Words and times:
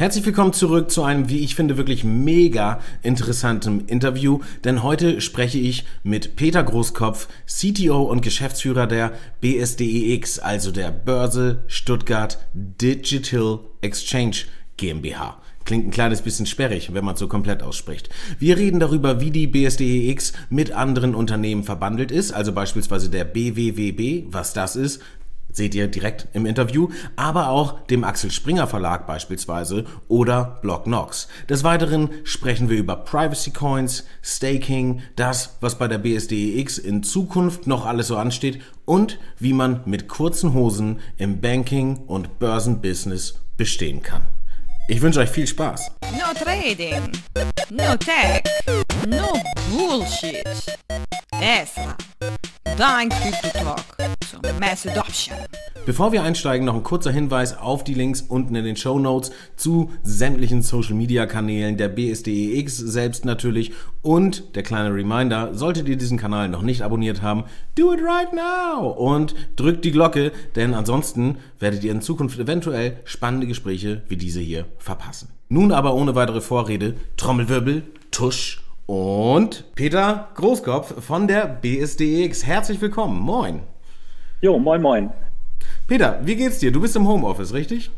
Herzlich 0.00 0.24
willkommen 0.24 0.54
zurück 0.54 0.90
zu 0.90 1.02
einem, 1.02 1.28
wie 1.28 1.40
ich 1.40 1.54
finde, 1.54 1.76
wirklich 1.76 2.04
mega 2.04 2.80
interessantem 3.02 3.84
Interview, 3.86 4.40
denn 4.64 4.82
heute 4.82 5.20
spreche 5.20 5.58
ich 5.58 5.84
mit 6.04 6.36
Peter 6.36 6.62
Großkopf, 6.62 7.28
CTO 7.44 8.04
und 8.04 8.22
Geschäftsführer 8.22 8.86
der 8.86 9.12
BSDEX, 9.42 10.38
also 10.38 10.72
der 10.72 10.90
Börse 10.90 11.64
Stuttgart 11.66 12.38
Digital 12.54 13.58
Exchange 13.82 14.46
GmbH. 14.78 15.36
Klingt 15.66 15.88
ein 15.88 15.90
kleines 15.90 16.22
bisschen 16.22 16.46
sperrig, 16.46 16.94
wenn 16.94 17.04
man 17.04 17.12
es 17.12 17.20
so 17.20 17.28
komplett 17.28 17.62
ausspricht. 17.62 18.08
Wir 18.38 18.56
reden 18.56 18.80
darüber, 18.80 19.20
wie 19.20 19.30
die 19.30 19.46
BSDEX 19.46 20.32
mit 20.48 20.72
anderen 20.72 21.14
Unternehmen 21.14 21.62
verbandelt 21.62 22.10
ist, 22.10 22.32
also 22.32 22.52
beispielsweise 22.52 23.10
der 23.10 23.24
BWWB, 23.24 24.32
was 24.32 24.54
das 24.54 24.76
ist, 24.76 25.02
seht 25.52 25.74
ihr 25.74 25.88
direkt 25.88 26.28
im 26.32 26.46
Interview, 26.46 26.88
aber 27.16 27.48
auch 27.48 27.80
dem 27.86 28.04
Axel 28.04 28.30
Springer 28.30 28.66
Verlag 28.66 29.06
beispielsweise 29.06 29.84
oder 30.08 30.58
Block 30.62 30.84
Knox. 30.84 31.28
Des 31.48 31.64
Weiteren 31.64 32.10
sprechen 32.24 32.68
wir 32.68 32.78
über 32.78 32.96
Privacy 32.96 33.50
Coins, 33.50 34.04
Staking, 34.22 35.02
das, 35.16 35.56
was 35.60 35.78
bei 35.78 35.88
der 35.88 35.98
BSDEX 35.98 36.78
in 36.78 37.02
Zukunft 37.02 37.66
noch 37.66 37.86
alles 37.86 38.08
so 38.08 38.16
ansteht 38.16 38.60
und 38.84 39.18
wie 39.38 39.52
man 39.52 39.82
mit 39.84 40.08
kurzen 40.08 40.54
Hosen 40.54 41.00
im 41.16 41.40
Banking 41.40 41.98
und 42.06 42.38
Börsenbusiness 42.38 43.40
bestehen 43.56 44.02
kann. 44.02 44.26
Ich 44.88 45.00
wünsche 45.00 45.20
euch 45.20 45.30
viel 45.30 45.46
Spaß. 45.46 45.92
No 46.12 46.34
trading, 46.34 47.12
no 47.70 47.94
tech, 47.96 48.42
no 49.06 49.40
bullshit. 49.70 50.44
Esra, 51.40 51.96
dein 52.64 53.08
Crypto 53.08 53.48
Talk 53.58 53.84
zum 54.28 54.58
Mass 54.58 54.86
Adoption. 54.86 55.36
Bevor 55.86 56.12
wir 56.12 56.22
einsteigen, 56.22 56.66
noch 56.66 56.74
ein 56.74 56.82
kurzer 56.82 57.10
Hinweis 57.10 57.56
auf 57.56 57.84
die 57.84 57.94
Links 57.94 58.20
unten 58.20 58.54
in 58.54 58.64
den 58.64 58.76
Show 58.76 58.98
Notes 58.98 59.32
zu 59.56 59.90
sämtlichen 60.02 60.62
Social 60.62 60.94
Media 60.94 61.26
Kanälen 61.26 61.76
der 61.76 61.88
BSDEX 61.88 62.76
selbst 62.76 63.24
natürlich 63.24 63.72
und 64.02 64.54
der 64.56 64.62
kleine 64.62 64.94
Reminder, 64.94 65.54
solltet 65.54 65.88
ihr 65.88 65.96
diesen 65.96 66.18
Kanal 66.18 66.48
noch 66.48 66.62
nicht 66.62 66.82
abonniert 66.82 67.22
haben, 67.22 67.44
do 67.76 67.92
it 67.92 68.00
right 68.02 68.32
now 68.32 68.88
und 68.88 69.34
drückt 69.56 69.84
die 69.84 69.92
Glocke, 69.92 70.32
denn 70.54 70.74
ansonsten 70.74 71.38
werdet 71.58 71.82
ihr 71.82 71.92
in 71.92 72.02
Zukunft 72.02 72.38
eventuell 72.38 72.98
spannende 73.04 73.46
Gespräche 73.46 74.02
wie 74.08 74.16
diese 74.16 74.40
hier 74.40 74.66
verpassen. 74.78 75.28
Nun 75.48 75.72
aber 75.72 75.94
ohne 75.94 76.14
weitere 76.14 76.40
Vorrede, 76.40 76.94
Trommelwirbel, 77.16 77.82
Tusch 78.10 78.62
und 78.90 79.72
Peter 79.76 80.30
Großkopf 80.34 81.04
von 81.04 81.28
der 81.28 81.46
BSDEX. 81.46 82.44
Herzlich 82.44 82.80
willkommen, 82.80 83.20
moin. 83.20 83.60
Jo, 84.40 84.58
moin, 84.58 84.82
moin. 84.82 85.10
Peter, 85.86 86.18
wie 86.24 86.34
geht's 86.34 86.58
dir? 86.58 86.72
Du 86.72 86.80
bist 86.80 86.96
im 86.96 87.06
Homeoffice, 87.06 87.54
richtig? 87.54 87.92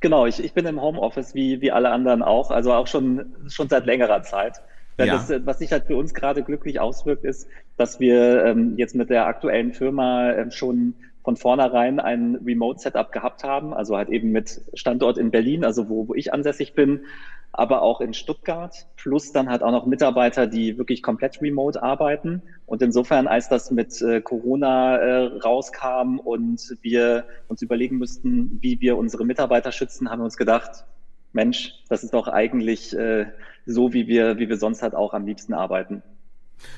Genau, 0.00 0.24
ich, 0.24 0.42
ich 0.42 0.54
bin 0.54 0.64
im 0.64 0.80
Homeoffice 0.80 1.34
wie, 1.34 1.60
wie 1.60 1.70
alle 1.70 1.90
anderen 1.90 2.22
auch, 2.22 2.50
also 2.50 2.72
auch 2.72 2.86
schon, 2.86 3.26
schon 3.48 3.68
seit 3.68 3.84
längerer 3.84 4.22
Zeit. 4.22 4.62
Ja. 4.98 5.04
Das, 5.04 5.30
was 5.44 5.58
sich 5.58 5.70
halt 5.70 5.84
für 5.84 5.98
uns 5.98 6.14
gerade 6.14 6.42
glücklich 6.42 6.80
auswirkt, 6.80 7.24
ist, 7.24 7.46
dass 7.76 8.00
wir 8.00 8.42
ähm, 8.46 8.72
jetzt 8.78 8.94
mit 8.94 9.10
der 9.10 9.26
aktuellen 9.26 9.74
Firma 9.74 10.32
ähm, 10.32 10.50
schon 10.50 10.94
von 11.24 11.36
vornherein 11.36 12.00
ein 12.00 12.36
Remote-Setup 12.36 13.12
gehabt 13.12 13.44
haben, 13.44 13.74
also 13.74 13.98
halt 13.98 14.08
eben 14.08 14.30
mit 14.30 14.62
Standort 14.72 15.18
in 15.18 15.30
Berlin, 15.30 15.62
also 15.62 15.90
wo, 15.90 16.08
wo 16.08 16.14
ich 16.14 16.32
ansässig 16.32 16.72
bin, 16.72 17.00
aber 17.58 17.82
auch 17.82 18.00
in 18.00 18.14
Stuttgart, 18.14 18.86
plus 18.96 19.32
dann 19.32 19.48
halt 19.48 19.62
auch 19.62 19.70
noch 19.70 19.86
Mitarbeiter, 19.86 20.46
die 20.46 20.78
wirklich 20.78 21.02
komplett 21.02 21.40
remote 21.40 21.82
arbeiten. 21.82 22.42
Und 22.66 22.82
insofern, 22.82 23.26
als 23.26 23.48
das 23.48 23.70
mit 23.70 24.00
äh, 24.02 24.20
Corona 24.20 24.96
äh, 24.96 25.24
rauskam 25.38 26.18
und 26.18 26.76
wir 26.82 27.24
uns 27.48 27.62
überlegen 27.62 27.98
müssten, 27.98 28.58
wie 28.60 28.80
wir 28.80 28.96
unsere 28.98 29.24
Mitarbeiter 29.24 29.72
schützen, 29.72 30.10
haben 30.10 30.20
wir 30.20 30.24
uns 30.24 30.36
gedacht, 30.36 30.84
Mensch, 31.32 31.74
das 31.88 32.04
ist 32.04 32.14
doch 32.14 32.28
eigentlich 32.28 32.96
äh, 32.96 33.26
so, 33.66 33.92
wie 33.92 34.06
wir, 34.06 34.38
wie 34.38 34.48
wir 34.48 34.56
sonst 34.56 34.82
halt 34.82 34.94
auch 34.94 35.14
am 35.14 35.26
liebsten 35.26 35.54
arbeiten. 35.54 36.02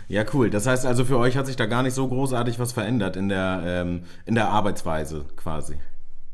Ja, 0.09 0.25
cool. 0.35 0.51
Das 0.51 0.67
heißt 0.67 0.87
also, 0.87 1.05
für 1.05 1.19
euch 1.19 1.37
hat 1.37 1.47
sich 1.47 1.57
da 1.57 1.67
gar 1.67 1.83
nicht 1.83 1.95
so 1.95 2.09
großartig 2.09 2.59
was 2.59 2.73
verändert 2.73 3.17
in 3.17 3.29
der, 3.29 3.63
ähm, 3.65 4.03
in 4.27 4.35
der 4.35 4.49
Arbeitsweise 4.49 5.25
quasi. 5.37 5.77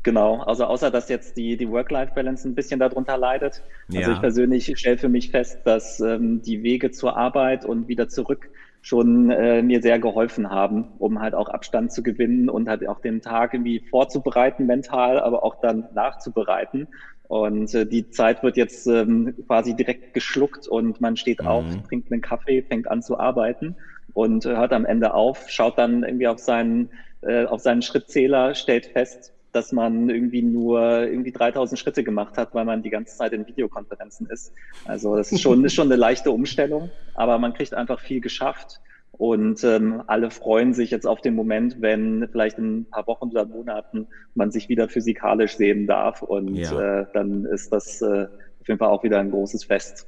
Genau, 0.05 0.43
also 0.43 0.65
außer 0.65 0.91
dass 0.91 1.09
jetzt 1.09 1.35
die, 1.35 1.57
die 1.57 1.67
Work-Life-Balance 1.67 2.47
ein 2.47 2.53
bisschen 2.53 2.79
darunter 2.79 3.17
leidet. 3.17 3.63
Also 3.87 3.99
ja. 3.99 4.01
Also 4.01 4.11
ich 4.11 4.21
persönlich 4.21 4.77
stelle 4.77 4.99
für 4.99 5.09
mich 5.09 5.31
fest, 5.31 5.61
dass 5.63 5.99
ähm, 5.99 6.43
die 6.43 6.61
Wege 6.61 6.91
zur 6.91 7.17
Arbeit 7.17 7.65
und 7.65 7.87
wieder 7.87 8.07
zurück 8.07 8.47
schon 8.83 9.31
äh, 9.31 9.63
mir 9.63 9.81
sehr 9.81 9.97
geholfen 9.97 10.51
haben, 10.51 10.89
um 10.99 11.19
halt 11.19 11.33
auch 11.33 11.49
Abstand 11.49 11.91
zu 11.91 12.03
gewinnen 12.03 12.51
und 12.51 12.69
halt 12.69 12.87
auch 12.87 13.01
den 13.01 13.19
Tag 13.23 13.55
irgendwie 13.55 13.79
vorzubereiten 13.79 14.67
mental, 14.67 15.19
aber 15.19 15.43
auch 15.43 15.59
dann 15.59 15.85
nachzubereiten. 15.95 16.87
Und 17.27 17.73
äh, 17.73 17.87
die 17.87 18.07
Zeit 18.11 18.43
wird 18.43 18.57
jetzt 18.57 18.85
ähm, 18.85 19.33
quasi 19.47 19.75
direkt 19.75 20.13
geschluckt 20.13 20.67
und 20.67 21.01
man 21.01 21.17
steht 21.17 21.41
mhm. 21.41 21.47
auf, 21.47 21.65
trinkt 21.89 22.11
einen 22.11 22.21
Kaffee, 22.21 22.61
fängt 22.61 22.87
an 22.91 23.01
zu 23.01 23.17
arbeiten 23.17 23.75
und 24.13 24.45
hört 24.45 24.71
am 24.71 24.85
Ende 24.85 25.15
auf, 25.15 25.49
schaut 25.49 25.79
dann 25.79 26.03
irgendwie 26.03 26.27
auf 26.27 26.37
seinen, 26.37 26.91
äh, 27.21 27.45
auf 27.45 27.61
seinen 27.61 27.81
Schrittzähler, 27.81 28.53
stellt 28.53 28.85
fest, 28.85 29.34
dass 29.55 29.71
man 29.71 30.09
irgendwie 30.09 30.41
nur 30.41 30.81
irgendwie 31.07 31.31
3000 31.31 31.79
Schritte 31.79 32.03
gemacht 32.03 32.37
hat, 32.37 32.53
weil 32.53 32.65
man 32.65 32.83
die 32.83 32.89
ganze 32.89 33.15
Zeit 33.15 33.33
in 33.33 33.47
Videokonferenzen 33.47 34.27
ist. 34.27 34.53
Also 34.83 35.15
das 35.15 35.31
ist 35.31 35.41
schon, 35.41 35.63
ist 35.65 35.73
schon 35.73 35.87
eine 35.87 35.95
leichte 35.95 36.31
Umstellung, 36.31 36.89
aber 37.13 37.39
man 37.39 37.53
kriegt 37.53 37.73
einfach 37.73 37.99
viel 37.99 38.21
geschafft. 38.21 38.81
Und 39.17 39.63
ähm, 39.63 40.03
alle 40.07 40.29
freuen 40.29 40.73
sich 40.73 40.91
jetzt 40.91 41.07
auf 41.07 41.21
den 41.21 41.35
Moment, 41.35 41.77
wenn 41.79 42.27
vielleicht 42.29 42.57
in 42.57 42.79
ein 42.79 42.85
paar 42.85 43.07
Wochen 43.07 43.29
oder 43.29 43.45
Monaten 43.45 44.07
man 44.33 44.51
sich 44.51 44.67
wieder 44.67 44.89
physikalisch 44.89 45.55
sehen 45.55 45.87
darf. 45.87 46.21
Und 46.21 46.55
ja. 46.55 47.01
äh, 47.01 47.05
dann 47.13 47.45
ist 47.45 47.71
das 47.71 48.01
äh, 48.01 48.27
auf 48.59 48.67
jeden 48.67 48.77
Fall 48.77 48.89
auch 48.89 49.03
wieder 49.03 49.19
ein 49.19 49.31
großes 49.31 49.63
Fest. 49.63 50.05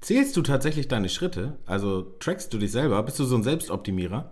Zählst 0.00 0.36
du 0.36 0.42
tatsächlich 0.42 0.86
deine 0.86 1.08
Schritte? 1.08 1.54
Also 1.66 2.02
trackst 2.20 2.54
du 2.54 2.58
dich 2.58 2.70
selber? 2.70 3.02
Bist 3.02 3.18
du 3.18 3.24
so 3.24 3.36
ein 3.36 3.42
Selbstoptimierer? 3.42 4.30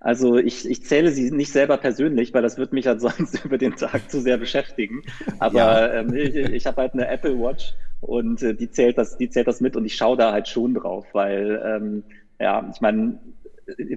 Also 0.00 0.36
ich, 0.36 0.68
ich 0.68 0.84
zähle 0.84 1.10
sie 1.10 1.30
nicht 1.30 1.52
selber 1.52 1.76
persönlich, 1.76 2.32
weil 2.34 2.42
das 2.42 2.58
wird 2.58 2.72
mich 2.72 2.86
halt 2.86 3.00
sonst 3.02 3.44
über 3.44 3.58
den 3.58 3.76
Tag 3.76 4.10
zu 4.10 4.20
sehr 4.20 4.38
beschäftigen. 4.38 5.02
Aber 5.38 5.58
ja. 5.58 5.92
ähm, 5.94 6.14
ich, 6.14 6.34
ich 6.34 6.66
habe 6.66 6.82
halt 6.82 6.94
eine 6.94 7.08
Apple 7.08 7.38
Watch 7.38 7.74
und 8.00 8.42
äh, 8.42 8.54
die 8.54 8.70
zählt 8.70 8.98
das, 8.98 9.16
die 9.16 9.30
zählt 9.30 9.48
das 9.48 9.60
mit 9.60 9.76
und 9.76 9.84
ich 9.84 9.96
schaue 9.96 10.16
da 10.16 10.32
halt 10.32 10.48
schon 10.48 10.74
drauf, 10.74 11.06
weil 11.12 11.60
ähm, 11.64 12.04
ja, 12.38 12.68
ich 12.72 12.80
meine, 12.80 13.18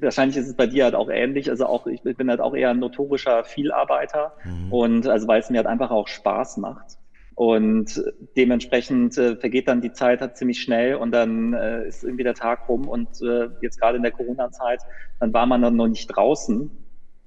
wahrscheinlich 0.02 0.38
ist 0.38 0.48
es 0.48 0.56
bei 0.56 0.68
dir 0.68 0.86
halt 0.86 0.96
auch 0.96 1.10
ähnlich. 1.10 1.50
Also 1.50 1.66
auch 1.66 1.88
ich 1.88 2.02
bin 2.02 2.30
halt 2.30 2.42
auch 2.42 2.56
eher 2.56 2.72
ein 2.72 2.80
notorischer 2.80 3.44
Vielarbeiter 3.44 4.34
mhm. 4.44 4.74
und 4.74 5.08
also 5.08 5.28
weil 5.28 5.40
es 5.40 5.50
mir 5.50 5.58
halt 5.58 5.68
einfach 5.68 5.92
auch 5.92 6.08
Spaß 6.08 6.58
macht. 6.58 6.98
Und 7.42 8.04
dementsprechend 8.38 9.18
äh, 9.18 9.36
vergeht 9.36 9.68
dann 9.68 9.82
die 9.82 9.92
Zeit 9.92 10.22
halt 10.22 10.38
ziemlich 10.38 10.62
schnell 10.62 10.94
und 10.94 11.10
dann 11.10 11.54
äh, 11.54 11.88
ist 11.88 12.04
irgendwie 12.04 12.24
der 12.24 12.36
Tag 12.36 12.70
rum 12.70 12.88
und 12.88 13.20
äh, 13.24 13.50
jetzt 13.64 13.82
gerade 13.82 13.98
in 13.98 14.04
der 14.04 14.12
Corona-Zeit, 14.12 14.82
dann 15.20 15.34
war 15.34 15.48
man 15.48 15.64
dann 15.64 15.76
noch 15.76 15.88
nicht 15.88 16.06
draußen. 16.06 16.70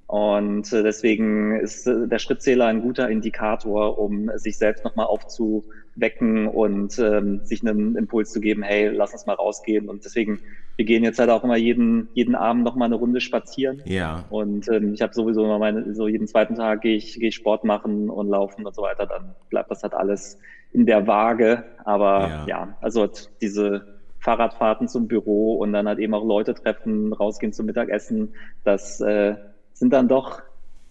Und 0.07 0.73
äh, 0.73 0.85
deswegen 0.85 1.57
ist 1.59 1.89
äh, 1.89 2.07
der 2.07 2.21
Schrittzähler 2.21 2.67
ein 2.67 2.83
guter 2.83 3.11
Indikator, 3.11 3.99
um 3.99 4.31
sich 4.37 4.57
selbst 4.57 4.85
nochmal 4.85 5.07
aufzuwecken 5.07 6.47
und 6.47 6.97
ähm, 7.01 7.41
sich 7.45 7.67
einen 7.67 7.97
Impuls 7.97 8.31
zu 8.31 8.39
geben, 8.39 8.63
hey, 8.63 8.91
lass 8.91 9.15
uns 9.15 9.27
mal 9.27 9.35
rausgehen. 9.35 9.89
Und 9.89 10.05
deswegen, 10.05 10.39
wir 10.77 10.85
gehen 10.85 11.05
jetzt 11.05 11.19
halt 11.19 11.31
auch 11.31 11.45
immer 11.45 11.57
jeden, 11.57 12.09
jeden 12.15 12.35
Abend 12.35 12.65
nochmal 12.65 12.87
eine 12.87 12.97
Runde 12.97 13.21
spazieren. 13.21 13.81
Ja. 13.85 14.25
Und 14.31 14.69
ähm, 14.69 14.95
ich 14.95 15.03
habe 15.03 15.15
sowieso 15.15 15.45
immer 15.45 15.59
meine, 15.59 15.95
so 15.95 16.09
jeden 16.09 16.27
zweiten 16.27 16.57
Tag 16.57 16.81
gehe 16.81 16.97
ich, 16.97 17.15
gehe 17.15 17.29
ich 17.29 17.37
Sport 17.37 17.65
machen 17.65 18.11
und 18.11 18.29
laufen 18.29 18.67
und 18.67 18.75
so 18.75 18.83
weiter. 18.83 19.07
Dann 19.07 19.35
bleibt 19.51 19.71
das 19.71 19.83
halt 19.83 19.95
alles 19.95 20.39
in 20.73 20.87
der 20.87 21.07
Waage. 21.07 21.65
Aber 21.85 22.21
ja, 22.29 22.47
ja 22.47 22.77
also 22.81 23.09
diese 23.41 23.95
Fahrradfahrten 24.19 24.89
zum 24.89 25.07
Büro 25.07 25.55
und 25.57 25.73
dann 25.73 25.87
halt 25.87 25.99
eben 25.99 26.15
auch 26.15 26.25
Leute 26.25 26.55
treffen, 26.55 27.13
rausgehen 27.13 27.53
zum 27.53 27.67
Mittagessen, 27.67 28.35
das 28.65 29.01
äh, 29.01 29.37
sind 29.75 29.93
dann 29.93 30.09
doch, 30.09 30.41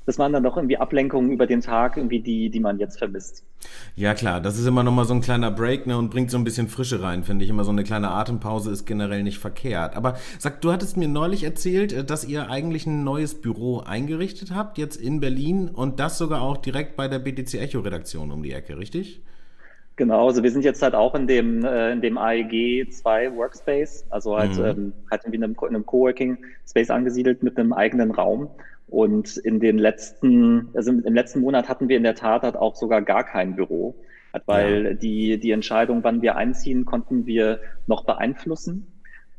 das 0.05 0.19
waren 0.19 0.33
dann 0.33 0.43
doch 0.43 0.57
irgendwie 0.57 0.77
Ablenkungen 0.77 1.31
über 1.31 1.47
den 1.47 1.61
Tag, 1.61 1.97
irgendwie 1.97 2.19
die, 2.19 2.49
die 2.49 2.59
man 2.59 2.79
jetzt 2.79 2.97
vermisst. 2.97 3.43
Ja 3.95 4.13
klar, 4.13 4.41
das 4.41 4.59
ist 4.59 4.65
immer 4.65 4.83
nochmal 4.83 5.05
so 5.05 5.13
ein 5.13 5.21
kleiner 5.21 5.51
Break 5.51 5.87
ne, 5.87 5.97
und 5.97 6.09
bringt 6.09 6.31
so 6.31 6.37
ein 6.37 6.43
bisschen 6.43 6.67
Frische 6.67 7.01
rein, 7.01 7.23
finde 7.23 7.45
ich. 7.45 7.49
Immer 7.49 7.63
so 7.63 7.71
eine 7.71 7.83
kleine 7.83 8.11
Atempause 8.11 8.71
ist 8.71 8.85
generell 8.85 9.23
nicht 9.23 9.39
verkehrt. 9.39 9.95
Aber 9.95 10.17
sag, 10.39 10.61
du 10.61 10.71
hattest 10.71 10.97
mir 10.97 11.07
neulich 11.07 11.43
erzählt, 11.43 11.93
äh, 11.93 12.03
dass 12.03 12.25
ihr 12.25 12.49
eigentlich 12.49 12.85
ein 12.85 13.03
neues 13.03 13.35
Büro 13.35 13.79
eingerichtet 13.79 14.53
habt, 14.53 14.77
jetzt 14.77 14.97
in 14.97 15.19
Berlin 15.19 15.69
und 15.69 15.99
das 15.99 16.17
sogar 16.17 16.41
auch 16.41 16.57
direkt 16.57 16.95
bei 16.95 17.07
der 17.07 17.19
BTC 17.19 17.55
Echo 17.55 17.79
Redaktion 17.79 18.31
um 18.31 18.43
die 18.43 18.51
Ecke, 18.51 18.77
richtig? 18.77 19.21
Genau, 19.95 20.27
also 20.27 20.41
wir 20.41 20.49
sind 20.49 20.65
jetzt 20.65 20.81
halt 20.81 20.95
auch 20.95 21.13
in 21.13 21.27
dem, 21.27 21.63
äh, 21.63 21.91
in 21.91 22.01
dem 22.01 22.17
AEG 22.17 22.91
2 22.91 23.35
Workspace, 23.35 24.05
also 24.09 24.37
halt, 24.37 24.57
mhm. 24.57 24.65
ähm, 24.65 24.93
halt 25.11 25.21
irgendwie 25.23 25.37
in 25.37 25.43
einem, 25.43 25.55
in 25.61 25.67
einem 25.67 25.85
Coworking 25.85 26.37
Space 26.67 26.89
angesiedelt 26.89 27.43
mit 27.43 27.57
einem 27.57 27.73
eigenen 27.73 28.11
Raum. 28.11 28.49
Und 28.87 29.37
in 29.37 29.59
den 29.59 29.77
letzten, 29.77 30.69
also 30.73 30.91
im 30.91 31.13
letzten 31.13 31.41
Monat 31.41 31.69
hatten 31.69 31.89
wir 31.89 31.97
in 31.97 32.03
der 32.03 32.15
Tat 32.15 32.43
halt 32.43 32.55
auch 32.55 32.75
sogar 32.75 33.01
gar 33.01 33.23
kein 33.23 33.55
Büro, 33.55 33.95
weil 34.45 34.85
ja. 34.85 34.93
die, 34.93 35.39
die 35.39 35.51
Entscheidung, 35.51 36.03
wann 36.03 36.21
wir 36.21 36.35
einziehen, 36.35 36.85
konnten 36.85 37.25
wir 37.25 37.59
noch 37.87 38.05
beeinflussen. 38.05 38.87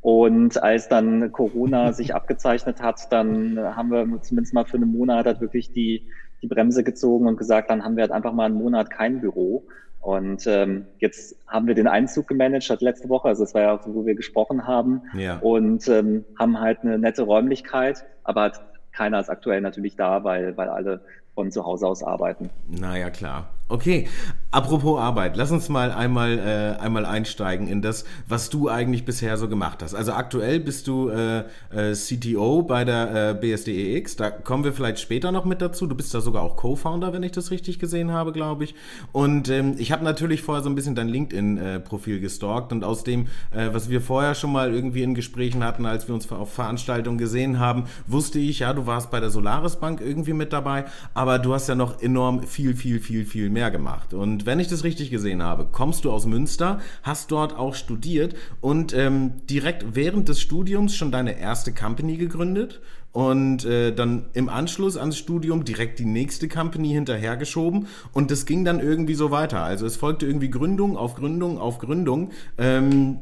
Und 0.01 0.63
als 0.63 0.89
dann 0.89 1.33
Corona 1.33 1.93
sich 1.95 2.15
abgezeichnet 2.15 2.81
hat, 2.81 3.13
dann 3.13 3.59
haben 3.59 3.91
wir 3.91 4.23
zumindest 4.23 4.55
mal 4.55 4.65
für 4.65 4.77
einen 4.77 4.93
Monat 4.93 5.27
halt 5.27 5.41
wirklich 5.41 5.73
die, 5.73 6.09
die 6.43 6.47
Bremse 6.47 6.85
gezogen 6.85 7.27
und 7.27 7.37
gesagt, 7.37 7.71
dann 7.71 7.85
haben 7.85 7.97
wir 7.97 8.03
halt 8.03 8.13
einfach 8.13 8.33
mal 8.33 8.47
einen 8.47 8.57
Monat 8.57 8.91
kein 8.91 9.21
Büro. 9.21 9.65
Und 10.05 10.47
ähm, 10.47 10.85
jetzt 10.99 11.35
haben 11.47 11.67
wir 11.67 11.75
den 11.75 11.87
Einzug 11.87 12.29
gemanagt, 12.29 12.69
hat 12.69 12.83
letzte 12.83 13.09
Woche, 13.09 13.29
also 13.29 13.43
das 13.43 13.55
war 13.55 13.63
ja 13.63 13.75
auch 13.75 13.83
so, 13.83 13.95
wo 13.95 14.05
wir 14.05 14.15
gesprochen 14.15 14.67
haben, 14.67 15.01
ja. 15.17 15.39
und 15.39 15.89
ähm, 15.89 16.27
haben 16.39 16.61
halt 16.61 16.81
eine 16.83 16.99
nette 16.99 17.23
Räumlichkeit, 17.23 18.05
aber 18.23 18.43
hat, 18.43 18.61
keiner 18.93 19.19
ist 19.19 19.31
aktuell 19.31 19.63
natürlich 19.63 19.97
da, 19.97 20.23
weil, 20.23 20.59
weil 20.59 20.69
alle 20.69 21.01
von 21.35 21.51
zu 21.51 21.65
Hause 21.65 21.87
aus 21.87 22.03
arbeiten. 22.03 22.51
Naja, 22.69 23.09
klar. 23.09 23.49
Okay, 23.67 24.09
apropos 24.51 25.01
Arbeit, 25.01 25.39
lass 25.39 25.51
uns 25.51 25.71
mal 25.71 25.91
einmal, 25.91 26.39
äh, 26.39 26.83
einmal 26.83 27.07
einsteigen 27.07 27.67
in 27.67 27.81
das, 27.81 28.05
was 28.29 28.51
du 28.51 28.69
eigentlich 28.69 29.07
bisher 29.07 29.39
so 29.39 29.49
gemacht 29.49 29.83
hast. 29.83 29.95
Also 29.95 30.13
aktuell 30.13 30.61
bist 30.61 30.87
du 30.87 31.09
äh, 31.09 31.45
äh, 31.71 31.95
CTO 31.95 32.63
bei 32.63 32.85
der 32.85 33.31
äh, 33.31 33.35
BSDEX, 33.35 34.17
da 34.17 34.31
kommen 34.31 34.65
wir 34.65 34.75
vielleicht 34.75 34.99
später 34.99 35.33
noch 35.33 35.47
mit 35.47 35.63
dazu. 35.63 35.87
Du 35.87 35.95
bist 35.95 36.13
da 36.13 36.21
sogar 36.21 36.43
auch 36.43 36.57
Co-Founder, 36.57 37.15
wenn 37.15 37.23
ich 37.23 37.33
das 37.33 37.51
richtig 37.51 37.79
gesehen 37.79 38.13
habe, 38.13 38.33
glaube 38.33 38.65
ich. 38.65 38.75
Und 39.13 39.49
ähm, 39.49 39.77
ich 39.79 39.93
habe 39.93 40.05
natürlich 40.05 40.43
vorher 40.43 40.63
so 40.63 40.69
ein 40.69 40.75
bisschen 40.75 40.95
dein 40.95 41.09
LinkedIn-Profil 41.09 42.21
gestalkt 42.21 42.71
und 42.71 42.85
aus 42.85 43.03
dem, 43.03 43.29
äh, 43.51 43.71
was 43.73 43.89
wir 43.89 44.03
vorher 44.03 44.35
schon 44.35 44.53
mal 44.53 44.75
irgendwie 44.75 45.03
in 45.03 45.15
Gesprächen 45.15 45.65
hatten, 45.65 45.87
als 45.87 46.07
wir 46.07 46.15
uns 46.15 46.31
auf 46.31 46.53
Veranstaltungen 46.53 47.17
gesehen 47.17 47.61
haben, 47.61 47.85
wusste 48.07 48.39
ich, 48.39 48.59
ja, 48.59 48.75
du 48.75 48.87
warst 48.87 49.11
bei 49.11 49.21
der 49.21 49.31
Solaris 49.31 49.77
Bank 49.77 50.03
irgendwie 50.03 50.35
mit 50.35 50.53
dabei, 50.53 50.85
aber 51.15 51.39
du 51.39 51.55
hast 51.55 51.67
ja 51.67 51.75
noch 51.75 52.03
enorm 52.03 52.43
viel, 52.43 52.77
viel, 52.77 53.01
viel, 53.01 53.25
viel 53.25 53.54
mehr 53.55 53.71
gemacht. 53.71 54.13
Und 54.13 54.45
wenn 54.45 54.61
ich 54.61 54.69
das 54.69 54.85
richtig 54.85 55.11
gesehen 55.11 55.43
habe, 55.43 55.67
kommst 55.73 56.05
du 56.05 56.13
aus 56.13 56.27
Münster, 56.27 56.81
hast 57.03 57.31
dort 57.31 57.57
auch 57.57 57.75
studiert 57.75 58.35
und 58.61 58.93
ähm, 58.93 59.47
direkt 59.49 59.95
während 59.95 60.29
des 60.29 60.43
Studiums 60.43 60.95
schon 60.95 61.11
deine 61.11 61.39
erste 61.39 61.73
Company 61.73 62.19
gegründet 62.19 62.83
und 63.13 63.65
äh, 63.65 63.95
dann 63.95 64.27
im 64.35 64.49
Anschluss 64.51 64.97
ans 64.99 65.17
Studium 65.17 65.65
direkt 65.65 66.01
die 66.01 66.05
nächste 66.05 66.49
Company 66.49 66.89
hinterhergeschoben 66.89 67.87
und 68.13 68.31
das 68.31 68.45
ging 68.45 68.65
dann 68.67 68.81
irgendwie 68.81 69.15
so 69.15 69.31
weiter. 69.31 69.63
Also 69.63 69.87
es 69.87 69.97
folgte 69.97 70.27
irgendwie 70.27 70.51
Gründung 70.51 70.99
auf 70.99 71.15
Gründung 71.15 71.59
auf 71.59 71.79
Gründung. 71.79 72.33
Ähm, 72.59 73.21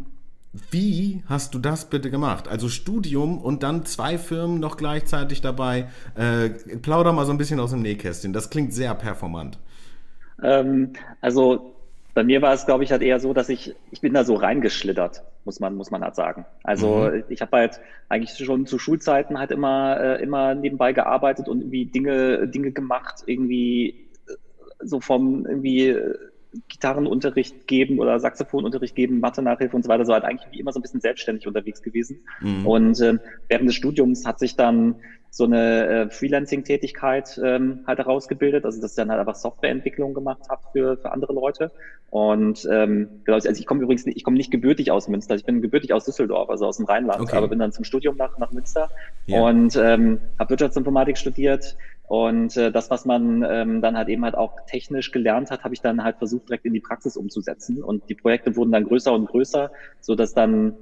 wie 0.70 1.23
hast 1.26 1.55
du 1.55 1.58
das 1.58 1.88
bitte 1.88 2.11
gemacht? 2.11 2.46
Also 2.46 2.69
Studium 2.69 3.38
und 3.38 3.62
dann 3.62 3.87
zwei 3.87 4.19
Firmen 4.19 4.61
noch 4.61 4.76
gleichzeitig 4.76 5.40
dabei. 5.40 5.88
Äh, 6.14 6.50
plauder 6.78 7.12
mal 7.12 7.25
so 7.25 7.32
ein 7.32 7.38
bisschen 7.38 7.58
aus 7.58 7.70
dem 7.70 7.81
Nähkästchen. 7.81 8.32
Das 8.35 8.50
klingt 8.50 8.75
sehr 8.75 8.94
performant. 8.94 9.58
Ähm, 10.42 10.92
also 11.20 11.72
bei 12.14 12.24
mir 12.24 12.42
war 12.42 12.52
es, 12.52 12.66
glaube 12.66 12.84
ich, 12.84 12.92
halt 12.92 13.02
eher 13.02 13.20
so, 13.20 13.32
dass 13.32 13.48
ich, 13.48 13.74
ich 13.90 14.00
bin 14.00 14.12
da 14.12 14.24
so 14.24 14.34
reingeschlittert, 14.34 15.22
muss 15.44 15.60
man, 15.60 15.74
muss 15.74 15.90
man 15.90 16.02
halt 16.02 16.14
sagen. 16.14 16.44
Also 16.62 17.10
mhm. 17.10 17.24
ich 17.28 17.40
habe 17.40 17.56
halt 17.56 17.80
eigentlich 18.08 18.36
schon 18.44 18.66
zu 18.66 18.78
Schulzeiten 18.78 19.38
halt 19.38 19.50
immer, 19.50 19.98
äh, 19.98 20.22
immer 20.22 20.54
nebenbei 20.54 20.92
gearbeitet 20.92 21.48
und 21.48 21.60
irgendwie 21.60 21.86
Dinge, 21.86 22.48
Dinge 22.48 22.72
gemacht, 22.72 23.22
irgendwie 23.26 24.10
äh, 24.28 24.34
so 24.80 25.00
vom 25.00 25.46
irgendwie 25.46 25.88
äh, 25.88 26.14
Gitarrenunterricht 26.68 27.66
geben 27.66 27.98
oder 27.98 28.20
Saxophonunterricht 28.20 28.94
geben, 28.94 29.20
Mathe-Nachhilfe 29.20 29.74
und 29.74 29.82
so 29.84 29.88
weiter, 29.88 30.04
so 30.04 30.12
halt 30.12 30.24
eigentlich 30.24 30.52
wie 30.52 30.60
immer 30.60 30.72
so 30.72 30.80
ein 30.80 30.82
bisschen 30.82 31.00
selbstständig 31.00 31.46
unterwegs 31.46 31.80
gewesen. 31.80 32.20
Mhm. 32.40 32.66
Und 32.66 33.00
äh, 33.00 33.18
während 33.48 33.68
des 33.68 33.74
Studiums 33.74 34.26
hat 34.26 34.38
sich 34.38 34.54
dann 34.54 34.96
so 35.34 35.44
eine 35.44 35.87
äh, 35.87 36.11
Freelancing-Tätigkeit 36.11 37.40
ähm, 37.43 37.81
halt 37.87 37.99
herausgebildet, 37.99 38.67
also 38.67 38.82
dass 38.82 38.93
ich 38.93 38.96
dann 38.96 39.11
halt 39.11 39.19
einfach 39.19 39.34
Softwareentwicklung 39.34 40.12
gemacht 40.12 40.43
habe 40.50 40.61
für, 40.73 40.99
für 40.99 41.11
andere 41.11 41.32
Leute. 41.32 41.70
Und 42.11 42.69
ähm, 42.70 43.08
genau, 43.25 43.37
also 43.37 43.49
ich 43.49 43.64
komme 43.64 43.82
übrigens 43.82 44.05
nicht, 44.05 44.19
ich 44.19 44.25
komme 44.25 44.37
nicht 44.37 44.50
gebürtig 44.50 44.90
aus 44.90 45.08
Münster, 45.08 45.34
ich 45.34 45.46
bin 45.46 45.62
gebürtig 45.62 45.94
aus 45.94 46.05
Düsseldorf, 46.05 46.50
also 46.50 46.67
aus 46.67 46.76
dem 46.76 46.84
Rheinland, 46.84 47.23
okay. 47.23 47.34
aber 47.34 47.49
bin 47.49 47.58
dann 47.58 47.73
zum 47.73 47.84
Studium 47.84 48.19
nach, 48.19 48.37
nach 48.37 48.52
Münster 48.52 48.90
ja. 49.25 49.40
und 49.40 49.75
ähm, 49.76 50.20
habe 50.38 50.50
Wirtschaftsinformatik 50.50 51.17
studiert, 51.17 51.78
und 52.12 52.58
äh, 52.58 52.70
das, 52.70 52.90
was 52.90 53.06
man 53.06 53.43
ähm, 53.49 53.81
dann 53.81 53.96
halt 53.96 54.11
eben 54.11 54.23
halt 54.23 54.35
auch 54.35 54.67
technisch 54.67 55.12
gelernt 55.12 55.50
hat, 55.50 55.64
habe 55.64 55.73
ich 55.73 55.81
dann 55.81 56.05
halt 56.05 56.19
versucht, 56.19 56.46
direkt 56.46 56.67
in 56.67 56.75
die 56.75 56.81
Praxis 56.81 57.17
umzusetzen. 57.17 57.82
Und 57.82 58.06
die 58.11 58.14
Projekte 58.14 58.55
wurden 58.55 58.70
dann 58.70 58.85
größer 58.85 59.14
und 59.14 59.31
größer, 59.31 59.70
so 60.02 60.14
dass 60.14 60.35
dann 60.35 60.76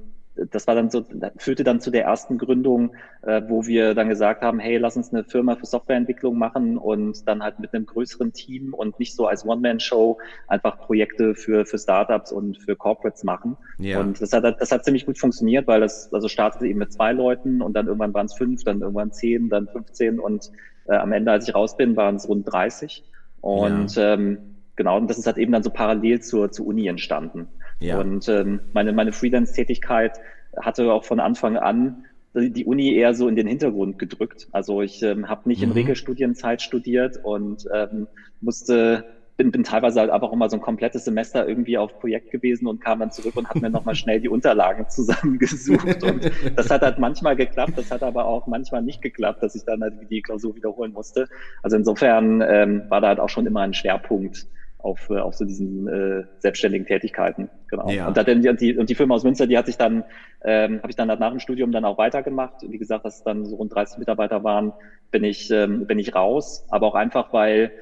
das 0.51 0.67
war 0.67 0.75
dann 0.75 0.91
so, 0.91 1.05
führte 1.37 1.65
dann 1.65 1.81
zu 1.81 1.91
der 1.91 2.05
ersten 2.05 2.39
Gründung, 2.39 2.93
äh, 3.23 3.43
wo 3.49 3.67
wir 3.67 3.95
dann 3.95 4.09
gesagt 4.09 4.43
haben, 4.43 4.59
hey, 4.59 4.79
lass 4.79 4.97
uns 4.97 5.13
eine 5.13 5.25
Firma 5.25 5.57
für 5.57 5.67
Softwareentwicklung 5.67 6.39
machen 6.39 6.79
und 6.79 7.27
dann 7.29 7.43
halt 7.43 7.59
mit 7.59 7.75
einem 7.75 7.87
größeren 7.87 8.33
Team 8.33 8.73
und 8.73 8.99
nicht 8.99 9.15
so 9.15 9.27
als 9.27 9.45
One-Man-Show 9.45 10.19
einfach 10.47 10.79
Projekte 10.79 11.35
für, 11.35 11.67
für 11.67 11.79
Startups 11.79 12.33
und 12.33 12.59
für 12.59 12.77
Corporates 12.77 13.25
machen. 13.25 13.57
Ja. 13.79 14.01
Und 14.01 14.21
das 14.21 14.33
hat, 14.33 14.45
das 14.61 14.73
hat 14.73 14.85
ziemlich 14.85 15.07
gut 15.07 15.19
funktioniert, 15.19 15.67
weil 15.67 15.81
das 15.81 16.13
also 16.13 16.29
startete 16.29 16.67
eben 16.67 16.79
mit 16.79 16.93
zwei 16.93 17.13
Leuten 17.13 17.61
und 17.61 17.75
dann 17.75 17.87
irgendwann 17.87 18.15
waren 18.15 18.27
es 18.27 18.35
fünf, 18.35 18.65
dann 18.65 18.81
irgendwann 18.81 19.13
zehn, 19.13 19.49
dann 19.49 19.69
15 19.69 20.21
und 20.21 20.51
äh, 20.87 20.95
am 20.95 21.13
Ende, 21.13 21.33
als 21.33 21.49
ich 21.49 21.55
raus 21.55 21.77
bin, 21.77 21.97
waren 21.97 22.17
es 22.17 22.29
rund 22.29 22.51
30. 22.51 23.05
Und 23.41 23.95
ja. 23.97 24.15
ähm, 24.15 24.39
genau, 24.77 24.97
und 24.97 25.09
das 25.09 25.19
ist 25.19 25.27
halt 25.27 25.39
eben 25.39 25.53
dann 25.53 25.63
so 25.63 25.71
parallel 25.71 26.21
zur, 26.21 26.51
zur 26.51 26.67
Uni 26.67 26.87
entstanden. 26.87 27.49
Ja. 27.81 27.99
Und 27.99 28.29
ähm, 28.29 28.61
meine, 28.73 28.93
meine 28.93 29.13
Freelance-Tätigkeit 29.13 30.21
hatte 30.57 30.93
auch 30.93 31.05
von 31.05 31.21
Anfang 31.21 31.57
an 31.57 32.05
die 32.35 32.65
Uni 32.65 32.95
eher 32.95 33.15
so 33.15 33.27
in 33.27 33.35
den 33.35 33.49
Hintergrund 33.49 33.99
gedrückt. 33.99 34.49
Also 34.53 34.83
ich 34.83 35.03
ähm, 35.03 35.29
habe 35.29 35.49
nicht 35.49 35.63
mhm. 35.63 35.69
in 35.69 35.73
Regelstudienzeit 35.73 36.63
studiert 36.63 37.19
und 37.25 37.67
ähm, 37.75 38.07
musste 38.41 39.05
bin, 39.37 39.51
bin 39.51 39.65
teilweise 39.65 40.01
halt 40.01 40.11
einfach 40.11 40.29
auch 40.29 40.37
mal 40.37 40.51
so 40.51 40.59
ein 40.59 40.61
komplettes 40.61 41.07
Semester 41.07 41.49
irgendwie 41.49 41.79
auf 41.79 41.99
Projekt 41.99 42.31
gewesen 42.31 42.67
und 42.67 42.81
kam 42.81 43.01
dann 43.01 43.11
zurück 43.11 43.37
und 43.37 43.49
habe 43.49 43.61
mir 43.61 43.71
nochmal 43.71 43.95
schnell 43.97 44.21
die 44.21 44.29
Unterlagen 44.29 44.89
zusammengesucht. 44.91 46.03
Und 46.03 46.31
das 46.57 46.69
hat 46.69 46.83
halt 46.83 46.99
manchmal 46.99 47.37
geklappt, 47.37 47.73
das 47.77 47.91
hat 47.91 48.03
aber 48.03 48.27
auch 48.27 48.47
manchmal 48.47 48.83
nicht 48.83 49.01
geklappt, 49.01 49.43
dass 49.43 49.55
ich 49.55 49.65
dann 49.65 49.81
halt 49.81 49.95
die 50.11 50.21
Klausur 50.21 50.55
wiederholen 50.55 50.93
musste. 50.93 51.27
Also 51.63 51.79
insofern 51.79 52.45
ähm, 52.47 52.83
war 52.91 53.01
da 53.01 53.09
halt 53.09 53.19
auch 53.19 53.31
schon 53.31 53.47
immer 53.47 53.61
ein 53.63 53.73
Schwerpunkt 53.73 54.47
auf, 54.83 55.11
äh, 55.11 55.19
auf 55.19 55.35
so 55.35 55.45
diesen 55.45 55.89
äh, 55.89 56.25
selbstständigen 56.39 56.87
Tätigkeiten. 56.87 57.49
Genau. 57.69 57.89
Ja. 57.89 58.09
Und, 58.09 58.17
dann, 58.17 58.57
die, 58.57 58.77
und 58.77 58.89
die 58.89 58.95
Firma 58.95 59.15
aus 59.15 59.25
Münster, 59.25 59.47
die 59.47 59.57
hat 59.57 59.67
sich 59.67 59.77
dann, 59.77 60.05
ähm, 60.45 60.79
habe 60.79 60.91
ich 60.91 60.97
dann 60.97 61.09
nach 61.09 61.31
dem 61.31 61.41
Studium 61.41 61.73
dann 61.73 61.85
auch 61.85 61.99
weitergemacht. 61.99 62.57
Wie 62.63 62.79
gesagt, 62.79 63.05
dass 63.05 63.19
es 63.19 63.23
dann 63.23 63.45
so 63.45 63.57
rund 63.57 63.75
30 63.75 63.99
Mitarbeiter 63.99 64.45
waren, 64.45 64.73
bin 65.11 65.25
ich, 65.25 65.51
ähm, 65.51 65.87
bin 65.87 65.99
ich 65.99 66.15
raus. 66.15 66.67
Aber 66.71 66.87
auch 66.87 66.95
einfach, 66.95 67.33
weil 67.33 67.73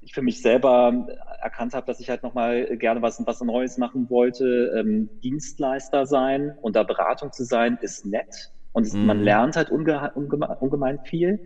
ich 0.00 0.14
für 0.14 0.22
mich 0.22 0.40
selber 0.40 1.06
erkannt 1.42 1.74
habe, 1.74 1.86
dass 1.86 2.00
ich 2.00 2.08
halt 2.08 2.22
nochmal 2.22 2.76
gerne 2.78 3.02
was, 3.02 3.24
was 3.26 3.40
Neues 3.42 3.78
machen 3.78 4.08
wollte. 4.08 4.74
Ähm, 4.76 5.08
Dienstleister 5.22 6.06
sein 6.06 6.56
und 6.62 6.76
da 6.76 6.82
Beratung 6.82 7.32
zu 7.32 7.44
sein, 7.44 7.78
ist 7.82 8.06
nett. 8.06 8.50
Und 8.72 8.86
es, 8.86 8.94
mhm. 8.94 9.06
man 9.06 9.22
lernt 9.22 9.56
halt 9.56 9.70
unge 9.70 10.12
ungemein 10.14 10.98
viel 11.04 11.40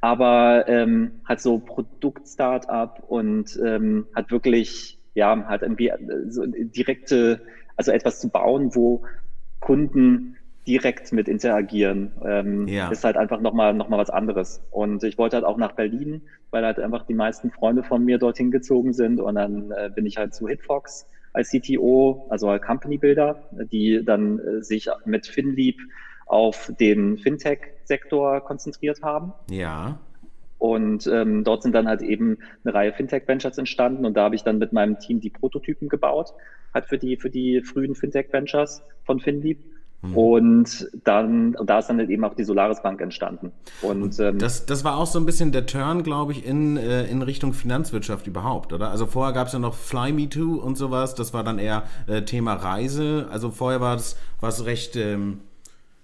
aber 0.00 0.68
ähm, 0.68 1.20
halt 1.26 1.40
so 1.40 1.58
Produkt-Startup 1.58 3.02
und 3.08 3.58
ähm, 3.64 4.06
hat 4.14 4.30
wirklich, 4.30 4.98
ja, 5.14 5.46
halt 5.48 5.62
irgendwie 5.62 5.88
äh, 5.88 5.98
so 6.28 6.44
direkte, 6.46 7.40
also 7.76 7.92
etwas 7.92 8.20
zu 8.20 8.28
bauen, 8.28 8.74
wo 8.74 9.04
Kunden 9.60 10.36
direkt 10.66 11.12
mit 11.12 11.28
interagieren, 11.28 12.12
ähm, 12.24 12.68
ja. 12.68 12.90
ist 12.90 13.02
halt 13.02 13.16
einfach 13.16 13.40
nochmal 13.40 13.72
noch 13.72 13.88
mal 13.88 13.96
was 13.96 14.10
anderes. 14.10 14.62
Und 14.70 15.02
ich 15.02 15.16
wollte 15.16 15.36
halt 15.36 15.46
auch 15.46 15.56
nach 15.56 15.72
Berlin, 15.72 16.22
weil 16.50 16.64
halt 16.64 16.78
einfach 16.78 17.06
die 17.06 17.14
meisten 17.14 17.50
Freunde 17.50 17.82
von 17.82 18.04
mir 18.04 18.18
dorthin 18.18 18.50
gezogen 18.50 18.92
sind 18.92 19.18
und 19.18 19.36
dann 19.36 19.70
äh, 19.72 19.90
bin 19.94 20.04
ich 20.04 20.18
halt 20.18 20.34
zu 20.34 20.46
Hitfox 20.46 21.06
als 21.32 21.50
CTO, 21.50 22.26
also 22.28 22.50
als 22.50 22.62
Company 22.62 22.98
Builder, 22.98 23.48
die 23.72 24.02
dann 24.04 24.38
äh, 24.38 24.62
sich 24.62 24.88
mit 25.06 25.26
FinLeap 25.26 25.76
auf 26.26 26.70
den 26.78 27.16
Fintech-Sektor 27.88 28.40
konzentriert 28.42 29.02
haben. 29.02 29.32
Ja. 29.50 29.98
Und 30.58 31.06
ähm, 31.06 31.44
dort 31.44 31.62
sind 31.62 31.74
dann 31.74 31.86
halt 31.86 32.02
eben 32.02 32.38
eine 32.64 32.74
Reihe 32.74 32.92
Fintech-Ventures 32.92 33.58
entstanden 33.58 34.04
und 34.04 34.16
da 34.16 34.24
habe 34.24 34.34
ich 34.34 34.42
dann 34.42 34.58
mit 34.58 34.72
meinem 34.72 34.98
Team 34.98 35.20
die 35.20 35.30
Prototypen 35.30 35.88
gebaut, 35.88 36.34
halt 36.74 36.86
für 36.86 36.98
die, 36.98 37.16
für 37.16 37.30
die 37.30 37.62
frühen 37.62 37.94
Fintech-Ventures 37.94 38.82
von 39.04 39.20
FinLeap. 39.20 39.58
Mhm. 40.02 40.16
Und 40.16 40.90
dann, 41.04 41.56
und 41.56 41.68
da 41.68 41.80
ist 41.80 41.88
dann 41.88 41.98
halt 41.98 42.10
eben 42.10 42.24
auch 42.24 42.34
die 42.34 42.44
Solaris 42.44 42.82
Bank 42.82 43.00
entstanden. 43.00 43.52
Und, 43.82 44.18
ähm, 44.20 44.38
das, 44.38 44.64
das 44.64 44.84
war 44.84 44.96
auch 44.96 45.06
so 45.06 45.18
ein 45.18 45.26
bisschen 45.26 45.50
der 45.50 45.66
Turn, 45.66 46.04
glaube 46.04 46.32
ich, 46.32 46.46
in, 46.46 46.76
äh, 46.76 47.04
in 47.06 47.22
Richtung 47.22 47.52
Finanzwirtschaft 47.52 48.26
überhaupt, 48.28 48.72
oder? 48.72 48.90
Also 48.90 49.06
vorher 49.06 49.32
gab 49.34 49.48
es 49.48 49.52
ja 49.52 49.58
noch 49.58 49.74
Fly 49.74 50.12
Me 50.12 50.28
Too 50.28 50.56
und 50.56 50.76
sowas, 50.76 51.16
das 51.16 51.34
war 51.34 51.42
dann 51.42 51.58
eher 51.58 51.82
äh, 52.06 52.22
Thema 52.22 52.54
Reise. 52.54 53.26
Also 53.30 53.50
vorher 53.50 53.80
war 53.80 53.96
es 53.96 54.16
recht 54.64 54.94
ähm, 54.94 55.40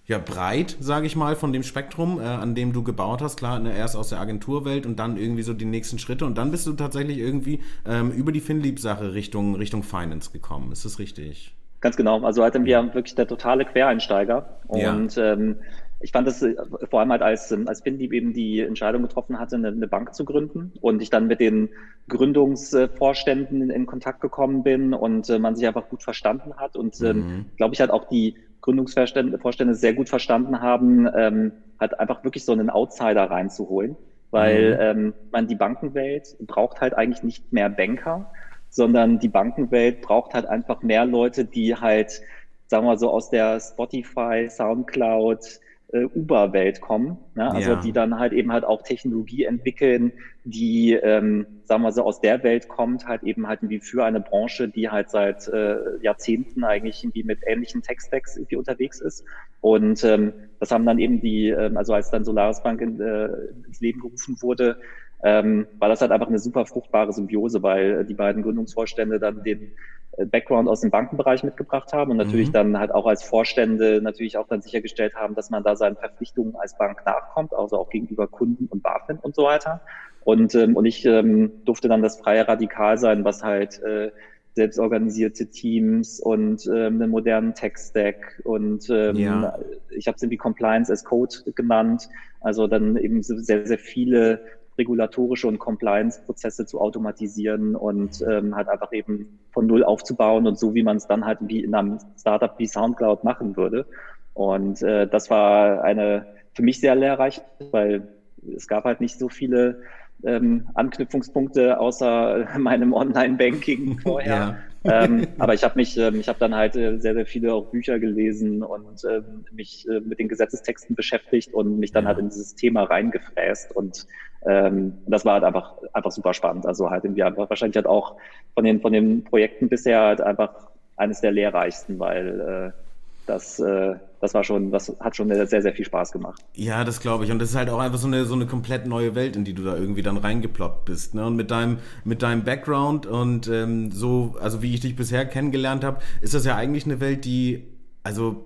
ja, 0.07 0.19
breit, 0.19 0.77
sage 0.81 1.07
ich 1.07 1.17
mal, 1.17 1.35
von 1.35 1.53
dem 1.53 1.63
Spektrum, 1.63 2.21
äh, 2.21 2.25
an 2.25 2.55
dem 2.55 2.73
du 2.73 2.83
gebaut 2.83 3.23
hast. 3.23 3.39
Klar, 3.39 3.59
ne, 3.59 3.75
erst 3.75 3.97
aus 3.97 4.11
der 4.11 4.21
Agenturwelt 4.21 4.85
und 4.85 4.99
dann 4.99 5.17
irgendwie 5.17 5.43
so 5.43 5.55
die 5.55 5.65
nächsten 5.65 5.99
Schritte. 5.99 6.27
Und 6.27 6.37
dann 6.37 6.51
bist 6.51 6.67
du 6.67 6.75
tatsächlich 6.75 7.19
irgendwie 7.19 7.61
ähm, 7.87 8.11
über 8.11 8.31
die 8.31 8.41
FinLeap-Sache 8.41 9.15
Richtung, 9.15 9.55
Richtung 9.57 9.83
Finance 9.83 10.31
gekommen. 10.31 10.73
Ist 10.73 10.85
das 10.85 10.99
richtig? 10.99 11.55
Ganz 11.81 11.97
genau. 11.97 12.23
Also 12.23 12.43
halt 12.43 12.55
wir 12.65 12.77
haben 12.77 12.93
wirklich 12.93 13.15
der 13.15 13.27
totale 13.27 13.65
Quereinsteiger. 13.65 14.61
Und 14.69 15.17
ja. 15.17 15.33
ähm, 15.33 15.57
ich 16.01 16.13
fand 16.13 16.27
das 16.27 16.43
äh, 16.43 16.55
vor 16.91 17.01
allem 17.01 17.11
halt 17.11 17.23
als, 17.23 17.51
ähm, 17.51 17.67
als 17.67 17.81
FinLeap 17.81 18.13
eben 18.13 18.35
die 18.35 18.61
Entscheidung 18.61 19.03
getroffen 19.03 19.39
hatte, 19.39 19.57
eine, 19.57 19.69
eine, 19.69 19.89
Bank 19.89 20.15
zu 20.15 20.27
gründen 20.27 20.73
und 20.83 21.01
ich 21.01 21.09
dann 21.09 21.27
mit 21.27 21.41
den 21.41 21.71
Gründungsvorständen 22.09 23.63
in, 23.63 23.71
in 23.71 23.87
Kontakt 23.87 24.21
gekommen 24.21 24.63
bin 24.63 24.93
und 24.93 25.31
äh, 25.31 25.39
man 25.39 25.57
sich 25.57 25.67
einfach 25.67 25.89
gut 25.89 26.03
verstanden 26.03 26.57
hat 26.59 26.77
und 26.77 27.01
ähm, 27.01 27.17
mhm. 27.17 27.45
glaube 27.57 27.75
ich 27.75 27.81
halt 27.81 27.91
auch 27.91 28.07
die 28.07 28.37
Gründungsvorstände 28.65 29.75
sehr 29.75 29.93
gut 29.93 30.09
verstanden 30.09 30.63
haben, 30.63 31.07
ähm, 31.15 31.53
halt 31.79 32.01
einfach 32.01 32.25
wirklich 32.25 32.47
so 32.47 32.53
einen 32.53 32.71
Outsider 32.71 33.31
reinzuholen, 33.31 33.95
weil 34.31 34.75
mhm. 34.75 34.81
ähm, 34.81 35.15
man 35.31 35.47
die 35.47 35.55
Bankenwelt 35.55 36.35
braucht 36.47 36.81
halt 36.81 36.95
eigentlich 36.95 37.23
nicht 37.23 37.53
mehr 37.53 37.69
Banker, 37.69 38.33
sondern 38.71 39.19
die 39.19 39.29
Bankenwelt 39.29 40.01
braucht 40.01 40.33
halt 40.33 40.47
einfach 40.47 40.81
mehr 40.81 41.05
Leute, 41.05 41.45
die 41.45 41.77
halt, 41.77 42.23
sagen 42.67 42.87
wir 42.87 42.97
so, 42.97 43.11
aus 43.11 43.29
der 43.29 43.61
Spotify, 43.61 44.49
Soundcloud, 44.49 45.61
äh, 45.95 46.07
Uber-Welt 46.13 46.81
kommen, 46.81 47.19
ne? 47.35 47.51
also 47.51 47.71
ja. 47.71 47.81
die 47.81 47.93
dann 47.93 48.19
halt 48.19 48.33
eben 48.33 48.53
halt 48.53 48.65
auch 48.65 48.83
Technologie 48.83 49.45
entwickeln, 49.45 50.13
die, 50.43 50.93
ähm, 50.93 51.47
sagen 51.65 51.83
wir 51.83 51.93
so, 51.93 52.03
aus 52.03 52.21
der 52.21 52.43
Welt 52.43 52.69
kommt, 52.69 53.07
halt 53.07 53.23
eben 53.23 53.47
halt 53.47 53.63
irgendwie 53.63 53.79
für 53.79 54.05
eine 54.05 54.21
Branche, 54.21 54.69
die 54.69 54.91
halt 54.91 55.11
seit 55.11 55.47
äh, 55.47 55.77
Jahrzehnten 56.03 56.65
eigentlich 56.65 57.05
irgendwie 57.05 57.23
mit 57.23 57.39
ähnlichen 57.47 57.83
Tech-Stacks 57.83 58.37
irgendwie 58.37 58.57
unterwegs 58.57 59.01
ist. 59.01 59.25
Und 59.61 60.03
ähm, 60.03 60.33
das 60.59 60.73
haben 60.73 60.85
dann 60.85 60.99
eben 60.99 61.21
die, 61.21 61.49
ähm, 61.49 61.77
also 61.77 61.95
als 61.95 62.11
dann 62.11 62.25
Solaris 62.25 62.63
Bank 62.63 62.81
in, 62.81 63.01
äh, 63.01 63.29
ins 63.67 63.81
Leben 63.81 64.01
gerufen 64.01 64.37
wurde, 64.43 64.79
ähm, 65.25 65.67
war 65.79 65.89
das 65.89 66.03
halt 66.03 66.13
einfach 66.13 66.29
eine 66.29 66.39
super 66.39 66.67
fruchtbare 66.67 67.13
Symbiose, 67.13 67.63
weil 67.63 68.05
die 68.05 68.13
beiden 68.13 68.43
Gründungsvorstände 68.43 69.19
dann 69.19 69.43
den 69.43 69.73
äh, 70.19 70.27
Background 70.27 70.69
aus 70.69 70.83
dem 70.83 70.91
Bankenbereich 70.91 71.43
mitgebracht 71.43 71.95
haben 71.95 72.11
und 72.11 72.19
natürlich 72.19 72.49
mhm. 72.49 72.53
dann 72.53 72.79
halt 72.79 72.93
auch 72.93 73.07
als 73.07 73.25
Vorstände 73.25 74.03
natürlich 74.03 74.37
auch 74.37 74.47
dann 74.47 74.61
sichergestellt 74.61 75.15
haben, 75.15 75.35
dass 75.35 75.49
man 75.49 75.63
da 75.63 75.77
seinen 75.77 75.97
Verpflichtungen 75.97 76.55
als 76.57 76.77
Bank 76.77 77.03
nachkommt, 77.07 77.55
also 77.55 77.79
auch 77.79 77.89
gegenüber 77.89 78.29
Kunden 78.29 78.67
und 78.67 78.83
BaFin 78.83 79.17
und 79.17 79.35
so 79.35 79.45
weiter. 79.45 79.81
Und, 80.25 80.55
ähm, 80.55 80.77
und 80.77 80.85
ich 80.85 81.07
ähm, 81.07 81.53
durfte 81.65 81.89
dann 81.89 82.03
das 82.03 82.19
freie 82.21 82.47
Radikal 82.47 82.99
sein, 82.99 83.25
was 83.25 83.43
halt 83.43 83.83
äh, 83.83 84.11
selbstorganisierte 84.57 85.47
Teams 85.47 86.21
und 86.21 86.67
ähm, 86.67 87.01
einen 87.01 87.11
modernen 87.11 87.55
Tech-Stack 87.55 88.43
und 88.45 88.89
ähm, 88.91 89.17
ja. 89.17 89.59
ich 89.91 90.07
habe 90.07 90.17
es 90.17 90.23
irgendwie 90.23 90.37
Compliance 90.37 90.93
as 90.93 91.03
Code 91.03 91.35
genannt, 91.55 92.09
also 92.41 92.67
dann 92.67 92.97
eben 92.97 93.23
sehr, 93.23 93.67
sehr 93.67 93.79
viele 93.79 94.41
regulatorische 94.79 95.47
und 95.47 95.59
Compliance-Prozesse 95.59 96.67
zu 96.67 96.81
automatisieren 96.81 97.77
und 97.77 98.25
ähm, 98.29 98.55
halt 98.57 98.69
einfach 98.69 98.93
eben 98.93 99.39
von 99.53 99.67
Null 99.67 99.85
aufzubauen 99.85 100.47
und 100.47 100.59
so, 100.59 100.75
wie 100.75 100.83
man 100.83 100.97
es 100.97 101.07
dann 101.07 101.25
halt 101.25 101.39
wie 101.43 101.63
in 101.63 101.75
einem 101.75 101.99
Startup 102.19 102.59
wie 102.59 102.67
SoundCloud 102.67 103.25
machen 103.25 103.57
würde. 103.57 103.87
Und 104.33 104.83
äh, 104.83 105.07
das 105.07 105.31
war 105.31 105.85
eine 105.85 106.27
für 106.55 106.63
mich 106.63 106.81
sehr 106.81 106.95
lehrreich, 106.95 107.41
weil 107.71 108.09
es 108.55 108.67
gab 108.67 108.85
halt 108.85 109.01
nicht 109.01 109.19
so 109.19 109.29
viele 109.29 109.83
ähm, 110.25 110.69
Anknüpfungspunkte 110.75 111.79
außer 111.79 112.49
meinem 112.59 112.93
Online-Banking 112.93 113.99
vorher. 114.03 114.35
Ja 114.35 114.57
ähm, 114.87 115.27
aber 115.39 115.55
ich 115.55 115.65
habe 115.65 115.77
mich, 115.77 115.97
ähm, 115.97 116.21
ich 116.21 116.29
habe 116.29 116.39
dann 116.39 116.55
halt 116.55 116.77
äh, 116.77 116.99
sehr, 116.99 117.15
sehr 117.15 117.25
viele 117.25 117.55
auch 117.55 117.71
Bücher 117.71 117.99
gelesen 117.99 118.63
und 118.63 119.03
ähm, 119.11 119.47
mich 119.51 119.89
äh, 119.89 120.01
mit 120.01 120.19
den 120.19 120.29
Gesetzestexten 120.29 120.95
beschäftigt 120.95 121.55
und 121.55 121.79
mich 121.79 121.93
dann 121.93 122.07
halt 122.07 122.19
in 122.19 122.29
dieses 122.29 122.55
Thema 122.55 122.85
reingefräst 122.85 123.75
und 123.75 124.07
ähm, 124.47 124.95
das 125.07 125.25
war 125.25 125.35
halt 125.35 125.45
einfach, 125.45 125.75
einfach 125.93 126.11
super 126.11 126.35
spannend. 126.35 126.67
Also 126.67 126.91
halt 126.91 127.05
irgendwie 127.05 127.23
einfach 127.23 127.49
wahrscheinlich 127.49 127.77
halt 127.77 127.87
auch 127.87 128.17
von 128.55 128.65
den, 128.65 128.81
von 128.81 128.93
den 128.93 129.25
Projekten 129.25 129.69
bisher 129.69 130.01
halt 130.01 130.21
einfach 130.21 130.53
eines 130.97 131.21
der 131.21 131.33
lehrreichsten, 131.33 131.99
weil 131.99 132.41
äh, 132.41 132.81
das, 133.27 133.59
äh, 133.59 133.95
das 134.21 134.35
war 134.35 134.45
schon, 134.45 134.71
das 134.71 134.95
hat 135.01 135.17
schon 135.17 135.29
sehr, 135.29 135.63
sehr 135.63 135.73
viel 135.73 135.85
Spaß 135.85 136.13
gemacht. 136.13 136.43
Ja, 136.55 136.85
das 136.85 137.01
glaube 137.01 137.25
ich. 137.25 137.33
Und 137.33 137.39
das 137.39 137.51
ist 137.51 137.57
halt 137.57 137.71
auch 137.71 137.79
einfach 137.79 137.99
so 137.99 138.07
eine, 138.07 138.27
so 138.27 138.35
eine 138.35 138.47
komplett 138.47 138.87
neue 138.87 139.15
Welt, 139.15 139.35
in 139.37 139.45
die 139.45 139.55
du 139.55 139.65
da 139.65 139.77
irgendwie 139.77 140.03
dann 140.03 140.19
reingeploppt 140.19 140.85
bist. 140.85 141.15
Ne? 141.15 141.27
Und 141.27 141.37
mit 141.37 141.51
deinem, 141.51 141.79
mit 142.05 142.23
deinem 142.23 142.45
Background 142.45 143.07
und 143.07 143.49
ähm, 143.49 143.91
so, 143.93 144.37
also 144.41 144.63
wie 144.63 144.75
ich 144.75 144.81
dich 144.81 144.95
bisher 144.95 145.25
kennengelernt 145.25 145.85
habe, 145.85 146.01
ist 146.21 146.35
das 146.35 146.45
ja 146.45 146.57
eigentlich 146.57 146.85
eine 146.85 147.01
Welt, 147.01 147.25
die, 147.25 147.65
also 148.03 148.45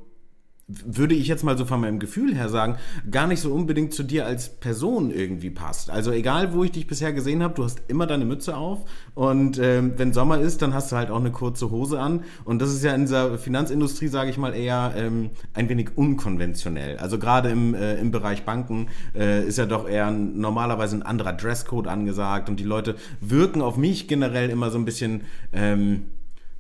würde 0.69 1.15
ich 1.15 1.29
jetzt 1.29 1.45
mal 1.45 1.57
so 1.57 1.65
von 1.65 1.81
meinem 1.81 1.99
Gefühl 1.99 2.35
her 2.35 2.51
sagen, 2.51 2.77
gar 3.11 3.27
nicht 3.27 3.41
so 3.41 3.53
unbedingt 3.53 3.95
zu 3.95 4.03
dir 4.03 4.27
als 4.27 4.51
Person 4.51 5.11
irgendwie 5.11 5.49
passt. 5.49 5.91
Also 5.91 6.13
egal, 6.13 6.53
wo 6.53 6.63
ich 6.63 6.73
dich 6.73 6.87
bisher 6.87 7.15
gesehen 7.15 7.43
habe, 7.43 7.55
du 7.55 7.65
hast 7.65 7.81
immer 7.89 8.07
deine 8.07 8.27
Mütze 8.27 8.55
auf 8.55 8.81
und 9.15 9.59
ähm, 9.59 9.95
wenn 9.97 10.13
Sommer 10.13 10.39
ist, 10.41 10.61
dann 10.61 10.75
hast 10.75 10.93
du 10.93 10.97
halt 10.97 11.11
auch 11.11 11.21
eine 11.21 11.33
kurze 11.33 11.71
Hose 11.71 11.99
an 11.99 12.23
und 12.45 12.61
das 12.61 12.75
ist 12.75 12.85
ja 12.85 12.95
in 12.95 13.03
dieser 13.03 13.39
Finanzindustrie, 13.39 14.09
sage 14.09 14.29
ich 14.29 14.37
mal, 14.37 14.55
eher 14.55 14.93
ähm, 14.95 15.31
ein 15.55 15.71
wenig 15.71 15.97
unkonventionell. 15.97 16.99
Also 16.99 17.19
gerade 17.19 17.49
im, 17.49 17.75
äh, 17.75 17.95
im 17.95 18.11
Bereich 18.11 18.45
Banken 18.45 18.89
äh, 19.17 19.47
ist 19.47 19.57
ja 19.57 19.65
doch 19.65 19.89
eher 19.89 20.11
normalerweise 20.11 20.97
ein 20.97 21.03
anderer 21.03 21.33
Dresscode 21.33 21.87
angesagt 21.87 22.51
und 22.51 22.61
die 22.61 22.65
Leute 22.65 22.97
wirken 23.23 23.63
auf 23.63 23.79
mich 23.79 24.07
generell 24.07 24.51
immer 24.51 24.71
so 24.71 24.77
ein 24.79 24.85
bisschen... 24.85 25.23
Ähm, 25.53 26.03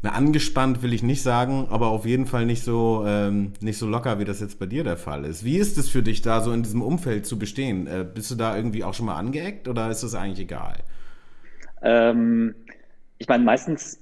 na, 0.00 0.10
angespannt 0.10 0.82
will 0.82 0.92
ich 0.92 1.02
nicht 1.02 1.22
sagen, 1.22 1.66
aber 1.70 1.88
auf 1.88 2.06
jeden 2.06 2.26
Fall 2.26 2.46
nicht 2.46 2.62
so, 2.62 3.04
ähm, 3.06 3.52
nicht 3.60 3.78
so 3.78 3.86
locker, 3.88 4.20
wie 4.20 4.24
das 4.24 4.40
jetzt 4.40 4.60
bei 4.60 4.66
dir 4.66 4.84
der 4.84 4.96
Fall 4.96 5.24
ist. 5.24 5.44
Wie 5.44 5.56
ist 5.56 5.76
es 5.76 5.88
für 5.88 6.02
dich, 6.02 6.22
da 6.22 6.40
so 6.40 6.52
in 6.52 6.62
diesem 6.62 6.82
Umfeld 6.82 7.26
zu 7.26 7.38
bestehen? 7.38 7.86
Äh, 7.88 8.04
bist 8.12 8.30
du 8.30 8.36
da 8.36 8.56
irgendwie 8.56 8.84
auch 8.84 8.94
schon 8.94 9.06
mal 9.06 9.16
angeeckt 9.16 9.66
oder 9.66 9.90
ist 9.90 10.04
das 10.04 10.14
eigentlich 10.14 10.40
egal? 10.40 10.76
Ähm, 11.82 12.54
ich 13.18 13.26
meine, 13.26 13.42
meistens 13.42 13.98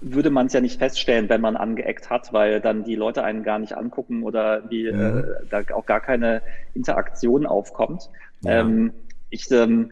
würde 0.00 0.30
man 0.30 0.46
es 0.46 0.52
ja 0.52 0.60
nicht 0.60 0.78
feststellen, 0.78 1.28
wenn 1.28 1.40
man 1.40 1.56
angeeckt 1.56 2.10
hat, 2.10 2.32
weil 2.32 2.60
dann 2.60 2.84
die 2.84 2.94
Leute 2.94 3.24
einen 3.24 3.42
gar 3.42 3.58
nicht 3.58 3.76
angucken 3.76 4.22
oder 4.22 4.60
die, 4.60 4.90
mhm. 4.92 5.00
äh, 5.00 5.22
da 5.50 5.62
auch 5.74 5.86
gar 5.86 6.00
keine 6.00 6.42
Interaktion 6.74 7.46
aufkommt. 7.46 8.08
Ja. 8.42 8.60
Ähm, 8.60 8.92
ich 9.30 9.50
ähm, 9.50 9.90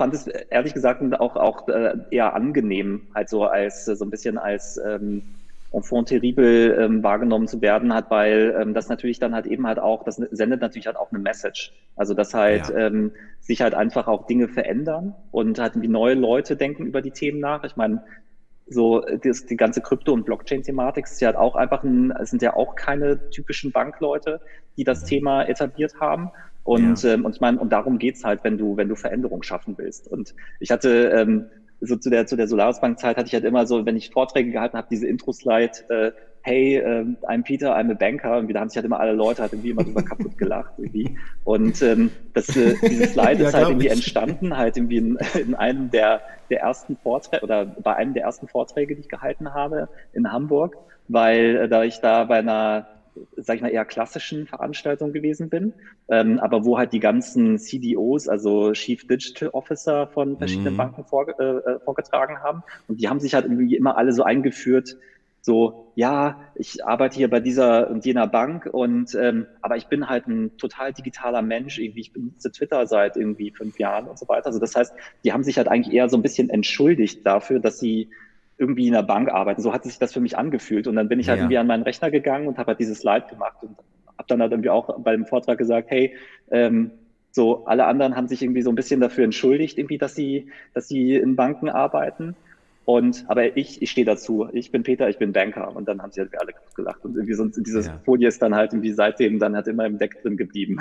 fand 0.00 0.14
es 0.14 0.26
ehrlich 0.26 0.72
gesagt 0.72 1.02
auch, 1.20 1.36
auch 1.36 1.68
äh, 1.68 1.94
eher 2.10 2.34
angenehm, 2.34 3.02
halt 3.14 3.28
so 3.28 3.44
als 3.44 3.84
so 3.84 4.02
ein 4.02 4.08
bisschen 4.08 4.38
als 4.38 4.80
ähm, 4.82 5.22
Enfant 5.72 6.08
terrible 6.08 6.74
ähm, 6.80 7.02
wahrgenommen 7.02 7.46
zu 7.46 7.60
werden 7.60 7.92
hat, 7.92 8.10
weil 8.10 8.56
ähm, 8.58 8.72
das 8.72 8.88
natürlich 8.88 9.18
dann 9.18 9.34
halt 9.34 9.44
eben 9.44 9.66
halt 9.66 9.78
auch, 9.78 10.02
das 10.04 10.16
sendet 10.16 10.62
natürlich 10.62 10.86
halt 10.86 10.96
auch 10.96 11.12
eine 11.12 11.18
Message. 11.18 11.74
Also 11.96 12.14
dass 12.14 12.32
halt 12.32 12.70
ja. 12.70 12.86
ähm, 12.86 13.12
sich 13.40 13.60
halt 13.60 13.74
einfach 13.74 14.08
auch 14.08 14.26
Dinge 14.26 14.48
verändern 14.48 15.14
und 15.32 15.58
halt 15.58 15.74
wie 15.76 15.88
neue 15.88 16.14
Leute 16.14 16.56
denken 16.56 16.86
über 16.86 17.02
die 17.02 17.10
Themen 17.10 17.38
nach. 17.38 17.62
Ich 17.64 17.76
meine, 17.76 18.02
so 18.66 19.00
das, 19.00 19.44
die 19.44 19.56
ganze 19.56 19.82
Krypto- 19.82 20.14
und 20.14 20.24
Blockchain-Thematik 20.24 21.04
ist 21.04 21.20
ja 21.20 21.26
halt 21.26 21.36
auch 21.36 21.56
einfach 21.56 21.84
ein, 21.84 22.14
sind 22.22 22.40
ja 22.40 22.56
auch 22.56 22.74
keine 22.74 23.28
typischen 23.28 23.70
Bankleute, 23.70 24.40
die 24.78 24.84
das 24.84 25.04
Thema 25.04 25.42
etabliert 25.42 26.00
haben. 26.00 26.30
Und, 26.64 27.02
ja. 27.02 27.14
ähm, 27.14 27.24
und 27.24 27.34
ich 27.34 27.40
meine, 27.40 27.58
und 27.58 27.72
darum 27.72 27.98
geht's 27.98 28.24
halt, 28.24 28.44
wenn 28.44 28.58
du, 28.58 28.76
wenn 28.76 28.88
du 28.88 28.96
Veränderung 28.96 29.42
schaffen 29.42 29.74
willst. 29.78 30.08
Und 30.08 30.34
ich 30.60 30.70
hatte 30.70 31.10
ähm, 31.14 31.46
so 31.80 31.96
zu 31.96 32.10
der 32.10 32.26
zu 32.26 32.36
der 32.36 32.46
Solarisbank-Zeit 32.46 33.16
hatte 33.16 33.26
ich 33.26 33.34
halt 33.34 33.44
immer 33.44 33.66
so, 33.66 33.86
wenn 33.86 33.96
ich 33.96 34.10
Vorträge 34.10 34.50
gehalten 34.50 34.76
habe, 34.76 34.88
diese 34.90 35.06
Intro-Slide, 35.06 35.72
äh, 35.88 36.12
hey, 36.42 36.78
ähm, 36.78 37.16
I'm 37.22 37.42
Peter, 37.42 37.76
I'm 37.76 37.90
a 37.90 37.94
banker. 37.94 38.38
Und 38.38 38.52
da 38.52 38.60
haben 38.60 38.68
sich 38.68 38.76
halt 38.76 38.86
immer 38.86 39.00
alle 39.00 39.12
Leute 39.12 39.42
halt 39.42 39.52
irgendwie 39.52 39.70
immer 39.70 39.84
drüber 39.84 40.02
kaputt 40.02 40.36
gelacht 40.38 40.72
irgendwie. 40.78 41.16
Und 41.44 41.80
ähm, 41.82 42.10
das, 42.34 42.54
äh, 42.56 42.74
dieses 42.82 43.12
Slide 43.12 43.34
ja, 43.42 43.48
ist 43.48 43.54
halt 43.54 43.68
irgendwie 43.68 43.86
ich. 43.86 43.92
entstanden, 43.92 44.56
halt 44.56 44.76
irgendwie 44.76 44.98
in, 44.98 45.18
in 45.38 45.54
einem 45.54 45.90
der, 45.90 46.22
der 46.50 46.60
ersten 46.60 46.96
Vorträge 46.96 47.42
oder 47.42 47.64
bei 47.64 47.94
einem 47.96 48.14
der 48.14 48.24
ersten 48.24 48.48
Vorträge, 48.48 48.94
die 48.94 49.02
ich 49.02 49.08
gehalten 49.08 49.52
habe 49.54 49.88
in 50.12 50.30
Hamburg, 50.32 50.76
weil 51.08 51.56
äh, 51.56 51.68
da 51.68 51.84
ich 51.84 52.00
da 52.00 52.24
bei 52.24 52.38
einer 52.38 52.86
sag 53.36 53.56
ich 53.56 53.62
mal, 53.62 53.68
eher 53.68 53.84
klassischen 53.84 54.46
Veranstaltung 54.46 55.12
gewesen 55.12 55.48
bin, 55.48 55.72
ähm, 56.08 56.38
aber 56.38 56.64
wo 56.64 56.78
halt 56.78 56.92
die 56.92 57.00
ganzen 57.00 57.58
CDOs, 57.58 58.28
also 58.28 58.72
Chief 58.72 59.06
Digital 59.06 59.50
Officer 59.50 60.06
von 60.08 60.38
verschiedenen 60.38 60.74
mhm. 60.74 60.78
Banken 60.78 61.04
vor, 61.04 61.28
äh, 61.28 61.42
äh, 61.42 61.80
vorgetragen 61.80 62.38
haben. 62.42 62.62
Und 62.88 63.00
die 63.00 63.08
haben 63.08 63.20
sich 63.20 63.34
halt 63.34 63.44
irgendwie 63.44 63.76
immer 63.76 63.96
alle 63.96 64.12
so 64.12 64.22
eingeführt, 64.22 64.96
so, 65.42 65.92
ja, 65.94 66.38
ich 66.54 66.84
arbeite 66.84 67.16
hier 67.16 67.30
bei 67.30 67.40
dieser 67.40 67.88
und 67.90 68.04
jener 68.04 68.26
Bank 68.26 68.66
und 68.66 69.14
ähm, 69.14 69.46
aber 69.62 69.76
ich 69.78 69.86
bin 69.86 70.06
halt 70.06 70.26
ein 70.26 70.56
total 70.58 70.92
digitaler 70.92 71.40
Mensch, 71.40 71.78
irgendwie, 71.78 72.00
ich 72.00 72.12
benutze 72.12 72.52
Twitter 72.52 72.86
seit 72.86 73.16
irgendwie 73.16 73.50
fünf 73.50 73.78
Jahren 73.78 74.06
und 74.06 74.18
so 74.18 74.28
weiter. 74.28 74.46
Also 74.46 74.58
das 74.58 74.74
heißt, 74.74 74.92
die 75.24 75.32
haben 75.32 75.42
sich 75.42 75.56
halt 75.56 75.68
eigentlich 75.68 75.94
eher 75.94 76.10
so 76.10 76.18
ein 76.18 76.22
bisschen 76.22 76.50
entschuldigt 76.50 77.24
dafür, 77.24 77.58
dass 77.58 77.78
sie 77.78 78.10
irgendwie 78.60 78.86
in 78.86 78.92
der 78.92 79.02
Bank 79.02 79.30
arbeiten. 79.30 79.62
So 79.62 79.72
hat 79.72 79.84
sich 79.84 79.98
das 79.98 80.12
für 80.12 80.20
mich 80.20 80.36
angefühlt. 80.36 80.86
Und 80.86 80.96
dann 80.96 81.08
bin 81.08 81.18
ich 81.18 81.28
halt 81.28 81.38
ja. 81.38 81.44
irgendwie 81.44 81.58
an 81.58 81.66
meinen 81.66 81.82
Rechner 81.82 82.10
gegangen 82.10 82.46
und 82.46 82.58
habe 82.58 82.68
halt 82.68 82.78
dieses 82.78 82.98
Slide 83.00 83.24
gemacht 83.28 83.56
und 83.62 83.76
habe 84.18 84.28
dann 84.28 84.42
halt 84.42 84.52
irgendwie 84.52 84.68
auch 84.68 84.98
bei 84.98 85.12
dem 85.12 85.24
Vortrag 85.24 85.56
gesagt, 85.56 85.90
hey, 85.90 86.14
ähm, 86.50 86.90
so 87.32 87.64
alle 87.64 87.86
anderen 87.86 88.16
haben 88.16 88.28
sich 88.28 88.42
irgendwie 88.42 88.60
so 88.60 88.70
ein 88.70 88.74
bisschen 88.74 89.00
dafür 89.00 89.24
entschuldigt, 89.24 89.78
irgendwie, 89.78 89.96
dass 89.96 90.14
sie, 90.14 90.50
dass 90.74 90.88
sie 90.88 91.14
in 91.14 91.36
Banken 91.36 91.70
arbeiten. 91.70 92.36
Und, 92.84 93.24
aber 93.28 93.56
ich, 93.56 93.82
ich 93.82 93.90
stehe 93.90 94.04
dazu. 94.04 94.48
Ich 94.52 94.72
bin 94.72 94.82
Peter, 94.82 95.08
ich 95.08 95.18
bin 95.18 95.32
Banker. 95.32 95.76
Und 95.76 95.86
dann 95.86 96.02
haben 96.02 96.12
sie 96.12 96.20
halt 96.20 96.30
alle 96.40 96.52
gelacht. 96.74 97.04
Und 97.04 97.14
irgendwie 97.14 97.34
so, 97.34 97.44
diese 97.46 97.82
ja. 97.82 98.00
Folie 98.04 98.26
ist 98.26 98.42
dann 98.42 98.54
halt 98.54 98.72
irgendwie 98.72 98.92
seitdem 98.92 99.38
dann 99.38 99.54
halt 99.54 99.68
immer 99.68 99.86
im 99.86 99.98
Deck 99.98 100.20
drin 100.22 100.36
geblieben. 100.36 100.78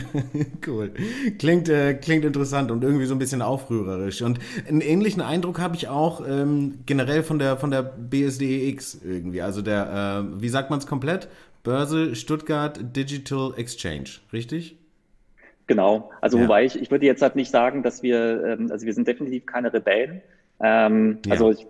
cool. 0.66 0.92
Klingt, 1.38 1.68
äh, 1.68 1.94
klingt 1.94 2.24
interessant 2.24 2.70
und 2.70 2.84
irgendwie 2.84 3.06
so 3.06 3.14
ein 3.14 3.18
bisschen 3.18 3.42
aufrührerisch. 3.42 4.22
Und 4.22 4.38
einen 4.68 4.82
ähnlichen 4.82 5.22
Eindruck 5.22 5.58
habe 5.58 5.74
ich 5.74 5.88
auch 5.88 6.22
ähm, 6.26 6.78
generell 6.86 7.22
von 7.22 7.38
der, 7.38 7.56
von 7.56 7.70
der 7.70 7.82
BSDEX 7.82 9.00
irgendwie. 9.04 9.42
Also 9.42 9.62
der, 9.62 10.26
äh, 10.36 10.42
wie 10.42 10.48
sagt 10.48 10.70
man 10.70 10.78
es 10.78 10.86
komplett? 10.86 11.28
Börse 11.64 12.14
Stuttgart 12.14 12.78
Digital 12.94 13.54
Exchange, 13.56 14.10
richtig? 14.32 14.76
Genau. 15.66 16.10
Also 16.20 16.38
ja. 16.38 16.44
wobei 16.44 16.64
ich, 16.64 16.80
ich 16.80 16.90
würde 16.90 17.06
jetzt 17.06 17.22
halt 17.22 17.36
nicht 17.36 17.50
sagen, 17.50 17.82
dass 17.82 18.02
wir, 18.02 18.44
ähm, 18.44 18.70
also 18.70 18.84
wir 18.84 18.92
sind 18.92 19.06
definitiv 19.06 19.46
keine 19.46 19.72
Rebellen. 19.72 20.20
Ähm, 20.62 21.18
ja. 21.26 21.32
Also 21.32 21.50
ich, 21.50 21.66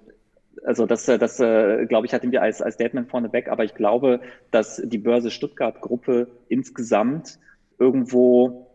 also 0.64 0.86
das, 0.86 1.06
das 1.06 1.40
äh, 1.40 1.86
glaube 1.86 2.06
ich, 2.06 2.14
hatten 2.14 2.30
wir 2.30 2.42
als, 2.42 2.62
als 2.62 2.74
Statement 2.74 3.08
vorneweg, 3.08 3.48
aber 3.48 3.64
ich 3.64 3.74
glaube, 3.74 4.20
dass 4.50 4.80
die 4.84 4.98
Börse 4.98 5.30
Stuttgart 5.30 5.80
Gruppe 5.80 6.28
insgesamt 6.48 7.38
irgendwo 7.78 8.68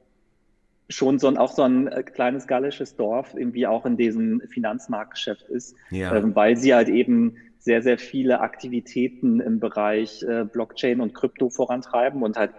schon 0.90 1.20
so 1.20 1.28
ein, 1.28 1.38
auch 1.38 1.52
so 1.52 1.64
ein 1.64 1.88
äh, 1.88 2.04
kleines 2.04 2.48
gallisches 2.48 2.96
Dorf 2.96 3.34
irgendwie 3.36 3.68
auch 3.68 3.86
in 3.86 3.98
diesem 3.98 4.42
Finanzmarktgeschäft 4.50 5.50
ist, 5.50 5.76
ja. 5.92 6.16
äh, 6.16 6.36
weil 6.36 6.58
sie 6.58 6.74
halt 6.74 6.90
eben 6.90 7.36
sehr, 7.60 7.82
sehr 7.82 7.98
viele 7.98 8.40
Aktivitäten 8.40 9.40
im 9.40 9.60
Bereich 9.60 10.24
äh, 10.24 10.46
Blockchain 10.46 11.02
und 11.02 11.14
Krypto 11.14 11.50
vorantreiben 11.50 12.24
und 12.24 12.38
halt 12.38 12.52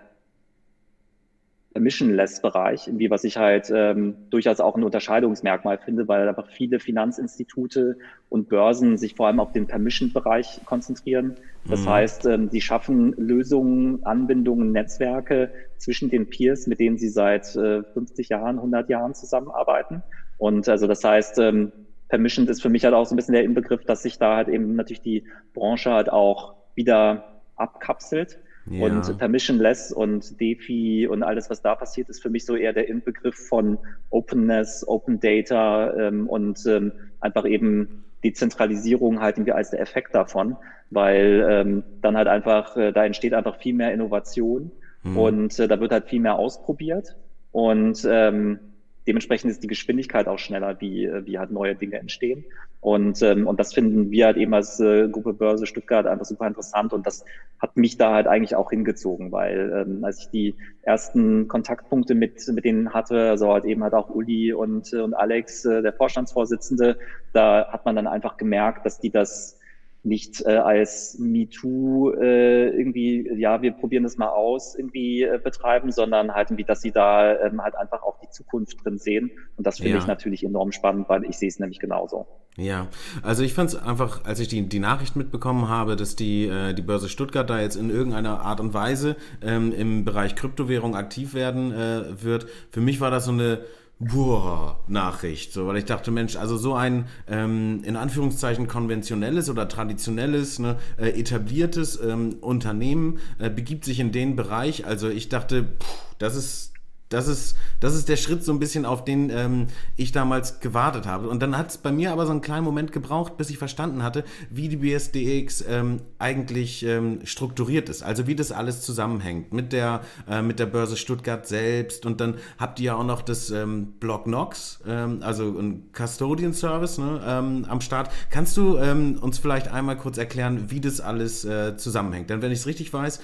Permissionless-Bereich, 1.78 2.88
irgendwie, 2.88 3.08
was 3.08 3.22
ich 3.22 3.36
halt 3.36 3.70
ähm, 3.72 4.16
durchaus 4.30 4.58
auch 4.58 4.76
ein 4.76 4.82
Unterscheidungsmerkmal 4.82 5.78
finde, 5.78 6.08
weil 6.08 6.28
einfach 6.28 6.48
viele 6.48 6.80
Finanzinstitute 6.80 7.98
und 8.28 8.48
Börsen 8.48 8.98
sich 8.98 9.14
vor 9.14 9.28
allem 9.28 9.38
auf 9.38 9.52
den 9.52 9.68
Permission-Bereich 9.68 10.60
konzentrieren. 10.64 11.36
Das 11.68 11.82
mhm. 11.82 11.88
heißt, 11.88 12.26
ähm, 12.26 12.48
sie 12.50 12.60
schaffen 12.60 13.12
Lösungen, 13.12 14.04
Anbindungen, 14.04 14.72
Netzwerke 14.72 15.52
zwischen 15.76 16.10
den 16.10 16.28
Peers, 16.28 16.66
mit 16.66 16.80
denen 16.80 16.98
sie 16.98 17.08
seit 17.08 17.54
äh, 17.54 17.84
50 17.84 18.28
Jahren, 18.30 18.56
100 18.56 18.90
Jahren 18.90 19.14
zusammenarbeiten. 19.14 20.02
Und 20.36 20.68
also 20.68 20.88
das 20.88 21.04
heißt, 21.04 21.38
ähm, 21.38 21.70
Permission 22.08 22.48
ist 22.48 22.60
für 22.60 22.70
mich 22.70 22.84
halt 22.84 22.94
auch 22.94 23.06
so 23.06 23.14
ein 23.14 23.16
bisschen 23.16 23.34
der 23.34 23.44
Inbegriff, 23.44 23.84
dass 23.84 24.02
sich 24.02 24.18
da 24.18 24.34
halt 24.34 24.48
eben 24.48 24.74
natürlich 24.74 25.02
die 25.02 25.24
Branche 25.54 25.92
halt 25.92 26.10
auch 26.10 26.56
wieder 26.74 27.42
abkapselt 27.54 28.40
ja. 28.70 28.84
Und 28.84 29.18
Permissionless 29.18 29.92
und 29.92 30.40
DeFi 30.40 31.08
und 31.08 31.22
alles, 31.22 31.50
was 31.50 31.62
da 31.62 31.74
passiert, 31.74 32.08
ist 32.08 32.22
für 32.22 32.30
mich 32.30 32.44
so 32.44 32.56
eher 32.56 32.72
der 32.72 32.88
Inbegriff 32.88 33.36
von 33.36 33.78
Openness, 34.10 34.86
Open 34.86 35.20
Data 35.20 35.94
ähm, 35.94 36.28
und 36.28 36.64
ähm, 36.66 36.92
einfach 37.20 37.46
eben 37.46 38.04
Dezentralisierung 38.24 39.20
halt 39.20 39.36
irgendwie 39.36 39.52
als 39.52 39.70
der 39.70 39.80
Effekt 39.80 40.14
davon, 40.14 40.56
weil 40.90 41.46
ähm, 41.48 41.82
dann 42.02 42.16
halt 42.16 42.28
einfach, 42.28 42.76
äh, 42.76 42.92
da 42.92 43.04
entsteht 43.04 43.34
einfach 43.34 43.58
viel 43.58 43.74
mehr 43.74 43.92
Innovation 43.92 44.70
mhm. 45.02 45.16
und 45.16 45.58
äh, 45.58 45.68
da 45.68 45.80
wird 45.80 45.92
halt 45.92 46.06
viel 46.06 46.20
mehr 46.20 46.36
ausprobiert 46.36 47.16
und 47.52 48.06
ähm, 48.10 48.58
dementsprechend 49.06 49.50
ist 49.50 49.62
die 49.62 49.68
Geschwindigkeit 49.68 50.28
auch 50.28 50.38
schneller, 50.38 50.80
wie, 50.80 51.04
äh, 51.04 51.24
wie 51.26 51.38
halt 51.38 51.50
neue 51.50 51.74
Dinge 51.74 51.98
entstehen. 51.98 52.44
Und, 52.80 53.22
ähm, 53.22 53.46
und 53.46 53.58
das 53.58 53.74
finden 53.74 54.10
wir 54.10 54.26
halt 54.26 54.36
eben 54.36 54.54
als 54.54 54.78
äh, 54.78 55.08
Gruppe 55.08 55.32
Börse 55.32 55.66
Stuttgart 55.66 56.06
einfach 56.06 56.24
super 56.24 56.46
interessant. 56.46 56.92
Und 56.92 57.06
das 57.06 57.24
hat 57.58 57.76
mich 57.76 57.96
da 57.96 58.14
halt 58.14 58.28
eigentlich 58.28 58.54
auch 58.54 58.70
hingezogen, 58.70 59.32
weil 59.32 59.84
ähm, 59.86 60.04
als 60.04 60.20
ich 60.20 60.30
die 60.30 60.56
ersten 60.82 61.48
Kontaktpunkte 61.48 62.14
mit, 62.14 62.46
mit 62.48 62.64
denen 62.64 62.94
hatte, 62.94 63.30
also 63.30 63.52
halt 63.52 63.64
eben 63.64 63.82
halt 63.82 63.94
auch 63.94 64.10
Uli 64.10 64.52
und, 64.52 64.92
und 64.92 65.14
Alex, 65.14 65.64
äh, 65.64 65.82
der 65.82 65.92
Vorstandsvorsitzende, 65.92 66.98
da 67.32 67.66
hat 67.72 67.84
man 67.84 67.96
dann 67.96 68.06
einfach 68.06 68.36
gemerkt, 68.36 68.86
dass 68.86 69.00
die 69.00 69.10
das 69.10 69.57
nicht 70.02 70.42
äh, 70.46 70.56
als 70.56 71.18
MeToo 71.18 72.12
äh, 72.12 72.68
irgendwie, 72.70 73.28
ja, 73.36 73.60
wir 73.62 73.72
probieren 73.72 74.04
das 74.04 74.16
mal 74.16 74.28
aus, 74.28 74.76
irgendwie 74.76 75.22
äh, 75.22 75.40
betreiben, 75.42 75.90
sondern 75.90 76.34
halt 76.34 76.50
irgendwie, 76.50 76.64
dass 76.64 76.80
sie 76.80 76.92
da 76.92 77.38
ähm, 77.40 77.62
halt 77.62 77.74
einfach 77.76 78.02
auch 78.02 78.18
die 78.20 78.30
Zukunft 78.30 78.84
drin 78.84 78.98
sehen. 78.98 79.30
Und 79.56 79.66
das 79.66 79.78
finde 79.78 79.92
ja. 79.92 79.98
ich 79.98 80.06
natürlich 80.06 80.44
enorm 80.44 80.72
spannend, 80.72 81.08
weil 81.08 81.24
ich 81.24 81.38
sehe 81.38 81.48
es 81.48 81.58
nämlich 81.58 81.80
genauso. 81.80 82.26
Ja, 82.56 82.88
also 83.22 83.42
ich 83.42 83.54
fand 83.54 83.70
es 83.70 83.76
einfach, 83.76 84.24
als 84.24 84.40
ich 84.40 84.48
die, 84.48 84.68
die 84.68 84.80
Nachricht 84.80 85.14
mitbekommen 85.14 85.68
habe, 85.68 85.94
dass 85.94 86.16
die, 86.16 86.46
äh, 86.46 86.74
die 86.74 86.82
Börse 86.82 87.08
Stuttgart 87.08 87.48
da 87.48 87.60
jetzt 87.60 87.76
in 87.76 87.90
irgendeiner 87.90 88.40
Art 88.40 88.60
und 88.60 88.74
Weise 88.74 89.16
ähm, 89.42 89.72
im 89.72 90.04
Bereich 90.04 90.34
Kryptowährung 90.34 90.96
aktiv 90.96 91.34
werden 91.34 91.72
äh, 91.72 92.22
wird, 92.22 92.46
für 92.70 92.80
mich 92.80 93.00
war 93.00 93.10
das 93.10 93.26
so 93.26 93.32
eine 93.32 93.60
boah, 94.00 94.78
Nachricht, 94.86 95.52
so, 95.52 95.66
weil 95.66 95.76
ich 95.76 95.84
dachte, 95.84 96.10
Mensch, 96.10 96.36
also 96.36 96.56
so 96.56 96.74
ein 96.74 97.06
ähm, 97.28 97.82
in 97.84 97.96
Anführungszeichen 97.96 98.68
konventionelles 98.68 99.50
oder 99.50 99.68
traditionelles, 99.68 100.58
ne, 100.58 100.76
äh, 100.98 101.08
etabliertes 101.10 102.00
ähm, 102.00 102.36
Unternehmen 102.40 103.18
äh, 103.38 103.50
begibt 103.50 103.84
sich 103.84 103.98
in 103.98 104.12
den 104.12 104.36
Bereich. 104.36 104.86
Also 104.86 105.08
ich 105.08 105.28
dachte, 105.28 105.64
pff, 105.64 106.14
das 106.18 106.36
ist 106.36 106.72
das 107.08 107.26
ist, 107.26 107.56
das 107.80 107.94
ist 107.94 108.08
der 108.08 108.16
Schritt 108.16 108.44
so 108.44 108.52
ein 108.52 108.58
bisschen, 108.58 108.84
auf 108.84 109.04
den 109.04 109.30
ähm, 109.30 109.68
ich 109.96 110.12
damals 110.12 110.60
gewartet 110.60 111.06
habe. 111.06 111.28
Und 111.28 111.40
dann 111.40 111.56
hat 111.56 111.70
es 111.70 111.78
bei 111.78 111.90
mir 111.90 112.12
aber 112.12 112.26
so 112.26 112.32
einen 112.32 112.42
kleinen 112.42 112.64
Moment 112.64 112.92
gebraucht, 112.92 113.36
bis 113.36 113.50
ich 113.50 113.58
verstanden 113.58 114.02
hatte, 114.02 114.24
wie 114.50 114.68
die 114.68 114.76
BSDX 114.76 115.64
ähm, 115.68 116.00
eigentlich 116.18 116.84
ähm, 116.84 117.20
strukturiert 117.24 117.88
ist. 117.88 118.02
Also 118.02 118.26
wie 118.26 118.34
das 118.34 118.52
alles 118.52 118.82
zusammenhängt 118.82 119.52
mit 119.52 119.72
der, 119.72 120.02
äh, 120.28 120.42
mit 120.42 120.58
der 120.58 120.66
Börse 120.66 120.96
Stuttgart 120.96 121.46
selbst. 121.46 122.04
Und 122.04 122.20
dann 122.20 122.34
habt 122.58 122.78
ihr 122.78 122.86
ja 122.86 122.94
auch 122.96 123.04
noch 123.04 123.22
das 123.22 123.50
ähm, 123.50 123.94
Block 124.00 124.26
Nox, 124.26 124.80
ähm, 124.86 125.18
also 125.22 125.58
ein 125.58 125.90
Custodian 125.92 126.52
Service 126.52 126.98
ne, 126.98 127.20
ähm, 127.24 127.64
am 127.68 127.80
Start. 127.80 128.10
Kannst 128.30 128.56
du 128.56 128.76
ähm, 128.76 129.18
uns 129.18 129.38
vielleicht 129.38 129.68
einmal 129.68 129.96
kurz 129.96 130.18
erklären, 130.18 130.70
wie 130.70 130.80
das 130.80 131.00
alles 131.00 131.44
äh, 131.44 131.76
zusammenhängt? 131.76 132.28
Denn 132.28 132.42
wenn 132.42 132.52
ich 132.52 132.60
es 132.60 132.66
richtig 132.66 132.92
weiß, 132.92 133.20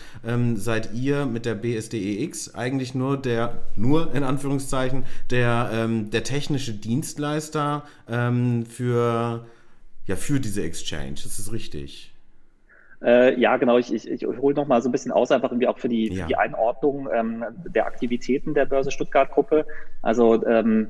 seid 0.57 0.95
ihr 0.95 1.27
mit 1.27 1.45
der 1.45 1.55
BSDEX 1.55 2.55
eigentlich 2.55 2.95
nur 2.95 3.17
der 3.17 3.63
nur 3.77 4.15
in 4.15 4.23
Anführungszeichen 4.23 5.05
der, 5.31 5.71
ähm, 5.73 6.11
der 6.11 6.25
technische 6.25 6.73
Dienstleister 6.73 7.85
ähm, 8.09 8.67
für, 8.67 9.47
ja, 10.07 10.17
für 10.17 10.41
diese 10.41 10.63
Exchange. 10.63 11.15
Das 11.23 11.39
ist 11.39 11.53
richtig. 11.53 12.15
Äh, 13.03 13.39
ja, 13.39 13.57
genau. 13.59 13.77
Ich, 13.79 13.93
ich, 13.93 14.11
ich 14.11 14.27
hole 14.27 14.55
noch 14.55 14.67
mal 14.67 14.81
so 14.81 14.89
ein 14.89 14.93
bisschen 14.93 15.13
aus, 15.13 15.31
einfach 15.31 15.51
irgendwie 15.51 15.69
auch 15.69 15.79
für 15.79 15.89
die, 15.89 16.09
ja. 16.09 16.23
für 16.23 16.29
die 16.29 16.37
Einordnung 16.37 17.09
ähm, 17.13 17.45
der 17.67 17.87
Aktivitäten 17.87 18.55
der 18.55 18.65
Börse 18.65 18.91
Stuttgart 18.91 19.31
Gruppe. 19.31 19.67
Also 20.01 20.45
ähm, 20.47 20.89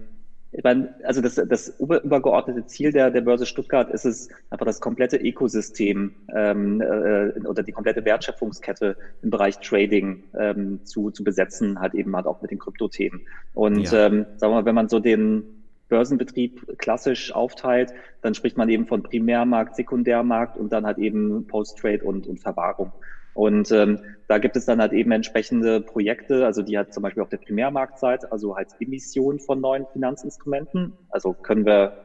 ich 0.57 0.63
meine, 0.63 0.95
also 1.03 1.21
das, 1.21 1.35
das 1.35 1.69
übergeordnete 1.81 2.65
Ziel 2.67 2.93
der, 2.93 3.11
der 3.11 3.23
Börse 3.23 3.45
Stuttgart 3.45 3.91
ist 3.91 4.05
es, 4.05 4.29
einfach 4.51 4.67
das 4.67 4.81
komplette 4.81 5.17
Ökosystem 5.17 6.15
ähm, 6.33 6.81
äh, 6.81 7.41
oder 7.41 7.65
die 7.65 7.73
komplette 7.73 8.05
Wertschöpfungskette 8.05 8.97
im 9.23 9.31
Bereich 9.31 9.59
Trading 9.59 10.23
ähm, 10.39 10.85
zu, 10.85 11.11
zu 11.11 11.25
besetzen, 11.25 11.81
halt 11.81 11.95
eben 11.95 12.15
halt 12.15 12.27
auch 12.27 12.41
mit 12.41 12.53
den 12.53 12.61
Kryptothemen. 12.61 13.23
Und 13.53 13.91
ja. 13.91 14.07
ähm, 14.07 14.27
sagen 14.37 14.53
wir 14.53 14.61
mal, 14.61 14.65
wenn 14.65 14.77
man 14.77 14.89
so 14.89 15.01
den 15.01 15.65
Börsenbetrieb 15.89 16.79
klassisch 16.79 17.33
aufteilt, 17.33 17.93
dann 18.23 18.35
spricht 18.35 18.57
man 18.57 18.69
eben 18.69 18.87
von 18.87 19.03
Primärmarkt, 19.03 19.75
Sekundärmarkt 19.75 20.57
und 20.57 20.73
dann 20.73 20.87
halt 20.87 20.99
eben 20.99 21.49
Post-Trade 21.49 22.05
und, 22.05 22.29
und 22.29 22.39
Verwahrung. 22.39 22.93
Und 23.35 23.71
ähm, 23.73 23.99
da 24.29 24.39
gibt 24.39 24.57
es 24.57 24.65
dann 24.65 24.81
halt 24.81 24.93
eben 24.93 25.11
entsprechende 25.11 25.81
Projekte, 25.81 26.47
also 26.47 26.63
die 26.63 26.79
hat 26.79 26.95
zum 26.95 27.03
Beispiel 27.03 27.23
auf 27.23 27.29
der 27.29 27.39
Primärmarktseite, 27.39 28.31
also 28.33 28.57
halt 28.57 28.69
Emission 28.79 29.39
von 29.41 29.61
neuen 29.61 29.87
Finanzinstrumenten. 29.93 30.97
Also 31.11 31.35
können 31.35 31.67
wir 31.67 32.04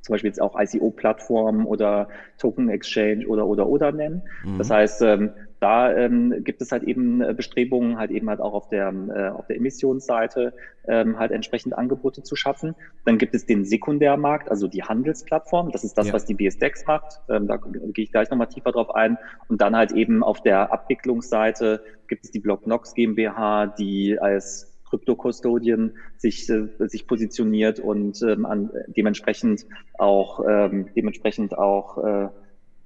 zum 0.00 0.14
Beispiel 0.14 0.28
jetzt 0.28 0.40
auch 0.40 0.58
ICO-Plattformen 0.58 1.66
oder 1.66 2.08
Token 2.38 2.68
Exchange 2.68 3.26
oder 3.26 3.46
oder 3.46 3.68
oder 3.68 3.92
nennen. 3.92 4.22
Mhm. 4.44 4.58
Das 4.58 4.70
heißt, 4.70 5.02
ähm, 5.02 5.32
da 5.60 5.94
ähm, 5.94 6.42
gibt 6.42 6.62
es 6.62 6.72
halt 6.72 6.84
eben 6.84 7.20
äh, 7.20 7.34
Bestrebungen, 7.34 7.98
halt 7.98 8.10
eben 8.10 8.30
halt 8.30 8.40
auch 8.40 8.54
auf 8.54 8.70
der, 8.70 8.88
äh, 8.88 9.28
auf 9.28 9.46
der 9.46 9.56
Emissionsseite 9.56 10.54
ähm, 10.88 11.18
halt 11.18 11.32
entsprechend 11.32 11.76
Angebote 11.76 12.22
zu 12.22 12.34
schaffen. 12.34 12.74
Dann 13.04 13.18
gibt 13.18 13.34
es 13.34 13.44
den 13.44 13.66
Sekundärmarkt, 13.66 14.50
also 14.50 14.68
die 14.68 14.82
Handelsplattform. 14.82 15.70
Das 15.70 15.84
ist 15.84 15.98
das, 15.98 16.08
ja. 16.08 16.12
was 16.14 16.24
die 16.24 16.34
BSDEX 16.34 16.86
macht. 16.86 17.20
Ähm, 17.28 17.46
da 17.46 17.58
gehe 17.58 18.04
ich 18.04 18.10
gleich 18.10 18.30
nochmal 18.30 18.48
tiefer 18.48 18.72
drauf 18.72 18.94
ein. 18.94 19.18
Und 19.48 19.60
dann 19.60 19.76
halt 19.76 19.92
eben 19.92 20.22
auf 20.22 20.42
der 20.42 20.72
Abwicklungsseite 20.72 21.84
gibt 22.08 22.24
es 22.24 22.30
die 22.30 22.40
BlockNox 22.40 22.94
GmbH, 22.94 23.66
die 23.66 24.18
als 24.18 24.69
Krypto-Custodian 24.90 25.92
sich, 26.16 26.48
äh, 26.50 26.68
sich 26.88 27.06
positioniert 27.06 27.80
und 27.80 28.20
ähm, 28.22 28.44
an, 28.44 28.70
dementsprechend 28.88 29.66
auch 29.98 30.44
ähm, 30.46 30.88
dementsprechend 30.94 31.56
auch 31.56 31.98
äh, 31.98 32.28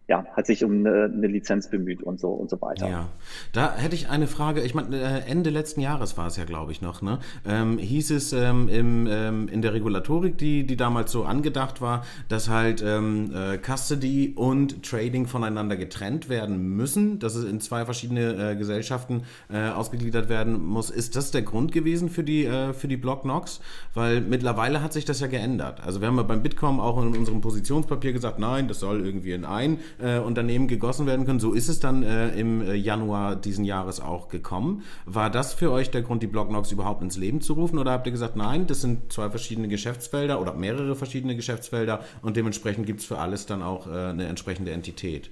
ja, 0.06 0.26
hat 0.36 0.46
sich 0.46 0.62
um 0.64 0.86
eine, 0.86 1.04
eine, 1.04 1.26
Lizenz 1.26 1.70
bemüht 1.70 2.02
und 2.02 2.20
so 2.20 2.28
und 2.28 2.50
so 2.50 2.60
weiter. 2.60 2.88
Ja, 2.88 3.08
da 3.52 3.74
hätte 3.74 3.94
ich 3.94 4.10
eine 4.10 4.26
Frage. 4.26 4.60
Ich 4.60 4.74
meine, 4.74 4.96
äh, 4.96 5.20
Ende 5.30 5.48
letzten 5.48 5.80
Jahres 5.80 6.18
war 6.18 6.26
es 6.26 6.36
ja, 6.36 6.44
glaube 6.44 6.72
ich, 6.72 6.82
noch. 6.82 7.00
Ne? 7.00 7.20
Ähm, 7.46 7.78
hieß 7.78 8.10
es 8.10 8.34
ähm, 8.34 8.68
im, 8.68 9.06
ähm, 9.08 9.48
in 9.48 9.62
der 9.62 9.72
Regulatorik, 9.72 10.36
die, 10.36 10.66
die 10.66 10.76
damals 10.76 11.10
so 11.10 11.24
angedacht 11.24 11.80
war, 11.80 12.04
dass 12.28 12.50
halt 12.50 12.82
ähm, 12.86 13.32
äh, 13.34 13.56
Custody 13.56 14.34
und 14.36 14.82
Trading 14.82 15.26
voneinander 15.26 15.76
getrennt 15.76 16.28
werden 16.28 16.76
müssen, 16.76 17.18
dass 17.18 17.34
es 17.34 17.44
in 17.46 17.60
zwei 17.60 17.86
verschiedene 17.86 18.50
äh, 18.52 18.56
Gesellschaften 18.56 19.22
äh, 19.50 19.70
ausgegliedert 19.70 20.28
werden 20.28 20.62
muss. 20.62 20.90
Ist 20.90 21.16
das 21.16 21.30
der 21.30 21.42
Grund 21.42 21.72
gewesen 21.72 22.10
für 22.10 22.24
die, 22.24 22.44
äh, 22.44 22.74
für 22.74 22.88
die 22.88 22.98
Block 22.98 23.24
Nox? 23.24 23.62
Weil 23.94 24.20
mittlerweile 24.20 24.82
hat 24.82 24.92
sich 24.92 25.06
das 25.06 25.20
ja 25.20 25.28
geändert. 25.28 25.80
Also 25.82 26.02
wir 26.02 26.08
haben 26.08 26.16
ja 26.18 26.24
beim 26.24 26.42
Bitkom 26.42 26.78
auch 26.78 27.02
in 27.02 27.16
unserem 27.16 27.40
Positionspapier 27.40 28.12
gesagt, 28.12 28.38
nein, 28.38 28.68
das 28.68 28.80
soll 28.80 29.02
irgendwie 29.06 29.32
in 29.32 29.46
ein 29.46 29.78
äh, 30.00 30.18
Unternehmen 30.18 30.68
gegossen 30.68 31.06
werden 31.06 31.26
können. 31.26 31.40
So 31.40 31.52
ist 31.52 31.68
es 31.68 31.80
dann 31.80 32.02
äh, 32.02 32.28
im 32.38 32.62
äh, 32.62 32.74
Januar 32.74 33.36
diesen 33.36 33.64
Jahres 33.64 34.00
auch 34.00 34.28
gekommen. 34.28 34.82
War 35.06 35.30
das 35.30 35.54
für 35.54 35.70
euch 35.70 35.90
der 35.90 36.02
Grund, 36.02 36.22
die 36.22 36.26
Blocknox 36.26 36.72
überhaupt 36.72 37.02
ins 37.02 37.16
Leben 37.16 37.40
zu 37.40 37.54
rufen? 37.54 37.78
Oder 37.78 37.92
habt 37.92 38.06
ihr 38.06 38.12
gesagt, 38.12 38.36
nein, 38.36 38.66
das 38.66 38.80
sind 38.80 39.12
zwei 39.12 39.30
verschiedene 39.30 39.68
Geschäftsfelder 39.68 40.40
oder 40.40 40.54
mehrere 40.54 40.94
verschiedene 40.94 41.36
Geschäftsfelder 41.36 42.00
und 42.22 42.36
dementsprechend 42.36 42.86
gibt 42.86 43.00
es 43.00 43.06
für 43.06 43.18
alles 43.18 43.46
dann 43.46 43.62
auch 43.62 43.86
äh, 43.86 43.90
eine 43.90 44.26
entsprechende 44.26 44.72
Entität? 44.72 45.30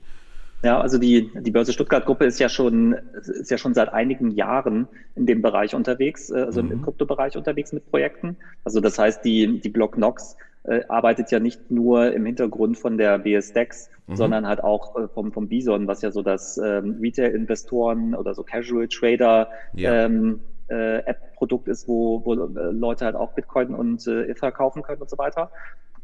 Ja, 0.62 0.80
also 0.80 0.96
die, 0.96 1.28
die 1.40 1.50
Börse 1.50 1.72
Stuttgart 1.72 2.06
Gruppe 2.06 2.24
ist 2.24 2.38
ja 2.38 2.48
schon, 2.48 2.94
ist 3.14 3.50
ja 3.50 3.58
schon 3.58 3.74
seit 3.74 3.92
einigen 3.92 4.30
Jahren 4.30 4.86
in 5.16 5.26
dem 5.26 5.42
Bereich 5.42 5.74
unterwegs, 5.74 6.30
äh, 6.30 6.36
also 6.36 6.62
mhm. 6.62 6.72
im 6.72 6.82
Kryptobereich 6.82 7.36
unterwegs 7.36 7.72
mit 7.72 7.90
Projekten. 7.90 8.36
Also 8.64 8.80
das 8.80 8.96
heißt, 8.96 9.24
die, 9.24 9.60
die 9.60 9.68
Block 9.68 9.98
Nox 9.98 10.36
äh, 10.64 10.82
arbeitet 10.88 11.30
ja 11.30 11.40
nicht 11.40 11.70
nur 11.70 12.12
im 12.12 12.24
Hintergrund 12.24 12.78
von 12.78 12.98
der 12.98 13.18
BSDEX, 13.18 13.90
mhm. 14.06 14.16
sondern 14.16 14.46
halt 14.46 14.62
auch 14.62 14.96
äh, 14.96 15.08
vom, 15.08 15.32
vom 15.32 15.48
Bison, 15.48 15.86
was 15.86 16.02
ja 16.02 16.10
so 16.10 16.22
das 16.22 16.58
ähm, 16.58 16.98
Retail-Investoren 17.00 18.14
oder 18.14 18.34
so 18.34 18.42
Casual 18.42 18.88
Trader 18.88 19.48
ja. 19.74 20.04
ähm, 20.04 20.40
äh, 20.68 20.98
App-Produkt 20.98 21.68
ist, 21.68 21.88
wo, 21.88 22.24
wo 22.24 22.34
äh, 22.34 22.70
Leute 22.70 23.04
halt 23.04 23.16
auch 23.16 23.32
Bitcoin 23.32 23.74
und 23.74 24.06
äh, 24.06 24.28
Ether 24.28 24.52
kaufen 24.52 24.82
können 24.82 25.02
und 25.02 25.10
so 25.10 25.18
weiter. 25.18 25.50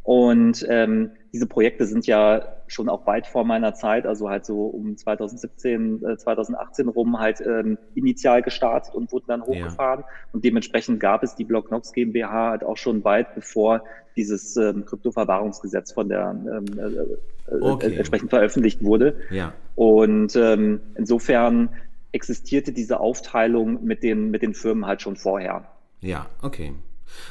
Und 0.08 0.64
ähm, 0.70 1.10
diese 1.34 1.46
Projekte 1.46 1.84
sind 1.84 2.06
ja 2.06 2.56
schon 2.66 2.88
auch 2.88 3.06
weit 3.06 3.26
vor 3.26 3.44
meiner 3.44 3.74
Zeit, 3.74 4.06
also 4.06 4.30
halt 4.30 4.46
so 4.46 4.64
um 4.64 4.96
2017, 4.96 6.02
äh, 6.02 6.16
2018 6.16 6.88
rum 6.88 7.18
halt 7.18 7.42
ähm, 7.42 7.76
initial 7.94 8.40
gestartet 8.40 8.94
und 8.94 9.12
wurden 9.12 9.26
dann 9.28 9.42
hochgefahren. 9.42 10.00
Ja. 10.00 10.06
Und 10.32 10.46
dementsprechend 10.46 10.98
gab 10.98 11.22
es 11.22 11.34
die 11.34 11.44
Blocknox 11.44 11.92
GmbH 11.92 12.48
halt 12.48 12.64
auch 12.64 12.78
schon 12.78 13.04
weit 13.04 13.34
bevor 13.34 13.84
dieses 14.16 14.56
ähm, 14.56 14.86
Kryptoverwahrungsgesetz 14.86 15.92
von 15.92 16.08
der 16.08 16.30
ähm, 16.30 16.64
äh, 16.78 17.54
äh 17.54 17.60
okay. 17.60 17.94
entsprechend 17.94 18.30
veröffentlicht 18.30 18.82
wurde. 18.82 19.14
Ja. 19.28 19.52
Und 19.74 20.34
ähm, 20.36 20.80
insofern 20.96 21.68
existierte 22.12 22.72
diese 22.72 22.98
Aufteilung 22.98 23.84
mit 23.84 24.02
den, 24.02 24.30
mit 24.30 24.40
den 24.40 24.54
Firmen 24.54 24.86
halt 24.86 25.02
schon 25.02 25.16
vorher. 25.16 25.66
Ja, 26.00 26.30
okay. 26.40 26.72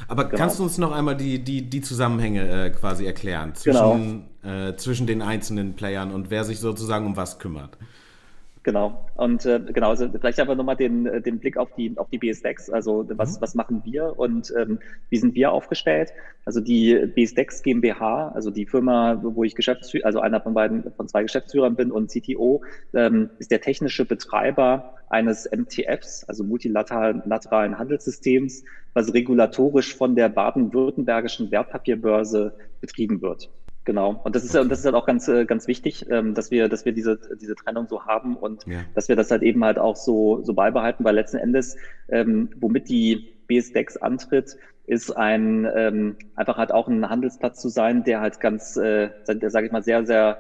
Aber 0.08 0.26
genau. 0.26 0.38
kannst 0.38 0.60
du 0.60 0.64
uns 0.64 0.78
noch 0.78 0.92
einmal 0.92 1.16
die, 1.16 1.40
die, 1.44 1.70
die 1.70 1.82
Zusammenhänge 1.82 2.66
äh, 2.66 2.70
quasi 2.72 3.06
erklären 3.06 3.56
zwischen, 3.56 4.26
genau. 4.42 4.70
äh, 4.70 4.76
zwischen 4.76 5.08
den 5.08 5.22
einzelnen 5.22 5.76
Playern 5.76 6.12
und 6.12 6.30
wer 6.30 6.44
sich 6.44 6.60
sozusagen 6.60 7.06
um 7.06 7.16
was 7.16 7.40
kümmert? 7.40 7.78
Genau. 8.68 9.08
Und 9.16 9.46
äh, 9.46 9.62
genau, 9.62 9.92
also 9.92 10.10
vielleicht 10.10 10.42
einfach 10.42 10.58
nochmal 10.58 10.76
den, 10.76 11.06
äh, 11.06 11.22
den 11.22 11.40
Blick 11.40 11.56
auf 11.56 11.74
die, 11.78 11.98
auf 11.98 12.10
die 12.10 12.18
BSDEX. 12.18 12.70
Also 12.70 13.06
was, 13.12 13.38
mhm. 13.38 13.42
was 13.42 13.56
machen 13.56 13.82
wir 13.86 14.20
und 14.20 14.54
ähm, 14.60 14.80
wie 15.10 15.16
sind 15.16 15.36
wir 15.36 15.54
aufgestellt? 15.54 16.12
Also 16.44 16.60
die 16.60 16.94
BSDEX 17.16 17.64
GmbH, 17.64 18.28
also 18.36 18.52
die 18.52 18.66
Firma, 18.66 19.22
wo 19.24 19.46
ich 19.46 19.56
Geschäftsführer, 19.56 20.06
also 20.06 20.20
einer 20.20 20.42
von 20.42 20.54
beiden, 20.54 20.92
von 20.98 21.08
zwei 21.08 21.22
Geschäftsführern 21.22 21.78
bin 21.78 21.94
und 21.94 22.12
CTO, 22.12 22.62
ähm, 22.94 23.30
ist 23.40 23.52
der 23.52 23.62
technische 23.62 24.04
Betreiber 24.04 24.96
eines 25.08 25.50
MTFs, 25.50 26.26
also 26.26 26.44
multilateralen 26.44 27.80
Handelssystems, 27.80 28.66
was 28.94 29.14
regulatorisch 29.14 29.96
von 29.96 30.14
der 30.14 30.28
baden-württembergischen 30.28 31.52
Wertpapierbörse 31.52 32.54
betrieben 32.82 33.22
wird. 33.22 33.50
Genau. 33.88 34.20
Und 34.26 34.36
das 34.36 34.44
ist, 34.44 34.54
okay. 34.54 34.68
das 34.68 34.80
ist 34.80 34.86
halt 34.86 34.96
auch 34.96 35.06
ganz, 35.06 35.30
äh, 35.30 35.46
ganz 35.46 35.66
wichtig, 35.70 36.08
ähm, 36.10 36.34
dass 36.34 36.52
wir, 36.52 36.68
dass 36.68 36.84
wir 36.84 36.92
diese, 36.92 37.18
diese 37.40 37.56
Trennung 37.56 37.88
so 37.88 38.06
haben 38.06 38.36
und 38.36 38.68
ja. 38.68 38.80
dass 38.96 39.08
wir 39.08 39.16
das 39.16 39.32
halt 39.32 39.44
eben 39.44 39.64
halt 39.64 39.80
auch 39.80 39.96
so, 39.96 40.44
so 40.44 40.54
beibehalten, 40.54 41.06
weil 41.06 41.16
letzten 41.16 41.38
Endes, 41.38 41.78
ähm, 42.10 42.50
womit 42.60 42.90
die 42.90 43.34
BSDEX 43.48 43.96
antritt, 43.96 44.58
ist 44.88 45.16
ein, 45.16 45.66
ähm, 45.74 46.18
einfach 46.36 46.58
halt 46.58 46.74
auch 46.74 46.90
ein 46.90 47.10
Handelsplatz 47.10 47.62
zu 47.62 47.70
sein, 47.70 48.04
der 48.04 48.20
halt 48.20 48.42
ganz, 48.42 48.76
äh, 48.76 49.10
sage 49.24 49.68
ich 49.68 49.72
mal, 49.72 49.84
sehr, 49.84 50.06
sehr 50.06 50.40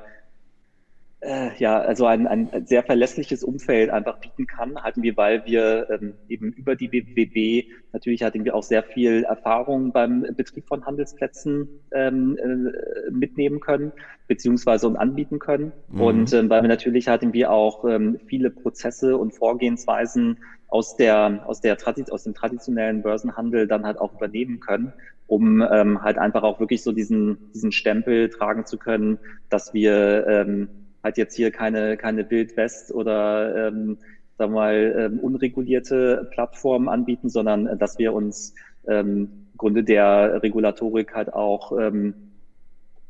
äh, 1.22 1.50
ja, 1.58 1.80
also 1.80 2.06
ein, 2.06 2.28
ein 2.28 2.66
sehr 2.66 2.84
verlässliches 2.84 3.44
Umfeld 3.44 3.90
einfach 3.90 4.20
bieten 4.20 4.46
kann, 4.46 4.78
hatten 4.84 5.02
wir, 5.02 5.18
weil 5.18 5.46
wir 5.46 5.90
ähm, 5.90 6.14
eben 6.30 6.52
über 6.54 6.76
die 6.76 6.88
BBB 6.88 7.72
natürlich 7.98 8.22
hatten 8.22 8.46
wir 8.46 8.54
auch 8.54 8.62
sehr 8.62 8.84
viel 8.84 9.24
Erfahrung 9.24 9.92
beim 9.92 10.22
Betrieb 10.36 10.68
von 10.68 10.86
Handelsplätzen 10.86 11.68
ähm, 11.92 12.38
äh, 12.38 13.12
mitnehmen 13.12 13.60
können, 13.60 13.92
beziehungsweise 14.28 14.88
und 14.88 14.98
anbieten 14.98 15.40
können. 15.40 15.72
Mhm. 15.90 16.02
Und 16.02 16.34
ähm, 16.34 16.50
weil 16.50 16.62
wir 16.62 16.70
natürlich 16.70 17.08
hatten 17.08 17.34
wir 17.34 17.52
auch 17.52 17.86
ähm, 17.86 18.20
viele 18.28 18.52
Prozesse 18.52 19.18
und 19.18 19.34
Vorgehensweisen 19.34 20.38
aus 20.68 20.98
der, 20.98 21.44
aus 21.48 21.62
der 21.62 21.78
aus 22.12 22.24
dem 22.24 22.36
traditionellen 22.36 23.02
Börsenhandel 23.02 23.68
dann 23.68 23.86
halt 23.86 23.98
auch 23.98 24.14
übernehmen 24.14 24.60
können, 24.60 24.94
um 25.26 25.62
ähm, 25.62 26.04
halt 26.04 26.20
einfach 26.20 26.44
auch 26.44 26.60
wirklich 26.60 26.84
so 26.84 26.92
diesen, 26.92 27.52
diesen 27.54 27.72
Stempel 27.72 28.30
tragen 28.30 28.66
zu 28.66 28.78
können, 28.78 29.18
dass 29.50 29.74
wir 29.74 30.28
ähm, 30.28 30.70
halt 31.04 31.18
jetzt 31.18 31.36
hier 31.36 31.52
keine, 31.52 31.98
keine 31.98 32.30
Wildwest 32.30 32.92
oder 32.94 33.68
ähm, 33.68 33.98
sagen 34.38 34.54
wir 34.54 34.60
mal, 34.60 34.96
ähm, 34.98 35.20
unregulierte 35.20 36.30
Plattformen 36.32 36.90
anbieten, 36.90 37.30
sondern 37.30 37.68
äh, 37.68 37.78
dass 37.78 37.98
wir 37.98 38.14
uns 38.14 38.54
ähm, 38.88 39.48
Grunde 39.58 39.84
der 39.84 40.42
Regulatorik 40.44 41.16
halt 41.16 41.34
auch 41.34 41.78
ähm, 41.78 42.14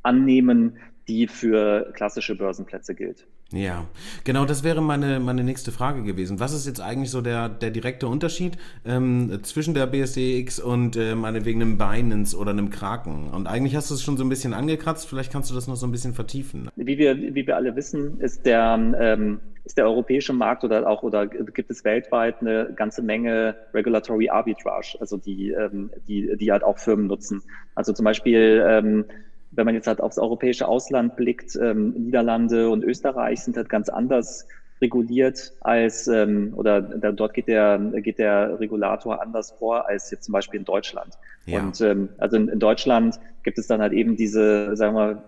annehmen, 0.03 0.77
die 1.07 1.27
für 1.27 1.91
klassische 1.93 2.35
Börsenplätze 2.35 2.95
gilt. 2.95 3.27
Ja, 3.53 3.85
genau, 4.25 4.43
das 4.43 4.65
wäre 4.65 4.81
meine, 4.81 5.21
meine 5.21 5.43
nächste 5.43 5.71
Frage 5.71 6.03
gewesen. 6.03 6.39
Was 6.39 6.53
ist 6.53 6.67
jetzt 6.67 6.81
eigentlich 6.81 7.11
so 7.11 7.21
der, 7.21 7.47
der 7.47 7.71
direkte 7.71 8.07
Unterschied 8.07 8.57
ähm, 8.85 9.39
zwischen 9.43 9.73
der 9.73 9.87
BSDX 9.87 10.59
und 10.59 10.97
äh, 10.97 11.15
meinetwegen 11.15 11.61
einem 11.61 11.77
Binance 11.77 12.37
oder 12.37 12.51
einem 12.51 12.69
Kraken? 12.69 13.29
Und 13.29 13.47
eigentlich 13.47 13.75
hast 13.75 13.89
du 13.89 13.95
es 13.95 14.03
schon 14.03 14.17
so 14.17 14.25
ein 14.25 14.29
bisschen 14.29 14.53
angekratzt, 14.53 15.07
vielleicht 15.07 15.31
kannst 15.31 15.49
du 15.49 15.55
das 15.55 15.67
noch 15.67 15.77
so 15.77 15.87
ein 15.87 15.91
bisschen 15.91 16.13
vertiefen. 16.13 16.69
Wie 16.75 16.97
wir, 16.97 17.17
wie 17.17 17.47
wir 17.47 17.55
alle 17.55 17.73
wissen, 17.77 18.19
ist 18.19 18.45
der, 18.45 18.77
ähm, 18.99 19.39
ist 19.63 19.77
der 19.77 19.85
europäische 19.85 20.33
Markt 20.33 20.65
oder 20.65 20.85
auch 20.85 21.03
oder 21.03 21.27
gibt 21.27 21.71
es 21.71 21.85
weltweit 21.85 22.41
eine 22.41 22.73
ganze 22.75 23.01
Menge 23.01 23.55
Regulatory 23.73 24.29
Arbitrage, 24.29 24.97
also 24.99 25.15
die, 25.15 25.51
ähm, 25.51 25.89
die, 26.07 26.35
die 26.35 26.51
halt 26.51 26.63
auch 26.63 26.77
Firmen 26.77 27.07
nutzen. 27.07 27.41
Also 27.75 27.93
zum 27.93 28.03
Beispiel 28.03 28.61
ähm, 28.67 29.05
wenn 29.51 29.65
man 29.65 29.75
jetzt 29.75 29.87
halt 29.87 30.01
aufs 30.01 30.17
europäische 30.17 30.67
Ausland 30.67 31.15
blickt, 31.15 31.57
ähm, 31.61 31.91
Niederlande 31.91 32.69
und 32.69 32.83
Österreich 32.83 33.41
sind 33.41 33.57
halt 33.57 33.69
ganz 33.69 33.89
anders 33.89 34.47
reguliert 34.81 35.53
als 35.61 36.07
ähm, 36.07 36.53
oder 36.55 36.81
da, 36.81 37.11
dort 37.11 37.33
geht 37.33 37.47
der 37.47 37.79
geht 37.95 38.19
der 38.19 38.59
Regulator 38.59 39.21
anders 39.21 39.51
vor 39.51 39.87
als 39.87 40.11
jetzt 40.11 40.25
zum 40.25 40.33
Beispiel 40.33 40.59
in 40.59 40.65
Deutschland. 40.65 41.17
Ja. 41.45 41.59
Und 41.59 41.81
ähm, 41.81 42.09
also 42.17 42.37
in, 42.37 42.47
in 42.49 42.59
Deutschland 42.59 43.19
gibt 43.43 43.57
es 43.57 43.67
dann 43.67 43.81
halt 43.81 43.93
eben 43.93 44.15
diese, 44.15 44.75
sagen 44.75 44.95
wir, 44.95 45.23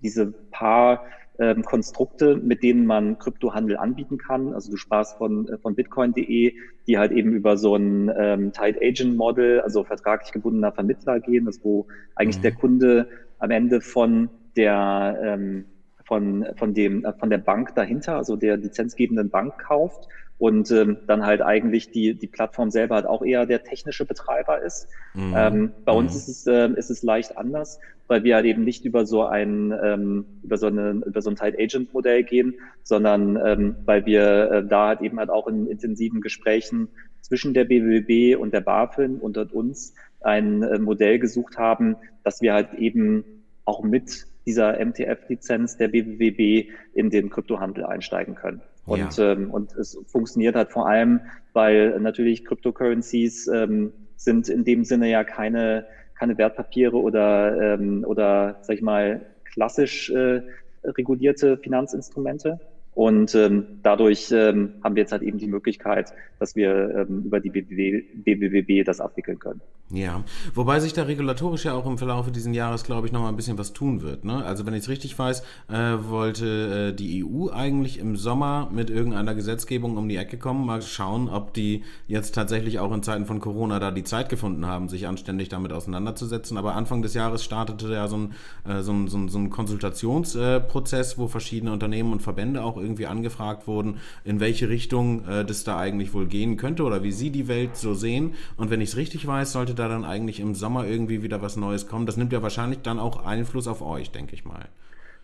diese 0.00 0.26
paar 0.26 1.04
ähm, 1.38 1.62
Konstrukte, 1.62 2.36
mit 2.36 2.62
denen 2.62 2.86
man 2.86 3.18
Kryptohandel 3.18 3.76
anbieten 3.76 4.18
kann. 4.18 4.54
Also 4.54 4.70
du 4.70 4.76
sprachst 4.76 5.18
von, 5.18 5.48
äh, 5.48 5.58
von 5.58 5.74
bitcoin.de, 5.74 6.54
die 6.86 6.98
halt 6.98 7.10
eben 7.10 7.32
über 7.32 7.56
so 7.56 7.74
ein 7.74 8.12
ähm, 8.16 8.52
Tied 8.52 8.80
Agent 8.80 9.16
Model, 9.16 9.60
also 9.60 9.82
vertraglich 9.82 10.32
gebundener 10.32 10.70
Vermittler 10.70 11.18
gehen, 11.18 11.46
das 11.46 11.64
wo 11.64 11.86
eigentlich 12.14 12.38
mhm. 12.38 12.42
der 12.42 12.52
Kunde 12.52 13.08
am 13.38 13.50
Ende 13.50 13.80
von 13.80 14.30
der 14.56 15.18
ähm, 15.22 15.66
von, 16.04 16.46
von, 16.56 16.74
dem, 16.74 17.04
äh, 17.04 17.12
von 17.14 17.30
der 17.30 17.38
Bank 17.38 17.74
dahinter, 17.74 18.16
also 18.16 18.36
der 18.36 18.56
lizenzgebenden 18.56 19.30
Bank 19.30 19.58
kauft 19.58 20.08
und 20.38 20.70
ähm, 20.70 20.98
dann 21.06 21.24
halt 21.24 21.42
eigentlich 21.42 21.90
die, 21.90 22.14
die 22.14 22.26
Plattform 22.26 22.70
selber 22.70 22.96
halt 22.96 23.06
auch 23.06 23.22
eher 23.22 23.46
der 23.46 23.62
technische 23.62 24.04
Betreiber 24.04 24.60
ist. 24.60 24.88
Mhm. 25.14 25.34
Ähm, 25.36 25.72
bei 25.84 25.92
uns 25.92 26.12
mhm. 26.12 26.18
ist, 26.18 26.28
es, 26.28 26.46
äh, 26.46 26.68
ist 26.76 26.90
es 26.90 27.02
leicht 27.02 27.38
anders, 27.38 27.78
weil 28.08 28.24
wir 28.24 28.34
halt 28.34 28.44
eben 28.44 28.64
nicht 28.64 28.84
über 28.84 29.06
so 29.06 29.24
ein, 29.24 29.72
ähm, 29.82 30.26
über 30.42 30.58
so, 30.58 30.66
eine, 30.66 31.02
über 31.06 31.22
so 31.22 31.30
ein 31.30 31.36
Tight 31.36 31.58
Agent 31.58 31.94
Modell 31.94 32.24
gehen, 32.24 32.54
sondern 32.82 33.38
ähm, 33.42 33.76
weil 33.84 34.04
wir 34.06 34.50
äh, 34.50 34.66
da 34.66 34.88
halt 34.88 35.00
eben 35.00 35.18
halt 35.18 35.30
auch 35.30 35.46
in 35.46 35.66
intensiven 35.68 36.20
Gesprächen 36.20 36.88
zwischen 37.20 37.54
der 37.54 37.64
BWB 37.64 38.38
und 38.38 38.52
der 38.52 38.60
BaFin 38.60 39.18
und 39.18 39.38
uns 39.52 39.94
ein 40.24 40.62
äh, 40.62 40.78
Modell 40.78 41.18
gesucht 41.18 41.58
haben, 41.58 41.96
dass 42.22 42.40
wir 42.40 42.54
halt 42.54 42.74
eben 42.74 43.24
auch 43.64 43.82
mit 43.82 44.26
dieser 44.46 44.84
MTF-Lizenz 44.84 45.76
der 45.76 45.88
BWB 45.88 46.70
in 46.94 47.10
den 47.10 47.30
Kryptohandel 47.30 47.84
einsteigen 47.84 48.34
können. 48.34 48.60
Und, 48.86 49.16
ja. 49.16 49.32
ähm, 49.32 49.50
und 49.50 49.72
es 49.74 49.98
funktioniert 50.06 50.56
halt 50.56 50.70
vor 50.70 50.86
allem, 50.86 51.20
weil 51.54 51.98
natürlich 52.00 52.44
Cryptocurrencies 52.44 53.48
ähm, 53.48 53.92
sind 54.16 54.48
in 54.48 54.64
dem 54.64 54.84
Sinne 54.84 55.10
ja 55.10 55.24
keine, 55.24 55.86
keine 56.18 56.36
Wertpapiere 56.36 56.96
oder, 56.96 57.74
ähm, 57.74 58.04
oder 58.06 58.58
sag 58.62 58.76
ich 58.76 58.82
mal, 58.82 59.24
klassisch 59.44 60.10
äh, 60.10 60.42
regulierte 60.84 61.56
Finanzinstrumente, 61.56 62.60
und 62.94 63.34
ähm, 63.34 63.80
dadurch 63.82 64.30
ähm, 64.30 64.74
haben 64.82 64.94
wir 64.94 65.02
jetzt 65.02 65.12
halt 65.12 65.22
eben 65.22 65.38
die 65.38 65.48
Möglichkeit, 65.48 66.12
dass 66.38 66.54
wir 66.54 67.06
ähm, 67.08 67.22
über 67.24 67.40
die 67.40 67.50
BBWB 67.50 68.84
das 68.84 69.00
abwickeln 69.00 69.38
können. 69.38 69.60
Ja, 69.90 70.24
wobei 70.54 70.80
sich 70.80 70.92
da 70.94 71.02
regulatorisch 71.02 71.66
ja 71.66 71.74
auch 71.74 71.86
im 71.86 71.98
Verlauf 71.98 72.30
dieses 72.32 72.54
Jahres, 72.54 72.84
glaube 72.84 73.06
ich, 73.06 73.12
noch 73.12 73.20
mal 73.20 73.28
ein 73.28 73.36
bisschen 73.36 73.58
was 73.58 73.74
tun 73.74 74.02
wird. 74.02 74.24
Ne? 74.24 74.44
Also 74.44 74.64
wenn 74.66 74.74
ich 74.74 74.84
es 74.84 74.88
richtig 74.88 75.16
weiß, 75.18 75.42
äh, 75.68 75.74
wollte 76.08 76.90
äh, 76.90 76.96
die 76.96 77.24
EU 77.24 77.50
eigentlich 77.50 77.98
im 77.98 78.16
Sommer 78.16 78.70
mit 78.72 78.90
irgendeiner 78.90 79.34
Gesetzgebung 79.34 79.96
um 79.96 80.08
die 80.08 80.16
Ecke 80.16 80.38
kommen, 80.38 80.64
mal 80.64 80.80
schauen, 80.80 81.28
ob 81.28 81.52
die 81.52 81.84
jetzt 82.08 82.34
tatsächlich 82.34 82.78
auch 82.78 82.92
in 82.92 83.02
Zeiten 83.02 83.26
von 83.26 83.40
Corona 83.40 83.78
da 83.78 83.90
die 83.90 84.04
Zeit 84.04 84.30
gefunden 84.30 84.66
haben, 84.66 84.88
sich 84.88 85.06
anständig 85.06 85.50
damit 85.50 85.72
auseinanderzusetzen. 85.72 86.56
Aber 86.56 86.74
Anfang 86.74 87.02
des 87.02 87.14
Jahres 87.14 87.44
startete 87.44 87.92
ja 87.92 88.08
so 88.08 88.16
ein, 88.16 88.32
äh, 88.66 88.82
so 88.82 88.92
ein, 88.92 89.08
so 89.08 89.18
ein, 89.18 89.28
so 89.28 89.38
ein 89.38 89.50
Konsultationsprozess, 89.50 91.18
wo 91.18 91.28
verschiedene 91.28 91.72
Unternehmen 91.72 92.12
und 92.12 92.22
Verbände 92.22 92.64
auch 92.64 92.78
irgendwie 92.84 93.06
angefragt 93.06 93.66
wurden, 93.66 93.98
in 94.24 94.38
welche 94.38 94.68
Richtung 94.68 95.26
äh, 95.26 95.44
das 95.44 95.64
da 95.64 95.78
eigentlich 95.78 96.14
wohl 96.14 96.26
gehen 96.26 96.56
könnte 96.56 96.84
oder 96.84 97.02
wie 97.02 97.12
sie 97.12 97.30
die 97.30 97.48
Welt 97.48 97.76
so 97.76 97.94
sehen. 97.94 98.34
Und 98.56 98.70
wenn 98.70 98.80
ich 98.80 98.90
es 98.90 98.96
richtig 98.96 99.26
weiß, 99.26 99.52
sollte 99.52 99.74
da 99.74 99.88
dann 99.88 100.04
eigentlich 100.04 100.38
im 100.38 100.54
Sommer 100.54 100.86
irgendwie 100.86 101.22
wieder 101.22 101.42
was 101.42 101.56
Neues 101.56 101.88
kommen. 101.88 102.06
Das 102.06 102.16
nimmt 102.16 102.32
ja 102.32 102.42
wahrscheinlich 102.42 102.80
dann 102.82 102.98
auch 102.98 103.24
Einfluss 103.24 103.66
auf 103.66 103.82
euch, 103.82 104.10
denke 104.10 104.34
ich 104.34 104.44
mal. 104.44 104.66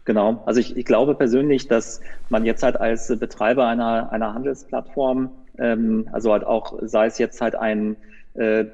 Genau, 0.05 0.43
also 0.47 0.61
ich, 0.61 0.77
ich 0.77 0.85
glaube 0.87 1.15
persönlich, 1.15 1.69
dass 1.69 2.01
man 2.31 2.45
jetzt 2.45 2.63
halt 2.63 2.81
als 2.81 3.07
Betreiber 3.19 3.67
einer, 3.67 4.11
einer 4.11 4.35
Handelsplattform, 4.35 5.31
ähm, 5.59 6.09
also 6.11 6.33
halt 6.33 6.45
auch, 6.45 6.79
sei 6.83 7.07
es 7.07 7.19
jetzt 7.19 7.41
halt 7.41 7.55
ein 7.55 7.97
äh, 8.35 8.65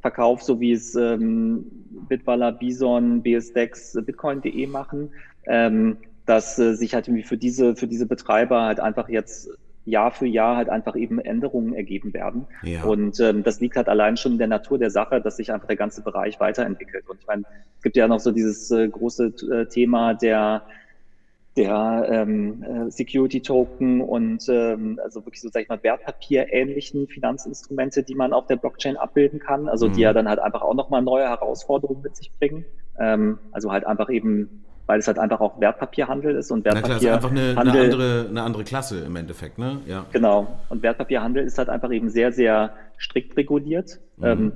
Verkauf, 0.00 0.42
so 0.42 0.60
wie 0.60 0.72
es 0.72 0.94
ähm, 0.96 1.64
Bitballer, 2.08 2.52
Bison, 2.52 3.22
BSDEX, 3.22 3.98
Bitcoin.de 4.04 4.66
machen, 4.66 5.10
ähm, 5.46 5.96
dass 6.26 6.58
äh, 6.58 6.74
sich 6.74 6.94
halt 6.94 7.08
irgendwie 7.08 7.24
für 7.24 7.36
diese, 7.36 7.76
für 7.76 7.86
diese 7.86 8.06
Betreiber 8.06 8.62
halt 8.62 8.80
einfach 8.80 9.08
jetzt 9.08 9.50
Jahr 9.86 10.10
für 10.10 10.26
Jahr 10.26 10.56
halt 10.56 10.68
einfach 10.68 10.96
eben 10.96 11.18
Änderungen 11.18 11.74
ergeben 11.74 12.14
werden. 12.14 12.46
Ja. 12.62 12.84
Und 12.84 13.20
ähm, 13.20 13.42
das 13.42 13.60
liegt 13.60 13.76
halt 13.76 13.88
allein 13.88 14.16
schon 14.16 14.32
in 14.32 14.38
der 14.38 14.46
Natur 14.46 14.78
der 14.78 14.90
Sache, 14.90 15.20
dass 15.20 15.36
sich 15.36 15.52
einfach 15.52 15.66
der 15.66 15.76
ganze 15.76 16.02
Bereich 16.02 16.40
weiterentwickelt. 16.40 17.08
Und 17.08 17.20
ich 17.20 17.26
meine, 17.26 17.42
es 17.76 17.82
gibt 17.82 17.96
ja 17.96 18.08
noch 18.08 18.20
so 18.20 18.30
dieses 18.30 18.70
äh, 18.70 18.88
große 18.88 19.32
äh, 19.52 19.66
Thema 19.66 20.14
der 20.14 20.62
der 21.56 22.08
ähm, 22.10 22.64
äh, 22.64 22.90
Security 22.90 23.40
Token 23.40 24.00
und 24.00 24.44
ähm, 24.48 24.98
also 25.04 25.24
wirklich 25.24 25.40
so 25.40 25.48
sag 25.50 25.62
ich 25.62 25.68
mal 25.68 25.80
Wertpapier 25.84 26.52
ähnlichen 26.52 27.06
Finanzinstrumente, 27.06 28.02
die 28.02 28.16
man 28.16 28.32
auf 28.32 28.48
der 28.48 28.56
Blockchain 28.56 28.96
abbilden 28.96 29.38
kann, 29.38 29.68
also 29.68 29.88
mhm. 29.88 29.92
die 29.92 30.00
ja 30.00 30.12
dann 30.12 30.28
halt 30.28 30.40
einfach 30.40 30.62
auch 30.62 30.74
nochmal 30.74 31.02
neue 31.02 31.28
Herausforderungen 31.28 32.02
mit 32.02 32.16
sich 32.16 32.32
bringen. 32.40 32.64
Ähm, 32.98 33.38
also 33.52 33.70
halt 33.70 33.86
einfach 33.86 34.10
eben 34.10 34.64
weil 34.86 34.98
es 34.98 35.06
halt 35.06 35.18
einfach 35.18 35.40
auch 35.40 35.60
Wertpapierhandel 35.60 36.36
ist 36.36 36.50
und 36.50 36.64
Wertpapier. 36.64 36.94
Na 36.94 36.98
klar, 36.98 37.10
ist 37.10 37.24
einfach 37.24 37.30
eine, 37.30 37.58
eine, 37.58 37.80
andere, 37.80 38.26
eine 38.28 38.42
andere 38.42 38.64
Klasse 38.64 39.00
im 39.04 39.16
Endeffekt, 39.16 39.58
ne? 39.58 39.80
Ja. 39.86 40.04
Genau. 40.12 40.58
Und 40.68 40.82
Wertpapierhandel 40.82 41.44
ist 41.44 41.58
halt 41.58 41.68
einfach 41.68 41.90
eben 41.90 42.10
sehr, 42.10 42.32
sehr 42.32 42.74
strikt 42.98 43.36
reguliert. 43.36 43.98
Mhm. 44.18 44.24
Ähm, 44.24 44.52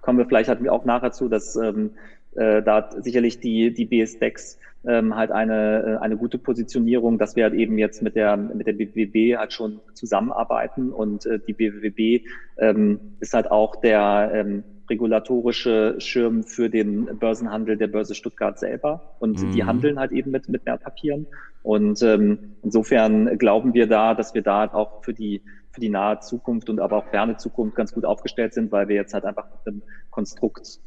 kommen 0.00 0.18
wir 0.18 0.26
vielleicht 0.26 0.48
halt 0.48 0.66
auch 0.68 0.84
nachher 0.84 1.12
zu, 1.12 1.28
dass 1.28 1.54
ähm, 1.56 1.90
äh, 2.34 2.62
da 2.62 2.90
sicherlich 2.98 3.40
die, 3.40 3.72
die 3.72 3.84
BSDEX 3.84 4.58
ähm, 4.86 5.14
halt 5.14 5.30
eine, 5.30 5.98
äh, 6.00 6.02
eine 6.02 6.16
gute 6.16 6.38
Positionierung, 6.38 7.18
dass 7.18 7.36
wir 7.36 7.44
halt 7.44 7.54
eben 7.54 7.78
jetzt 7.78 8.02
mit 8.02 8.16
der, 8.16 8.36
mit 8.36 8.66
der 8.66 8.72
BWB 8.72 9.36
halt 9.36 9.52
schon 9.52 9.80
zusammenarbeiten 9.94 10.90
und 10.92 11.26
äh, 11.26 11.38
die 11.46 11.52
BWB 11.52 12.24
ähm, 12.58 13.00
ist 13.20 13.34
halt 13.34 13.50
auch 13.50 13.76
der, 13.76 14.30
ähm, 14.34 14.64
regulatorische 14.88 15.96
Schirm 15.98 16.42
für 16.44 16.70
den 16.70 17.18
Börsenhandel 17.18 17.76
der 17.76 17.88
Börse 17.88 18.14
Stuttgart 18.14 18.58
selber. 18.58 19.16
Und 19.18 19.42
mhm. 19.42 19.52
die 19.52 19.64
handeln 19.64 19.98
halt 19.98 20.12
eben 20.12 20.30
mit, 20.30 20.48
mit 20.48 20.64
Wertpapieren. 20.66 21.26
Und 21.62 22.02
ähm, 22.02 22.56
insofern 22.62 23.38
glauben 23.38 23.74
wir 23.74 23.86
da, 23.86 24.14
dass 24.14 24.34
wir 24.34 24.42
da 24.42 24.64
auch 24.72 25.04
für 25.04 25.14
die, 25.14 25.42
für 25.70 25.80
die 25.80 25.88
nahe 25.88 26.20
Zukunft 26.20 26.70
und 26.70 26.80
aber 26.80 26.98
auch 26.98 27.06
ferne 27.06 27.36
Zukunft 27.36 27.76
ganz 27.76 27.92
gut 27.92 28.04
aufgestellt 28.04 28.54
sind, 28.54 28.72
weil 28.72 28.88
wir 28.88 28.96
jetzt 28.96 29.14
halt 29.14 29.24
einfach 29.24 29.46
mit 29.50 29.66
einem 29.66 29.82
Konstrukt 30.10 30.80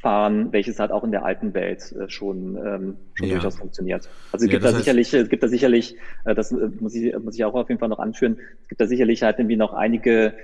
fahren, 0.00 0.52
welches 0.52 0.78
halt 0.78 0.92
auch 0.92 1.04
in 1.04 1.10
der 1.10 1.24
alten 1.24 1.52
Welt 1.54 1.92
äh, 1.92 2.08
schon, 2.08 2.56
ähm, 2.56 2.96
schon 3.14 3.28
ja. 3.28 3.34
durchaus 3.34 3.58
funktioniert. 3.58 4.08
Also 4.32 4.46
es 4.46 4.52
ja, 4.52 4.58
gibt 4.58 4.64
da 4.64 4.72
sicherlich, 4.72 5.12
es 5.12 5.28
gibt 5.28 5.42
da 5.42 5.48
sicherlich, 5.48 5.96
äh, 6.24 6.34
das 6.34 6.52
äh, 6.52 6.70
muss 6.80 6.94
ich, 6.94 7.16
muss 7.18 7.34
ich 7.34 7.44
auch 7.44 7.54
auf 7.54 7.68
jeden 7.68 7.78
Fall 7.78 7.90
noch 7.90 7.98
anführen, 7.98 8.38
es 8.62 8.68
gibt 8.68 8.80
da 8.80 8.86
sicherlich 8.86 9.22
halt 9.22 9.38
irgendwie 9.38 9.56
noch 9.56 9.74
einige 9.74 10.34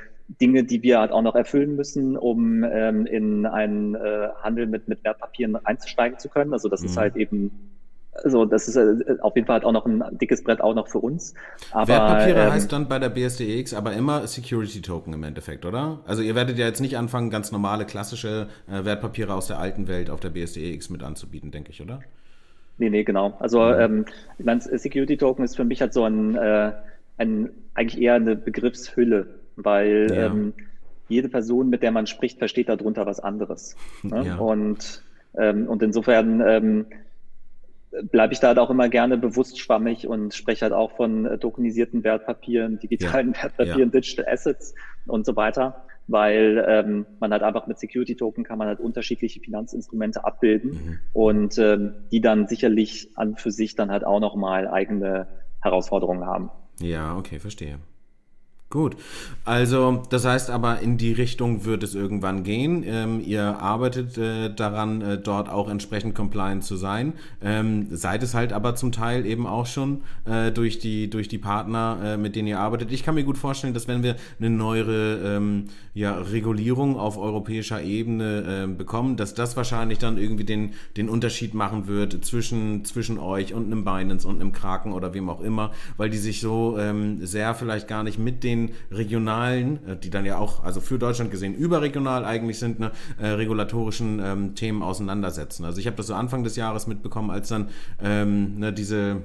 Dinge, 0.41 0.65
die 0.65 0.83
wir 0.83 1.01
halt 1.01 1.13
auch 1.13 1.23
noch 1.23 1.35
erfüllen 1.37 1.77
müssen, 1.77 2.17
um 2.17 2.65
ähm, 2.65 3.07
in 3.07 3.47
einen 3.47 3.95
äh, 3.95 4.29
Handel 4.43 4.67
mit, 4.67 4.89
mit 4.89 5.03
Wertpapieren 5.05 5.57
einzusteigen 5.65 6.19
zu 6.19 6.29
können. 6.29 6.53
Also 6.53 6.69
das 6.69 6.83
mhm. 6.83 6.87
ist 6.87 6.97
halt 6.97 7.17
eben 7.17 7.51
also 8.23 8.45
das 8.45 8.69
ist 8.69 8.77
äh, 8.77 9.17
auf 9.21 9.35
jeden 9.37 9.47
Fall 9.47 9.63
auch 9.65 9.73
noch 9.73 9.87
ein 9.87 10.03
dickes 10.13 10.43
Brett 10.43 10.61
auch 10.61 10.75
noch 10.75 10.89
für 10.89 10.99
uns. 10.99 11.35
Aber, 11.73 11.89
Wertpapiere 11.89 12.45
ähm, 12.45 12.53
heißt 12.53 12.73
dann 12.73 12.89
bei 12.89 12.99
der 12.99 13.11
BSDX 13.11 13.75
aber 13.75 13.93
immer 13.93 14.27
Security 14.27 14.83
Token 14.83 15.13
im 15.13 15.23
Endeffekt, 15.23 15.65
oder? 15.65 16.01
Also 16.07 16.23
ihr 16.23 16.35
werdet 16.35 16.59
ja 16.59 16.67
jetzt 16.67 16.81
nicht 16.81 16.97
anfangen, 16.97 17.31
ganz 17.31 17.53
normale 17.53 17.85
klassische 17.85 18.49
äh, 18.71 18.85
Wertpapiere 18.85 19.35
aus 19.35 19.47
der 19.47 19.59
alten 19.59 19.89
Welt 19.89 20.11
auf 20.11 20.21
der 20.21 20.31
BSDX 20.31 20.91
mit 20.91 21.03
anzubieten, 21.03 21.51
denke 21.51 21.71
ich, 21.71 21.83
oder? 21.83 22.01
Nee, 22.79 22.91
nee, 22.91 23.05
genau. 23.05 23.37
Also 23.41 23.63
mhm. 23.63 23.81
ähm, 23.81 24.05
ich 24.39 24.45
meine, 24.45 24.61
Security 24.61 25.17
Token 25.17 25.45
ist 25.45 25.57
für 25.57 25.65
mich 25.65 25.81
halt 25.81 25.93
so 25.93 26.05
ein, 26.05 26.37
äh, 26.37 26.73
ein 27.19 27.51
eigentlich 27.75 28.01
eher 28.01 28.15
eine 28.15 28.37
Begriffshülle 28.37 29.27
weil 29.57 30.07
ja. 30.11 30.27
ähm, 30.27 30.53
jede 31.09 31.29
Person, 31.29 31.71
mit 31.71 31.83
der 31.83 31.91
man 31.91 32.07
spricht, 32.07 32.39
versteht 32.39 32.69
darunter 32.69 33.07
was 33.07 33.21
anderes. 33.21 33.77
Ne? 34.03 34.23
Ja. 34.27 34.37
Und, 34.37 35.03
ähm, 35.37 35.67
und 35.67 35.83
insofern 35.83 36.43
ähm, 36.47 36.87
bleibe 38.11 38.33
ich 38.33 38.41
da 38.41 38.49
halt 38.49 38.59
auch 38.59 38.71
immer 38.71 38.89
gerne 38.89 39.17
bewusst 39.17 39.59
schwammig 39.59 40.07
und 40.07 40.35
spreche 40.35 40.63
halt 40.63 40.73
auch 40.73 40.93
von 40.97 41.27
äh, 41.27 41.39
tokenisierten 41.39 42.05
Wertpapieren, 42.05 42.79
digitalen 42.79 43.33
ja. 43.33 43.43
Wertpapieren, 43.43 43.91
Digital 43.91 44.27
Assets 44.29 44.75
und 45.07 45.25
so 45.25 45.37
weiter, 45.37 45.85
weil 46.07 46.65
ähm, 46.69 47.07
man 47.21 47.33
halt 47.33 47.43
einfach 47.43 47.67
mit 47.67 47.79
Security 47.79 48.17
Token 48.17 48.45
kann 48.45 48.59
man 48.59 48.69
halt 48.69 48.81
unterschiedliche 48.81 49.41
Finanzinstrumente 49.41 50.25
abbilden 50.25 50.71
mhm. 50.71 50.99
und 51.13 51.59
ähm, 51.59 51.95
die 52.11 52.21
dann 52.21 52.47
sicherlich 52.47 53.11
an 53.17 53.37
für 53.37 53.51
sich 53.51 53.75
dann 53.75 53.91
halt 53.91 54.05
auch 54.05 54.21
nochmal 54.21 54.69
eigene 54.69 55.27
Herausforderungen 55.61 56.27
haben. 56.27 56.51
Ja, 56.81 57.17
okay, 57.17 57.39
verstehe. 57.39 57.79
Gut, 58.69 58.97
also 59.45 60.03
das 60.11 60.25
heißt 60.25 60.51
aber, 60.51 60.81
in 60.81 60.99
die 60.99 61.13
Richtung 61.13 61.65
wird 61.65 61.85
es 61.85 61.95
irgendwann 61.95 62.43
gehen. 62.43 62.83
Ähm, 62.85 63.23
ihr 63.25 63.61
arbeitet 63.61 64.19
äh, 64.19 64.53
daran, 64.53 65.01
äh, 65.03 65.19
dort 65.19 65.49
auch 65.49 65.71
entsprechend 65.71 66.17
compliant 66.17 66.65
zu 66.65 66.75
sein. 66.75 67.13
Ähm, 67.41 67.87
seid 67.93 68.25
es 68.25 68.35
halt 68.35 68.53
aber 68.53 68.75
zum 68.75 68.91
Teil 68.91 69.25
eben 69.25 69.47
auch 69.47 69.67
schon 69.67 70.03
äh, 70.25 70.51
durch, 70.51 70.81
die, 70.81 71.09
durch 71.09 71.29
die 71.29 71.39
Partner, 71.39 71.99
äh, 72.03 72.17
mit 72.17 72.35
denen 72.35 72.49
ihr 72.49 72.59
arbeitet. 72.59 72.91
Ich 72.91 73.05
kann 73.05 73.15
mir 73.15 73.23
gut 73.23 73.39
vorstellen, 73.39 73.73
dass 73.73 73.87
wenn 73.87 74.03
wir 74.03 74.17
eine 74.41 74.51
neuere 74.51 75.37
ähm, 75.37 75.67
ja, 75.95 76.19
Regulierung 76.19 76.99
auf 76.99 77.19
europäischer 77.19 77.81
Ebene 77.81 78.45
ähm, 78.49 78.77
bekommen, 78.77 79.17
dass 79.17 79.35
das 79.35 79.57
wahrscheinlich 79.57 79.99
dann 79.99 80.19
irgendwie 80.19 80.45
den, 80.45 80.75
den 80.97 81.09
Unterschied 81.09 81.55
machen 81.55 81.87
wird 81.87 82.25
zwischen, 82.25 82.85
zwischen 82.85 83.21
euch 83.21 83.55
und 83.55 83.67
einem 83.67 83.85
Binance 83.85 84.27
und 84.27 84.41
einem 84.41 84.51
Kraken 84.51 84.93
oder 84.93 85.15
wem 85.15 85.31
auch 85.31 85.41
immer, 85.41 85.71
weil 85.97 86.11
die 86.11 86.19
sich 86.19 86.41
so 86.41 86.77
ähm, 86.81 87.25
sehr 87.25 87.55
vielleicht 87.55 87.87
gar 87.87 88.03
nicht 88.03 88.19
mit 88.19 88.43
den 88.43 88.56
den 88.57 88.75
regionalen, 88.91 89.87
äh, 89.87 89.97
die 89.97 90.11
dann 90.11 90.25
ja 90.25 90.39
auch, 90.39 90.65
also 90.65 90.81
für 90.81 90.99
Deutschland 90.99 91.31
gesehen, 91.31 91.55
überregional 91.55 92.25
eigentlich 92.25 92.59
sind, 92.59 92.79
ne, 92.79 92.93
äh, 93.21 93.29
regulatorischen 93.29 94.21
ähm, 94.25 94.55
Themen 94.55 94.83
auseinandersetzen. 94.83 95.65
Also 95.65 95.81
ich 95.81 95.87
habe 95.87 95.97
das 95.97 96.07
so 96.07 96.15
Anfang 96.15 96.45
des 96.45 96.57
Jahres 96.57 96.87
mitbekommen, 96.87 97.31
als 97.31 97.49
dann 97.49 97.69
ähm, 98.03 98.59
ne, 98.59 98.73
diese 98.73 99.23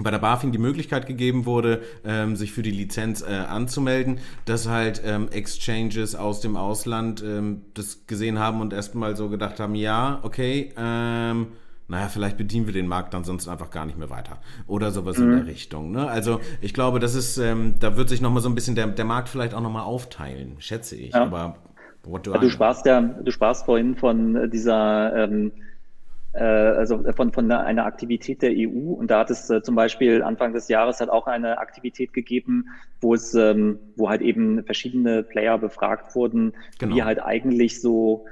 bei 0.00 0.12
der 0.12 0.18
BaFin 0.18 0.52
die 0.52 0.58
Möglichkeit 0.58 1.06
gegeben 1.06 1.44
wurde, 1.44 1.82
ähm, 2.04 2.36
sich 2.36 2.52
für 2.52 2.62
die 2.62 2.70
Lizenz 2.70 3.22
äh, 3.22 3.34
anzumelden, 3.34 4.20
dass 4.44 4.68
halt 4.68 5.02
ähm, 5.04 5.28
Exchanges 5.30 6.14
aus 6.14 6.40
dem 6.40 6.56
Ausland 6.56 7.22
ähm, 7.26 7.62
das 7.74 8.06
gesehen 8.06 8.38
haben 8.38 8.60
und 8.60 8.72
erstmal 8.72 9.16
so 9.16 9.28
gedacht 9.28 9.58
haben, 9.58 9.74
ja, 9.74 10.20
okay, 10.22 10.72
ähm, 10.76 11.48
naja, 11.88 12.08
vielleicht 12.08 12.36
bedienen 12.36 12.66
wir 12.66 12.74
den 12.74 12.86
Markt 12.86 13.14
dann 13.14 13.24
sonst 13.24 13.48
einfach 13.48 13.70
gar 13.70 13.86
nicht 13.86 13.98
mehr 13.98 14.10
weiter. 14.10 14.38
Oder 14.66 14.90
sowas 14.90 15.18
mhm. 15.18 15.24
in 15.24 15.36
der 15.38 15.46
Richtung. 15.46 15.90
Ne? 15.90 16.06
Also 16.08 16.40
ich 16.60 16.74
glaube, 16.74 17.00
das 17.00 17.14
ist, 17.14 17.38
ähm, 17.38 17.74
da 17.80 17.96
wird 17.96 18.08
sich 18.10 18.20
nochmal 18.20 18.42
so 18.42 18.48
ein 18.48 18.54
bisschen 18.54 18.74
der, 18.74 18.86
der 18.88 19.04
Markt 19.04 19.28
vielleicht 19.28 19.54
auch 19.54 19.62
nochmal 19.62 19.84
aufteilen, 19.84 20.56
schätze 20.58 20.96
ich. 20.96 21.14
Ja. 21.14 21.22
Aber 21.22 21.56
du 22.02 22.50
sparst 22.50 22.86
ja, 22.86 23.00
du 23.00 23.30
sparst 23.30 23.64
vorhin 23.64 23.96
von 23.96 24.50
dieser 24.50 25.14
ähm, 25.16 25.52
äh, 26.38 26.44
also 26.44 27.02
von, 27.14 27.32
von 27.32 27.50
einer 27.50 27.86
Aktivität 27.86 28.42
der 28.42 28.52
EU. 28.52 28.92
Und 28.92 29.10
da 29.10 29.20
hat 29.20 29.30
es 29.30 29.48
äh, 29.50 29.62
zum 29.62 29.74
Beispiel 29.74 30.22
Anfang 30.22 30.52
des 30.52 30.68
Jahres 30.68 31.00
hat 31.00 31.08
auch 31.08 31.26
eine 31.26 31.58
Aktivität 31.58 32.12
gegeben, 32.12 32.66
wo 33.00 33.14
es, 33.14 33.34
ähm, 33.34 33.78
wo 33.96 34.08
halt 34.08 34.20
eben 34.20 34.62
verschiedene 34.64 35.22
Player 35.22 35.58
befragt 35.58 36.14
wurden, 36.14 36.52
genau. 36.78 36.96
wie 36.96 37.02
halt 37.02 37.22
eigentlich 37.22 37.80
so 37.80 38.26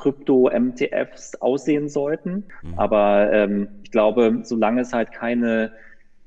Krypto-MTFs 0.00 1.36
aussehen 1.40 1.88
sollten. 1.88 2.44
Mhm. 2.62 2.78
Aber 2.78 3.30
ähm, 3.32 3.68
ich 3.82 3.90
glaube, 3.90 4.40
solange 4.42 4.80
es 4.80 4.92
halt 4.92 5.12
keine 5.12 5.70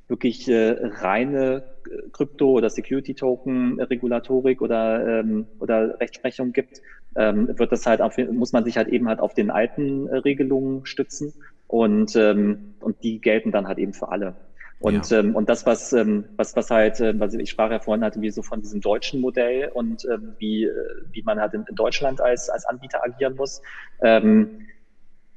wirklich 0.07 0.47
äh, 0.47 0.75
reine 0.79 1.63
Krypto- 2.11 2.53
oder 2.53 2.69
Security-Token-Regulatorik 2.69 4.61
oder, 4.61 5.19
ähm, 5.19 5.47
oder 5.59 5.99
Rechtsprechung 5.99 6.53
gibt, 6.53 6.81
ähm, 7.15 7.49
wird 7.57 7.71
das 7.71 7.85
halt 7.85 8.01
auf, 8.01 8.17
muss 8.17 8.53
man 8.53 8.63
sich 8.63 8.77
halt 8.77 8.87
eben 8.87 9.07
halt 9.07 9.19
auf 9.19 9.33
den 9.33 9.49
alten 9.51 10.07
äh, 10.07 10.17
Regelungen 10.17 10.85
stützen 10.85 11.33
und, 11.67 12.15
ähm, 12.15 12.59
und 12.79 12.95
die 13.03 13.19
gelten 13.19 13.51
dann 13.51 13.67
halt 13.67 13.79
eben 13.79 13.93
für 13.93 14.09
alle. 14.09 14.35
Und, 14.83 15.11
ja. 15.11 15.19
ähm, 15.19 15.33
und 15.33 15.47
das, 15.47 15.65
was, 15.65 15.93
ähm, 15.93 16.25
was, 16.35 16.57
was 16.57 16.69
halt, 16.69 16.99
äh, 16.99 17.17
was 17.17 17.33
ich 17.33 17.49
sprach 17.49 17.71
ja 17.71 17.79
vorhin 17.79 18.03
halt 18.03 18.19
wie 18.19 18.29
so 18.29 18.41
von 18.41 18.59
diesem 18.59 18.81
deutschen 18.81 19.21
Modell 19.21 19.71
und 19.73 20.03
ähm, 20.11 20.33
wie, 20.39 20.65
äh, 20.65 20.71
wie 21.09 21.23
man 21.23 21.39
halt 21.39 21.53
in, 21.53 21.63
in 21.69 21.75
Deutschland 21.75 22.19
als, 22.19 22.49
als 22.49 22.65
Anbieter 22.65 23.01
agieren 23.01 23.37
muss. 23.37 23.61
Ähm, 24.01 24.67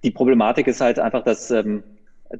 die 0.02 0.10
Problematik 0.10 0.66
ist 0.66 0.80
halt 0.80 0.98
einfach, 0.98 1.22
dass 1.22 1.52
ähm, 1.52 1.84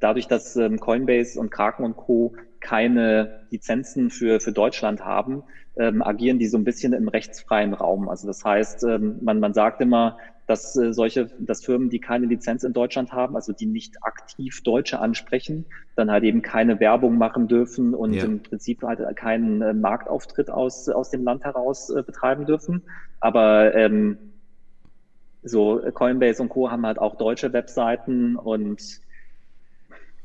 dadurch, 0.01 0.27
dass 0.27 0.57
ähm, 0.57 0.81
Coinbase 0.81 1.39
und 1.39 1.51
Kraken 1.51 1.85
und 1.85 1.97
Co. 1.97 2.35
keine 2.59 3.47
Lizenzen 3.51 4.11
für, 4.11 4.41
für 4.41 4.51
Deutschland 4.51 5.05
haben, 5.05 5.45
ähm, 5.77 6.03
agieren 6.03 6.41
die 6.41 6.49
so 6.49 6.59
ein 6.59 6.65
bisschen 6.65 6.93
im 6.93 7.07
rechtsfreien 7.07 7.73
Raum. 7.73 8.09
Also 8.09 8.27
das 8.27 8.45
heißt, 8.45 8.83
ähm, 8.83 9.19
man, 9.21 9.39
man 9.39 9.55
sagt 9.55 9.81
immer, 9.81 10.19
dass 10.47 10.77
äh, 10.77 10.93
solche, 10.93 11.31
dass 11.39 11.65
Firmen, 11.65 11.91
die 11.91 11.99
keine 11.99 12.27
Lizenz 12.27 12.63
in 12.63 12.73
Deutschland 12.73 13.13
haben, 13.13 13.35
also 13.35 13.53
die 13.53 13.67
nicht 13.67 14.03
aktiv 14.03 14.63
Deutsche 14.63 15.01
ansprechen, 15.01 15.65
dann 15.97 16.11
halt 16.11 16.25
eben 16.25 16.43
keine 16.43 16.79
Werbung 16.79 17.19
machen 17.19 17.49
dürfen 17.49 17.95
und 17.95 18.13
ja. 18.13 18.25
im 18.25 18.43
Prinzip 18.43 18.83
halt 18.83 19.17
keinen 19.17 19.61
äh, 19.61 19.75
Marktauftritt 19.75 20.51
aus, 20.51 20.89
aus 20.89 21.11
dem 21.11 21.25
Land 21.25 21.45
heraus 21.45 21.91
äh, 21.91 22.03
betreiben 22.03 22.47
dürfen. 22.47 22.83
Aber 23.21 23.75
ähm, 23.75 24.19
so 25.43 25.81
Coinbase 25.95 26.43
und 26.43 26.49
Co. 26.49 26.71
haben 26.71 26.87
halt 26.87 26.99
auch 26.99 27.17
deutsche 27.17 27.53
Webseiten 27.53 28.37
und 28.37 29.01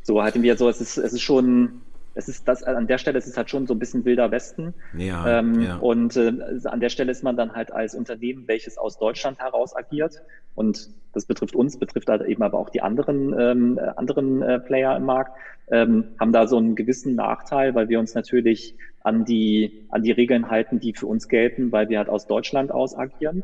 so 0.03 0.21
halten 0.21 0.41
wir 0.41 0.57
so, 0.57 0.67
es 0.67 0.81
ist, 0.81 0.97
es 0.97 1.13
ist 1.13 1.21
schon 1.21 1.81
es 2.13 2.27
ist 2.27 2.47
das, 2.47 2.63
an 2.63 2.87
der 2.87 2.97
Stelle 2.97 3.17
ist 3.17 3.27
es 3.27 3.37
halt 3.37 3.49
schon 3.49 3.67
so 3.67 3.73
ein 3.73 3.79
bisschen 3.79 4.03
wilder 4.05 4.31
Westen. 4.31 4.73
Ja, 4.97 5.39
ähm, 5.39 5.61
ja. 5.61 5.77
Und 5.77 6.15
äh, 6.17 6.33
an 6.65 6.79
der 6.79 6.89
Stelle 6.89 7.11
ist 7.11 7.23
man 7.23 7.37
dann 7.37 7.53
halt 7.53 7.71
als 7.71 7.95
Unternehmen, 7.95 8.47
welches 8.47 8.77
aus 8.77 8.97
Deutschland 8.97 9.39
heraus 9.39 9.75
agiert. 9.75 10.21
Und 10.55 10.89
das 11.13 11.25
betrifft 11.25 11.55
uns, 11.55 11.77
betrifft 11.77 12.09
halt 12.09 12.23
eben 12.23 12.43
aber 12.43 12.59
auch 12.59 12.69
die 12.69 12.81
anderen, 12.81 13.35
ähm, 13.39 13.79
anderen 13.95 14.41
äh, 14.41 14.59
Player 14.59 14.95
im 14.97 15.05
Markt, 15.05 15.37
ähm, 15.69 16.05
haben 16.19 16.33
da 16.33 16.47
so 16.47 16.57
einen 16.57 16.75
gewissen 16.75 17.15
Nachteil, 17.15 17.75
weil 17.75 17.87
wir 17.89 17.99
uns 17.99 18.13
natürlich 18.13 18.75
an 19.03 19.25
die, 19.25 19.85
an 19.89 20.03
die 20.03 20.11
Regeln 20.11 20.49
halten, 20.49 20.79
die 20.79 20.93
für 20.93 21.07
uns 21.07 21.27
gelten, 21.27 21.71
weil 21.71 21.89
wir 21.89 21.97
halt 21.97 22.09
aus 22.09 22.27
Deutschland 22.27 22.71
aus 22.71 22.97
agieren. 22.97 23.43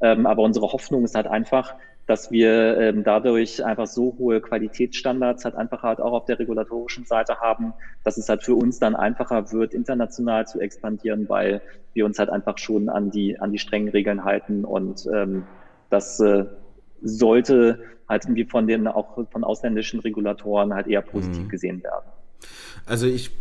Ähm, 0.00 0.26
aber 0.26 0.42
unsere 0.42 0.72
Hoffnung 0.72 1.04
ist 1.04 1.14
halt 1.14 1.26
einfach, 1.26 1.74
dass 2.08 2.30
wir 2.30 2.78
ähm, 2.78 3.04
dadurch 3.04 3.62
einfach 3.62 3.86
so 3.86 4.16
hohe 4.18 4.40
Qualitätsstandards 4.40 5.44
halt 5.44 5.54
einfach 5.54 5.82
halt 5.82 6.00
auch 6.00 6.12
auf 6.12 6.24
der 6.24 6.38
regulatorischen 6.38 7.04
Seite 7.04 7.36
haben, 7.40 7.74
dass 8.02 8.16
es 8.16 8.30
halt 8.30 8.42
für 8.42 8.54
uns 8.54 8.78
dann 8.78 8.96
einfacher 8.96 9.52
wird, 9.52 9.74
international 9.74 10.46
zu 10.46 10.58
expandieren, 10.58 11.28
weil 11.28 11.60
wir 11.92 12.06
uns 12.06 12.18
halt 12.18 12.30
einfach 12.30 12.56
schon 12.56 12.88
an 12.88 13.10
die, 13.10 13.38
an 13.38 13.52
die 13.52 13.58
strengen 13.58 13.90
Regeln 13.90 14.24
halten 14.24 14.64
und 14.64 15.06
ähm, 15.14 15.44
das 15.90 16.18
äh, 16.20 16.46
sollte 17.02 17.80
halt 18.08 18.24
irgendwie 18.24 18.46
von 18.46 18.66
den 18.66 18.88
auch 18.88 19.28
von 19.30 19.44
ausländischen 19.44 20.00
Regulatoren 20.00 20.72
halt 20.72 20.86
eher 20.86 21.02
positiv 21.02 21.44
mhm. 21.44 21.48
gesehen 21.50 21.82
werden. 21.82 22.06
Also 22.86 23.06
ich 23.06 23.32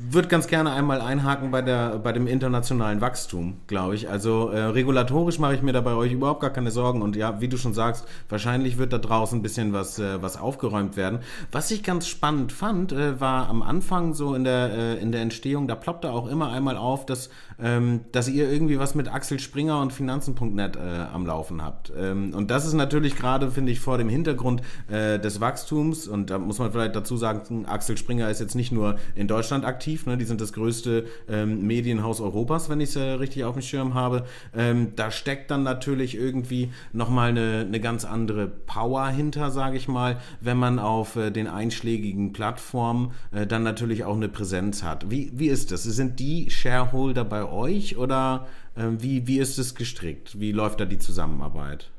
würde 0.00 0.28
ganz 0.28 0.46
gerne 0.46 0.70
einmal 0.70 1.00
einhaken 1.00 1.50
bei, 1.50 1.60
der, 1.60 1.98
bei 1.98 2.12
dem 2.12 2.28
internationalen 2.28 3.00
Wachstum, 3.00 3.56
glaube 3.66 3.96
ich. 3.96 4.08
Also 4.08 4.50
äh, 4.50 4.60
regulatorisch 4.60 5.40
mache 5.40 5.56
ich 5.56 5.62
mir 5.62 5.72
da 5.72 5.80
bei 5.80 5.94
euch 5.94 6.12
überhaupt 6.12 6.40
gar 6.40 6.50
keine 6.50 6.70
Sorgen. 6.70 7.02
Und 7.02 7.16
ja, 7.16 7.40
wie 7.40 7.48
du 7.48 7.56
schon 7.56 7.74
sagst, 7.74 8.06
wahrscheinlich 8.28 8.78
wird 8.78 8.92
da 8.92 8.98
draußen 8.98 9.38
ein 9.38 9.42
bisschen 9.42 9.72
was, 9.72 9.98
äh, 9.98 10.22
was 10.22 10.38
aufgeräumt 10.38 10.96
werden. 10.96 11.18
Was 11.50 11.72
ich 11.72 11.82
ganz 11.82 12.06
spannend 12.06 12.52
fand, 12.52 12.92
äh, 12.92 13.20
war 13.20 13.48
am 13.48 13.60
Anfang 13.60 14.14
so 14.14 14.34
in 14.34 14.44
der, 14.44 14.72
äh, 14.72 14.98
in 14.98 15.10
der 15.10 15.20
Entstehung, 15.20 15.66
da 15.66 15.74
ploppte 15.74 16.12
auch 16.12 16.28
immer 16.28 16.52
einmal 16.52 16.76
auf, 16.76 17.04
dass, 17.04 17.28
ähm, 17.60 18.02
dass 18.12 18.28
ihr 18.28 18.48
irgendwie 18.48 18.78
was 18.78 18.94
mit 18.94 19.12
Axel 19.12 19.40
Springer 19.40 19.80
und 19.80 19.92
Finanzen.net 19.92 20.76
äh, 20.76 20.80
am 21.12 21.26
Laufen 21.26 21.60
habt. 21.60 21.92
Ähm, 21.98 22.34
und 22.34 22.52
das 22.52 22.66
ist 22.66 22.74
natürlich 22.74 23.16
gerade, 23.16 23.50
finde 23.50 23.72
ich, 23.72 23.80
vor 23.80 23.98
dem 23.98 24.08
Hintergrund 24.08 24.62
äh, 24.88 25.18
des 25.18 25.40
Wachstums. 25.40 26.06
Und 26.06 26.30
da 26.30 26.38
muss 26.38 26.60
man 26.60 26.70
vielleicht 26.70 26.94
dazu 26.94 27.16
sagen, 27.16 27.66
Axel 27.66 27.96
Springer 27.96 28.30
ist 28.30 28.40
jetzt 28.40 28.54
nicht 28.54 28.70
nur 28.70 28.96
in 29.16 29.26
Deutschland 29.26 29.64
aktiv, 29.64 29.87
aktiv. 29.88 30.06
Ne? 30.06 30.16
Die 30.18 30.24
sind 30.24 30.40
das 30.40 30.52
größte 30.52 31.04
ähm, 31.28 31.66
Medienhaus 31.66 32.20
Europas, 32.20 32.68
wenn 32.68 32.80
ich 32.80 32.90
es 32.90 32.96
äh, 32.96 33.02
richtig 33.02 33.44
auf 33.44 33.54
dem 33.54 33.62
Schirm 33.62 33.94
habe. 33.94 34.24
Ähm, 34.56 34.92
da 34.96 35.10
steckt 35.10 35.50
dann 35.50 35.62
natürlich 35.62 36.14
irgendwie 36.14 36.70
nochmal 36.92 37.30
eine, 37.30 37.64
eine 37.66 37.80
ganz 37.80 38.04
andere 38.04 38.48
Power 38.48 39.08
hinter, 39.08 39.50
sage 39.50 39.76
ich 39.76 39.88
mal, 39.88 40.16
wenn 40.40 40.58
man 40.58 40.78
auf 40.78 41.16
äh, 41.16 41.30
den 41.30 41.46
einschlägigen 41.46 42.32
Plattformen 42.32 43.12
äh, 43.32 43.46
dann 43.46 43.62
natürlich 43.62 44.04
auch 44.04 44.16
eine 44.16 44.28
Präsenz 44.28 44.82
hat. 44.82 45.10
Wie, 45.10 45.32
wie 45.34 45.48
ist 45.48 45.72
das? 45.72 45.84
Sind 45.84 46.20
die 46.20 46.50
Shareholder 46.50 47.24
bei 47.24 47.44
euch 47.44 47.96
oder 47.96 48.46
äh, 48.76 48.82
wie, 48.98 49.26
wie 49.26 49.38
ist 49.38 49.58
es 49.58 49.74
gestrickt? 49.74 50.38
Wie 50.38 50.52
läuft 50.52 50.80
da 50.80 50.84
die 50.84 50.98
Zusammenarbeit? 50.98 51.90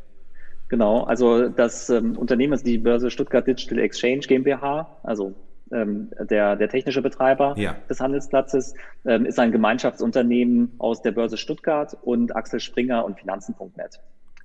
Genau, 0.67 1.02
also 1.06 1.49
das 1.49 1.89
ähm, 1.89 2.15
Unternehmen 2.15 2.54
ist 2.54 2.67
die 2.67 2.78
Börse 2.78 3.10
Stuttgart 3.10 3.47
Digital 3.47 3.80
Exchange 3.80 4.19
GmbH, 4.19 4.88
also 5.02 5.34
ähm, 5.71 6.10
der, 6.29 6.55
der 6.55 6.69
technische 6.69 7.01
Betreiber 7.01 7.55
ja. 7.58 7.75
des 7.89 7.99
Handelsplatzes, 7.99 8.73
ähm, 9.05 9.25
ist 9.25 9.39
ein 9.39 9.51
Gemeinschaftsunternehmen 9.51 10.73
aus 10.77 11.01
der 11.01 11.12
Börse 11.12 11.38
Stuttgart 11.38 11.97
und 12.01 12.36
Axel 12.36 12.60
Springer 12.60 13.05
und 13.05 13.19
Finanzen.net. 13.19 13.99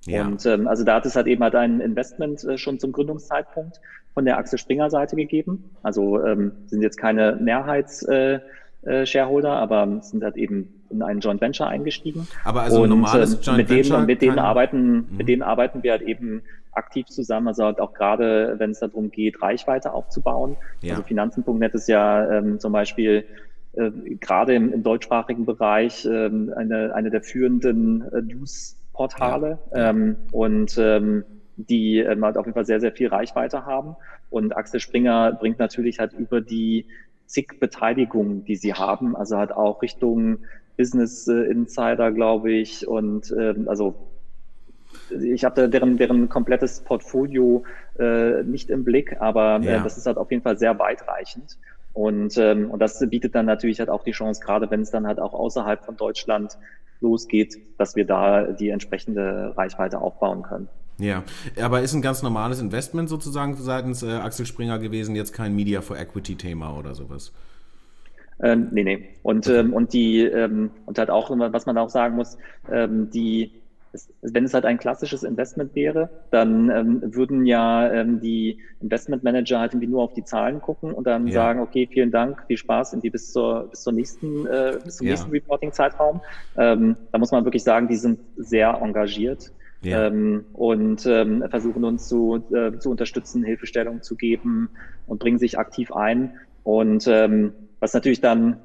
Ja. 0.05 0.25
Und 0.25 0.45
ähm, 0.45 0.67
also 0.67 0.83
da 0.83 0.95
hat 0.95 1.05
es 1.05 1.15
halt 1.15 1.27
eben 1.27 1.43
halt 1.43 1.55
ein 1.55 1.79
Investment 1.79 2.43
äh, 2.43 2.57
schon 2.57 2.79
zum 2.79 2.91
Gründungszeitpunkt 2.91 3.79
von 4.13 4.25
der 4.25 4.37
Axel 4.37 4.59
Springer 4.59 4.89
Seite 4.89 5.15
gegeben. 5.15 5.71
Also 5.83 6.23
ähm, 6.23 6.51
sind 6.67 6.81
jetzt 6.81 6.97
keine 6.97 7.35
Mehrheits 7.35 8.03
äh, 8.03 8.39
äh, 8.83 9.05
Shareholder, 9.05 9.53
aber 9.53 9.99
sind 10.01 10.23
halt 10.23 10.37
eben 10.37 10.83
in 10.91 11.01
ein 11.01 11.19
Joint 11.19 11.41
Venture 11.41 11.67
eingestiegen. 11.67 12.27
Aber 12.43 12.61
also 12.61 12.83
ein 12.83 12.89
normales 12.89 13.33
äh, 13.33 13.41
Joint 13.41 13.57
mit 13.57 13.69
Venture? 13.69 13.97
Denen, 13.97 14.05
mit 14.05 14.21
denen 14.21 14.39
arbeiten, 14.39 14.93
mhm. 14.93 15.17
mit 15.17 15.27
denen 15.27 15.41
arbeiten 15.41 15.81
wir 15.81 15.91
halt 15.91 16.03
eben 16.03 16.43
aktiv 16.75 17.07
zusammen, 17.07 17.47
also 17.47 17.63
halt 17.63 17.79
auch 17.79 17.93
gerade, 17.93 18.55
wenn 18.57 18.71
es 18.71 18.79
darum 18.79 19.11
geht, 19.11 19.41
Reichweite 19.41 19.93
aufzubauen. 19.93 20.57
Ja. 20.81 20.91
Also 20.93 21.03
Finanzen.net 21.03 21.73
ist 21.73 21.87
ja 21.87 22.29
ähm, 22.37 22.59
zum 22.59 22.73
Beispiel 22.73 23.25
äh, 23.73 23.91
gerade 24.19 24.55
im, 24.55 24.71
im, 24.71 24.83
deutschsprachigen 24.83 25.45
Bereich 25.45 26.05
ähm, 26.05 26.53
eine, 26.55 26.93
eine 26.93 27.09
der 27.09 27.21
führenden 27.21 28.03
äh, 28.11 28.21
News-Portale 28.21 29.59
ja. 29.73 29.89
ähm, 29.89 30.17
und 30.31 30.77
ähm, 30.77 31.23
die 31.57 31.99
ähm, 31.99 32.23
halt 32.23 32.37
auf 32.37 32.45
jeden 32.45 32.55
Fall 32.55 32.65
sehr, 32.65 32.79
sehr 32.79 32.91
viel 32.91 33.07
Reichweite 33.07 33.65
haben. 33.65 33.95
Und 34.29 34.55
Axel 34.55 34.79
Springer 34.79 35.31
bringt 35.33 35.59
natürlich 35.59 35.99
halt 35.99 36.13
über 36.13 36.41
die 36.41 36.85
zig 37.25 37.59
Beteiligungen, 37.59 38.43
die 38.43 38.55
sie 38.55 38.73
haben, 38.73 39.15
also 39.15 39.37
halt 39.37 39.51
auch 39.51 39.81
Richtung 39.81 40.39
Business 40.77 41.27
äh, 41.27 41.43
Insider, 41.43 42.11
glaube 42.11 42.51
ich, 42.51 42.87
und 42.87 43.33
ähm, 43.37 43.67
also 43.67 43.95
ich 45.11 45.43
habe 45.43 45.69
deren, 45.69 45.97
deren 45.97 46.29
komplettes 46.29 46.81
Portfolio 46.81 47.63
äh, 47.99 48.43
nicht 48.43 48.69
im 48.69 48.83
Blick, 48.83 49.17
aber 49.19 49.59
äh, 49.61 49.65
ja. 49.65 49.83
das 49.83 49.97
ist 49.97 50.05
halt 50.05 50.17
auf 50.17 50.31
jeden 50.31 50.43
Fall 50.43 50.57
sehr 50.57 50.77
weitreichend. 50.79 51.57
Und, 51.93 52.37
ähm, 52.37 52.69
und 52.71 52.79
das 52.79 52.99
bietet 53.09 53.35
dann 53.35 53.45
natürlich 53.45 53.79
halt 53.79 53.89
auch 53.89 54.03
die 54.03 54.11
Chance, 54.11 54.41
gerade 54.43 54.69
wenn 54.69 54.81
es 54.81 54.91
dann 54.91 55.07
halt 55.07 55.19
auch 55.19 55.33
außerhalb 55.33 55.85
von 55.85 55.95
Deutschland 55.95 56.57
losgeht, 56.99 57.57
dass 57.77 57.95
wir 57.95 58.05
da 58.05 58.43
die 58.43 58.69
entsprechende 58.69 59.53
Reichweite 59.55 59.99
aufbauen 59.99 60.43
können. 60.43 60.67
Ja, 60.97 61.23
aber 61.61 61.81
ist 61.81 61.93
ein 61.93 62.01
ganz 62.01 62.23
normales 62.23 62.61
Investment 62.61 63.09
sozusagen 63.09 63.55
seitens 63.55 64.01
äh, 64.03 64.11
Axel 64.11 64.45
Springer 64.45 64.79
gewesen, 64.79 65.15
jetzt 65.15 65.33
kein 65.33 65.55
Media 65.55 65.81
for 65.81 65.97
Equity 65.97 66.35
Thema 66.35 66.77
oder 66.77 66.95
sowas? 66.95 67.33
Ähm, 68.41 68.69
nee, 68.71 68.83
nee. 68.83 69.09
Und, 69.23 69.47
ähm, 69.47 69.73
und 69.73 69.93
die, 69.93 70.21
ähm, 70.21 70.71
und 70.85 70.97
halt 70.97 71.09
auch, 71.09 71.29
was 71.31 71.65
man 71.65 71.77
auch 71.77 71.89
sagen 71.89 72.15
muss, 72.15 72.37
ähm, 72.69 73.09
die, 73.09 73.51
wenn 74.21 74.43
es 74.45 74.53
halt 74.53 74.65
ein 74.65 74.77
klassisches 74.77 75.23
Investment 75.23 75.75
wäre, 75.75 76.09
dann 76.31 76.69
ähm, 76.69 77.01
würden 77.15 77.45
ja 77.45 77.91
ähm, 77.91 78.19
die 78.19 78.59
Investmentmanager 78.81 79.59
halt 79.59 79.73
irgendwie 79.73 79.87
nur 79.87 80.03
auf 80.03 80.13
die 80.13 80.23
Zahlen 80.23 80.61
gucken 80.61 80.93
und 80.93 81.05
dann 81.07 81.27
ja. 81.27 81.33
sagen, 81.33 81.59
okay, 81.59 81.87
vielen 81.91 82.11
Dank, 82.11 82.43
viel 82.47 82.57
Spaß 82.57 82.93
irgendwie 82.93 83.09
bis 83.09 83.31
zur 83.31 83.67
bis 83.69 83.83
zur 83.83 83.93
nächsten 83.93 84.45
äh, 84.45 84.79
bis 84.83 84.97
zum 84.97 85.07
ja. 85.07 85.13
nächsten 85.13 85.31
Reporting-Zeitraum. 85.31 86.21
Ähm, 86.57 86.95
da 87.11 87.17
muss 87.17 87.31
man 87.31 87.45
wirklich 87.45 87.63
sagen, 87.63 87.87
die 87.87 87.97
sind 87.97 88.19
sehr 88.37 88.79
engagiert. 88.81 89.51
Ja. 89.81 90.07
Ähm, 90.07 90.45
und 90.53 91.05
ähm, 91.05 91.43
versuchen 91.49 91.83
uns 91.83 92.07
zu, 92.07 92.43
äh, 92.51 92.79
zu 92.79 92.89
unterstützen, 92.89 93.43
Hilfestellung 93.43 94.01
zu 94.01 94.15
geben 94.15 94.69
und 95.05 95.19
bringen 95.19 95.37
sich 95.37 95.59
aktiv 95.59 95.91
ein. 95.91 96.39
Und 96.63 97.07
ähm, 97.07 97.53
was 97.79 97.93
natürlich 97.93 98.19
dann 98.19 98.57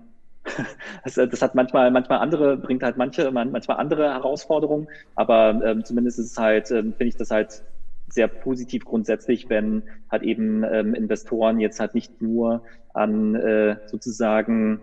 das, 1.04 1.14
das, 1.14 1.42
hat 1.42 1.54
manchmal, 1.54 1.90
manchmal 1.90 2.18
andere, 2.18 2.56
bringt 2.56 2.82
halt 2.82 2.96
manche, 2.96 3.30
manchmal 3.30 3.76
andere 3.78 4.12
Herausforderungen, 4.12 4.88
aber 5.14 5.60
ähm, 5.64 5.84
zumindest 5.84 6.18
ist 6.18 6.32
es 6.32 6.38
halt, 6.38 6.70
ähm, 6.70 6.92
finde 6.92 7.06
ich 7.06 7.16
das 7.16 7.30
halt 7.30 7.62
sehr 8.08 8.28
positiv 8.28 8.84
grundsätzlich, 8.84 9.48
wenn 9.48 9.82
halt 10.10 10.22
eben 10.22 10.64
ähm, 10.64 10.94
Investoren 10.94 11.60
jetzt 11.60 11.80
halt 11.80 11.94
nicht 11.94 12.20
nur 12.20 12.62
an 12.92 13.34
äh, 13.36 13.76
sozusagen 13.86 14.80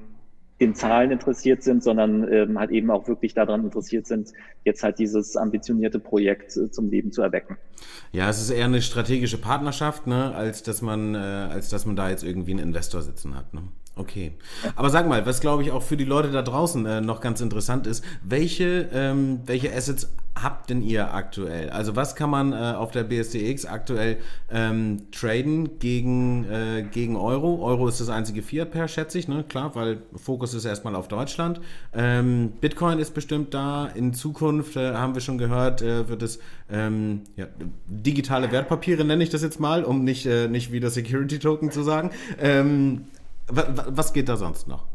den 0.60 0.74
Zahlen 0.74 1.12
interessiert 1.12 1.62
sind, 1.62 1.84
sondern 1.84 2.32
ähm, 2.32 2.58
halt 2.58 2.72
eben 2.72 2.90
auch 2.90 3.08
wirklich 3.08 3.34
daran 3.34 3.64
interessiert 3.64 4.08
sind, 4.08 4.34
jetzt 4.64 4.84
halt 4.84 4.98
dieses 4.98 5.38
ambitionierte 5.38 6.00
Projekt 6.00 6.58
äh, 6.58 6.72
zum 6.72 6.90
Leben 6.90 7.12
zu 7.12 7.22
erwecken. 7.22 7.58
Ja, 8.12 8.30
es 8.30 8.42
ist 8.42 8.50
eher 8.50 8.66
eine 8.66 8.82
strategische 8.82 9.38
Partnerschaft, 9.38 10.08
ne, 10.08 10.34
als 10.34 10.64
dass 10.64 10.82
man, 10.82 11.14
äh, 11.14 11.18
als 11.18 11.70
dass 11.70 11.86
man 11.86 11.96
da 11.96 12.10
jetzt 12.10 12.24
irgendwie 12.24 12.52
einen 12.52 12.62
Investor 12.62 13.02
sitzen 13.02 13.36
hat. 13.36 13.54
Ne? 13.54 13.62
Okay. 13.98 14.34
Aber 14.76 14.90
sag 14.90 15.08
mal, 15.08 15.26
was 15.26 15.42
glaube 15.42 15.64
ich 15.64 15.72
auch 15.72 15.82
für 15.82 15.98
die 15.98 16.06
Leute 16.06 16.32
da 16.32 16.42
draußen 16.42 16.86
äh, 16.86 17.02
noch 17.02 17.20
ganz 17.20 17.42
interessant 17.42 17.88
ist, 17.88 18.04
welche, 18.24 18.90
ähm, 18.94 19.40
welche 19.46 19.74
Assets 19.74 20.10
habt 20.44 20.70
denn 20.70 20.82
ihr 20.82 21.14
aktuell? 21.14 21.70
Also 21.70 21.96
was 21.96 22.16
kann 22.16 22.30
man 22.30 22.54
äh, 22.54 22.56
auf 22.56 22.92
der 22.92 23.04
BSDX 23.04 23.66
aktuell 23.66 24.18
ähm, 24.52 25.08
traden 25.12 25.80
gegen, 25.80 26.46
äh, 26.46 26.84
gegen 26.84 27.16
Euro? 27.16 27.64
Euro 27.64 27.88
ist 27.88 28.00
das 28.00 28.10
einzige 28.10 28.44
Fiat-Pair, 28.44 28.88
schätze 28.88 29.18
ich, 29.18 29.28
ne? 29.28 29.44
Klar, 29.48 29.76
weil 29.76 30.02
Fokus 30.16 30.54
ist 30.54 30.66
erstmal 30.66 30.96
auf 30.96 31.08
Deutschland. 31.08 31.60
Ähm, 31.94 32.52
Bitcoin 32.62 33.00
ist 33.00 33.14
bestimmt 33.14 33.54
da. 33.54 33.88
In 33.88 34.14
Zukunft, 34.14 34.76
äh, 34.76 34.94
haben 34.94 35.14
wir 35.14 35.22
schon 35.22 35.38
gehört, 35.38 35.82
äh, 35.82 36.08
wird 36.08 36.22
es 36.22 36.40
ähm, 36.70 37.22
ja, 37.36 37.48
digitale 37.88 38.52
Wertpapiere, 38.52 39.04
nenne 39.04 39.24
ich 39.24 39.30
das 39.30 39.42
jetzt 39.42 39.60
mal, 39.60 39.84
um 39.84 40.04
nicht, 40.04 40.26
äh, 40.26 40.48
nicht 40.48 40.72
wieder 40.72 40.90
Security-Token 40.90 41.72
zu 41.72 41.84
sagen. 41.84 42.12
Was 43.50 44.14
geht 44.14 44.30
da 44.30 44.36
sonst 44.36 44.68
noch? 44.68 44.86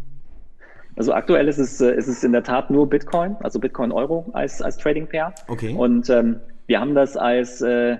Also 0.97 1.15
aktuell 1.15 1.49
ist 1.49 1.59
es, 1.59 1.81
äh, 1.81 1.95
ist 1.95 2.09
es 2.09 2.23
in 2.23 2.33
der 2.33 2.43
Tat 2.43 2.71
nur 2.71 2.89
Bitcoin, 2.89 3.37
also 3.41 3.59
Bitcoin 3.59 3.93
Euro 3.93 4.27
als, 4.35 4.61
als 4.61 4.77
Trading 4.77 5.07
Pair. 5.07 5.33
Okay. 5.49 5.75
Und 5.75 6.11
ähm, 6.11 6.41
wir 6.67 6.81
haben 6.81 6.95
das 6.95 7.17
als, 7.17 7.63
äh, 7.63 7.97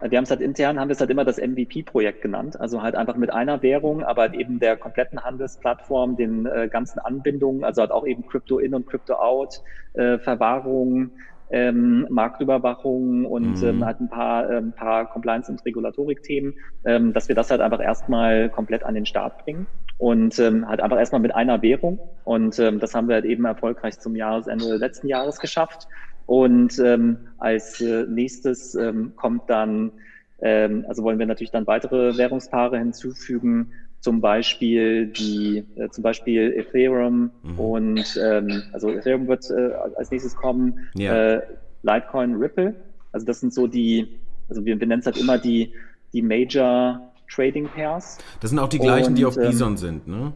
wir 0.00 0.16
haben 0.16 0.24
es 0.24 0.30
halt 0.30 0.40
intern, 0.40 0.78
haben 0.78 0.88
wir 0.88 0.92
es 0.92 1.00
halt 1.00 1.10
immer 1.10 1.24
das 1.24 1.38
MVP-Projekt 1.38 2.22
genannt. 2.22 2.60
Also 2.60 2.82
halt 2.82 2.94
einfach 2.94 3.16
mit 3.16 3.32
einer 3.32 3.62
Währung, 3.62 4.04
aber 4.04 4.22
halt 4.22 4.34
eben 4.34 4.60
der 4.60 4.76
kompletten 4.76 5.24
Handelsplattform, 5.24 6.16
den 6.16 6.46
äh, 6.46 6.68
ganzen 6.70 6.98
Anbindungen, 6.98 7.64
also 7.64 7.80
halt 7.80 7.90
auch 7.90 8.06
eben 8.06 8.26
Crypto 8.26 8.58
in 8.58 8.74
und 8.74 8.86
Crypto 8.86 9.14
out, 9.14 9.62
äh, 9.94 10.18
Verwahrung, 10.18 11.10
ähm, 11.50 12.06
Marktüberwachung 12.10 13.24
und 13.24 13.60
mhm. 13.60 13.68
ähm, 13.68 13.84
halt 13.84 14.00
ein 14.00 14.08
paar, 14.08 14.50
ähm, 14.50 14.72
paar 14.72 15.10
Compliance- 15.10 15.50
und 15.50 15.64
Regulatorik-Themen, 15.64 16.54
ähm, 16.84 17.12
dass 17.12 17.28
wir 17.28 17.34
das 17.34 17.50
halt 17.50 17.60
einfach 17.60 17.80
erstmal 17.80 18.48
komplett 18.50 18.82
an 18.82 18.94
den 18.94 19.06
Start 19.06 19.44
bringen. 19.44 19.66
und 19.98 20.38
ähm, 20.38 20.66
halt 20.68 20.80
einfach 20.80 20.98
erstmal 20.98 21.20
mit 21.20 21.34
einer 21.34 21.60
Währung. 21.60 21.98
Und 22.24 22.58
ähm, 22.58 22.78
das 22.78 22.94
haben 22.94 23.08
wir 23.08 23.16
halt 23.16 23.24
eben 23.24 23.44
erfolgreich 23.44 23.98
zum 23.98 24.14
Jahresende 24.14 24.76
letzten 24.76 25.08
Jahres 25.08 25.40
geschafft. 25.40 25.88
Und 26.26 26.78
ähm, 26.78 27.28
als 27.38 27.80
äh, 27.80 28.04
nächstes 28.08 28.74
ähm, 28.74 29.14
kommt 29.16 29.50
dann, 29.50 29.92
ähm, 30.40 30.84
also 30.88 31.02
wollen 31.02 31.18
wir 31.18 31.26
natürlich 31.26 31.50
dann 31.50 31.66
weitere 31.66 32.16
Währungspaare 32.16 32.78
hinzufügen, 32.78 33.72
zum 34.00 34.20
Beispiel 34.20 35.06
die, 35.06 35.64
äh, 35.76 35.88
zum 35.90 36.02
Beispiel 36.02 36.52
Ethereum 36.52 37.30
mhm. 37.42 37.58
und 37.58 38.20
ähm, 38.22 38.62
also 38.72 38.90
Ethereum 38.90 39.26
wird 39.26 39.50
äh, 39.50 39.72
als 39.96 40.10
nächstes 40.10 40.36
kommen, 40.36 40.88
ja. 40.94 41.34
äh, 41.34 41.42
Litecoin, 41.82 42.36
Ripple. 42.36 42.74
Also 43.12 43.26
das 43.26 43.40
sind 43.40 43.52
so 43.52 43.66
die, 43.66 44.18
also 44.48 44.64
wir, 44.64 44.78
wir 44.78 44.86
nennen 44.86 45.00
es 45.00 45.06
halt 45.06 45.16
immer 45.16 45.38
die, 45.38 45.72
die 46.12 46.22
Major 46.22 47.00
Trading 47.28 47.68
Pairs. 47.68 48.18
Das 48.40 48.50
sind 48.50 48.58
auch 48.58 48.68
die 48.68 48.78
gleichen, 48.78 49.08
und, 49.08 49.18
die 49.18 49.24
auf 49.24 49.36
ähm, 49.36 49.42
Bison 49.44 49.76
sind, 49.76 50.06
ne? 50.06 50.32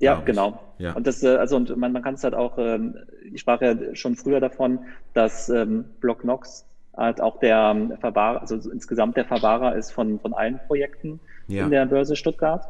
Ja, 0.00 0.20
genau. 0.20 0.60
Ja. 0.78 0.92
Und 0.92 1.06
das, 1.06 1.22
äh, 1.22 1.36
also 1.36 1.56
und 1.56 1.74
man, 1.76 1.92
man 1.92 2.02
kann 2.02 2.14
es 2.14 2.24
halt 2.24 2.34
auch, 2.34 2.58
ähm, 2.58 2.96
ich 3.32 3.40
sprach 3.40 3.62
ja 3.62 3.74
schon 3.94 4.16
früher 4.16 4.40
davon, 4.40 4.80
dass 5.14 5.48
ähm, 5.48 5.84
Blocknox 6.00 6.66
halt 6.96 7.20
auch 7.20 7.38
der 7.40 7.72
ähm, 7.74 7.94
Verwahrer, 7.98 8.40
also 8.40 8.56
insgesamt 8.70 9.16
der 9.16 9.24
Verwahrer 9.24 9.76
ist 9.76 9.92
von, 9.92 10.20
von 10.20 10.34
allen 10.34 10.60
Projekten 10.66 11.20
ja. 11.48 11.64
in 11.64 11.70
der 11.70 11.86
Börse 11.86 12.16
Stuttgart. 12.16 12.68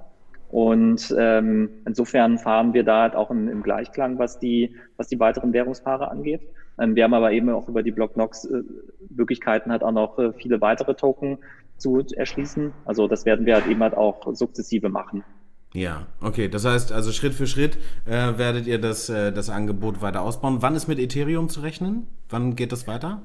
Und 0.51 1.14
ähm, 1.18 1.68
insofern 1.85 2.39
fahren 2.39 2.75
wir 2.75 2.85
da 2.85 3.03
halt 3.03 3.16
auch 3.16 3.31
im, 3.31 3.49
im 3.49 3.62
Gleichklang, 3.62 4.18
was 4.18 4.39
die, 4.39 4.77
was 4.97 5.09
die 5.09 5.18
weiteren 5.18 5.53
Währungspaare 5.53 6.09
angeht. 6.11 6.43
Ähm, 6.79 6.95
wir 6.95 7.05
haben 7.05 7.14
aber 7.14 7.33
eben 7.33 7.51
auch 7.51 7.68
über 7.68 7.83
die 7.83 7.91
Blocknox 7.91 8.45
äh, 8.45 8.62
Möglichkeiten 9.11 9.72
halt 9.72 9.83
auch 9.83 9.93
noch 9.93 10.18
äh, 10.18 10.33
viele 10.33 10.61
weitere 10.61 10.95
Token 10.95 11.39
zu 11.77 12.05
erschließen. 12.14 12.72
Also 12.85 13.09
das 13.09 13.25
werden 13.25 13.47
wir 13.47 13.55
halt 13.55 13.66
eben 13.66 13.83
halt 13.83 13.97
auch 13.97 14.35
sukzessive 14.35 14.89
machen. 14.89 15.25
Ja, 15.72 16.07
okay. 16.20 16.49
Das 16.49 16.64
heißt, 16.64 16.93
also 16.93 17.11
Schritt 17.11 17.35
für 17.35 17.49
Schritt 17.49 17.77
äh, 18.07 18.39
werdet 18.39 18.66
ihr 18.66 18.81
das, 18.81 19.09
äh, 19.09 19.33
das 19.33 19.51
Angebot 19.51 20.03
weiter 20.03 20.22
ausbauen. 20.22 20.59
Wann 20.61 20.77
ist 20.77 20.87
mit 20.87 21.01
Ethereum 21.01 21.49
zu 21.49 21.61
rechnen? 21.61 22.07
Wann 22.29 22.55
geht 22.55 22.70
das 22.70 22.87
weiter? 22.87 23.22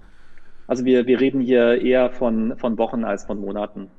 Also 0.65 0.83
wir, 0.83 1.05
wir 1.05 1.19
reden 1.19 1.41
hier 1.41 1.81
eher 1.81 2.09
von, 2.09 2.57
von 2.57 2.77
Wochen 2.77 3.03
als 3.03 3.25
von 3.25 3.39
Monaten. 3.39 3.89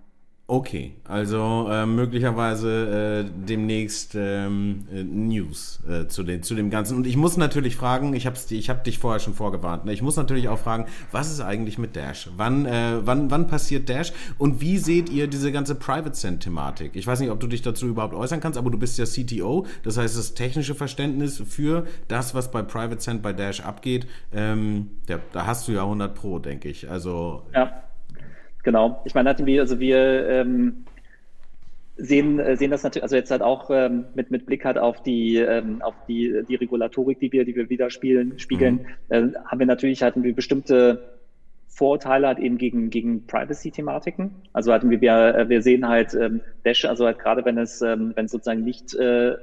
Okay, 0.51 0.94
also 1.05 1.68
äh, 1.70 1.86
möglicherweise 1.86 3.24
äh, 3.24 3.46
demnächst 3.46 4.16
ähm, 4.16 4.84
äh, 4.92 5.05
News 5.05 5.78
äh, 5.88 6.09
zu, 6.09 6.24
den, 6.24 6.42
zu 6.42 6.57
dem 6.57 6.70
Ganzen. 6.70 6.96
Und 6.96 7.07
ich 7.07 7.16
muss 7.16 7.36
natürlich 7.36 7.76
fragen, 7.76 8.14
ich 8.14 8.26
habe 8.26 8.36
ich 8.48 8.68
hab 8.68 8.82
dich 8.82 8.98
vorher 8.98 9.20
schon 9.20 9.34
vorgewarnt, 9.34 9.84
ne? 9.84 9.92
ich 9.92 10.03
muss 10.03 10.16
natürlich 10.16 10.48
auch 10.48 10.59
fragen, 10.59 10.86
was 11.12 11.30
ist 11.30 11.40
eigentlich 11.40 11.78
mit 11.78 11.94
Dash? 11.94 12.28
Wann, 12.36 12.66
äh, 12.66 12.96
wann, 13.05 13.30
wann 13.30 13.46
passiert 13.46 13.88
Dash? 13.88 14.12
Und 14.38 14.61
wie 14.61 14.78
seht 14.78 15.09
ihr 15.09 15.28
diese 15.28 15.53
ganze 15.53 15.76
Private 15.76 16.16
Send-Thematik? 16.16 16.96
Ich 16.96 17.07
weiß 17.07 17.20
nicht, 17.20 17.30
ob 17.30 17.38
du 17.38 17.46
dich 17.46 17.62
dazu 17.62 17.86
überhaupt 17.86 18.14
äußern 18.14 18.40
kannst, 18.40 18.59
aber 18.59 18.72
du 18.72 18.78
bist 18.78 18.98
ja 18.98 19.05
CTO, 19.05 19.66
das 19.84 19.98
heißt, 19.98 20.18
das 20.18 20.34
technische 20.34 20.74
Verständnis 20.74 21.40
für 21.48 21.86
das, 22.09 22.34
was 22.34 22.51
bei 22.51 22.62
Private 22.62 23.01
Send 23.01 23.22
bei 23.22 23.32
Dash 23.32 23.61
abgeht, 23.61 24.09
ähm, 24.32 24.90
ja, 25.09 25.20
da 25.30 25.46
hast 25.46 25.68
du 25.68 25.72
ja 25.72 25.84
100 25.84 26.12
Pro, 26.12 26.40
denke 26.40 26.68
ich. 26.68 26.90
Also 26.90 27.44
ja. 27.55 27.70
Genau. 28.62 29.00
Ich 29.04 29.14
meine, 29.14 29.34
wir, 29.46 29.61
also 29.62 29.80
wir 29.80 30.28
ähm, 30.28 30.84
sehen, 31.96 32.38
äh, 32.38 32.56
sehen 32.56 32.70
das 32.70 32.82
natürlich, 32.82 33.02
also 33.02 33.16
jetzt 33.16 33.30
halt 33.30 33.42
auch 33.42 33.70
ähm, 33.70 34.06
mit, 34.14 34.30
mit 34.30 34.46
Blick 34.46 34.64
halt 34.64 34.78
auf 34.78 35.02
die, 35.02 35.36
ähm, 35.36 35.82
auf 35.82 35.94
die, 36.08 36.42
die 36.48 36.54
Regulatorik, 36.56 37.20
die 37.20 37.32
wir, 37.32 37.44
die 37.44 37.54
wir 37.54 37.70
wieder 37.70 37.90
spielen, 37.90 38.38
spiegeln, 38.38 38.86
mhm. 39.08 39.14
äh, 39.14 39.22
haben 39.46 39.58
wir 39.58 39.66
natürlich 39.66 40.00
wir 40.00 40.34
bestimmte 40.34 41.20
Vorurteile 41.68 42.26
halt 42.26 42.38
eben 42.38 42.58
gegen, 42.58 42.90
gegen 42.90 43.26
Privacy-Thematiken. 43.26 44.34
Also 44.52 44.72
hatten 44.72 44.90
wir, 44.90 45.00
wir, 45.00 45.34
äh, 45.34 45.48
wir 45.48 45.62
sehen 45.62 45.88
halt 45.88 46.14
ähm, 46.14 46.40
Dash, 46.64 46.84
also 46.84 47.06
halt 47.06 47.18
gerade 47.18 47.44
wenn 47.44 47.58
es, 47.58 47.80
ähm, 47.80 48.12
wenn 48.16 48.26
es 48.26 48.32
sozusagen 48.32 48.64
nicht, 48.64 48.94
äh, 48.94 49.36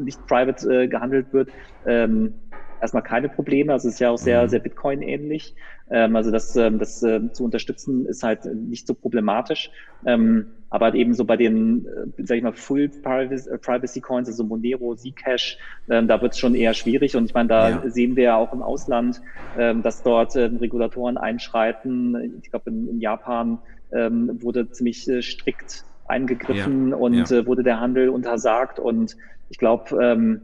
nicht 0.00 0.26
private 0.26 0.84
äh, 0.84 0.88
gehandelt 0.88 1.32
wird, 1.32 1.50
ähm, 1.86 2.34
erstmal 2.80 3.02
keine 3.02 3.28
Probleme. 3.28 3.72
Also 3.72 3.88
es 3.88 3.94
ist 3.94 4.00
ja 4.00 4.10
auch 4.10 4.18
sehr, 4.18 4.44
mhm. 4.44 4.48
sehr 4.48 4.60
Bitcoin-ähnlich. 4.60 5.54
Ähm, 5.90 6.16
also 6.16 6.30
das, 6.30 6.56
ähm, 6.56 6.78
das 6.78 7.02
äh, 7.02 7.32
zu 7.32 7.44
unterstützen 7.44 8.06
ist 8.06 8.22
halt 8.22 8.44
nicht 8.44 8.86
so 8.86 8.94
problematisch. 8.94 9.70
Ähm, 10.04 10.46
aber 10.68 10.86
halt 10.86 10.94
eben 10.96 11.14
so 11.14 11.24
bei 11.24 11.36
den, 11.36 11.86
äh, 11.86 12.22
sag 12.24 12.36
ich 12.38 12.42
mal, 12.42 12.52
Full 12.52 12.88
Privacy, 12.88 13.48
äh, 13.50 13.58
Privacy 13.58 14.00
Coins, 14.00 14.28
also 14.28 14.44
Monero, 14.44 14.94
Zcash, 14.94 15.58
ähm, 15.88 16.08
da 16.08 16.20
wird 16.20 16.32
es 16.32 16.38
schon 16.38 16.54
eher 16.54 16.74
schwierig. 16.74 17.16
Und 17.16 17.26
ich 17.26 17.34
meine, 17.34 17.48
da 17.48 17.70
ja. 17.70 17.82
sehen 17.88 18.16
wir 18.16 18.24
ja 18.24 18.36
auch 18.36 18.52
im 18.52 18.62
Ausland, 18.62 19.20
ähm, 19.56 19.82
dass 19.82 20.02
dort 20.02 20.34
ähm, 20.36 20.56
Regulatoren 20.56 21.18
einschreiten. 21.18 22.40
Ich 22.42 22.50
glaube, 22.50 22.70
in, 22.70 22.88
in, 22.88 23.00
Japan 23.00 23.58
ähm, 23.92 24.42
wurde 24.42 24.70
ziemlich 24.70 25.08
äh, 25.08 25.22
strikt 25.22 25.84
eingegriffen 26.08 26.90
ja. 26.90 26.96
und 26.96 27.30
ja. 27.30 27.38
Äh, 27.38 27.46
wurde 27.46 27.62
der 27.62 27.80
Handel 27.80 28.08
untersagt. 28.08 28.78
Und 28.80 29.16
ich 29.48 29.58
glaube, 29.58 30.02
ähm, 30.02 30.40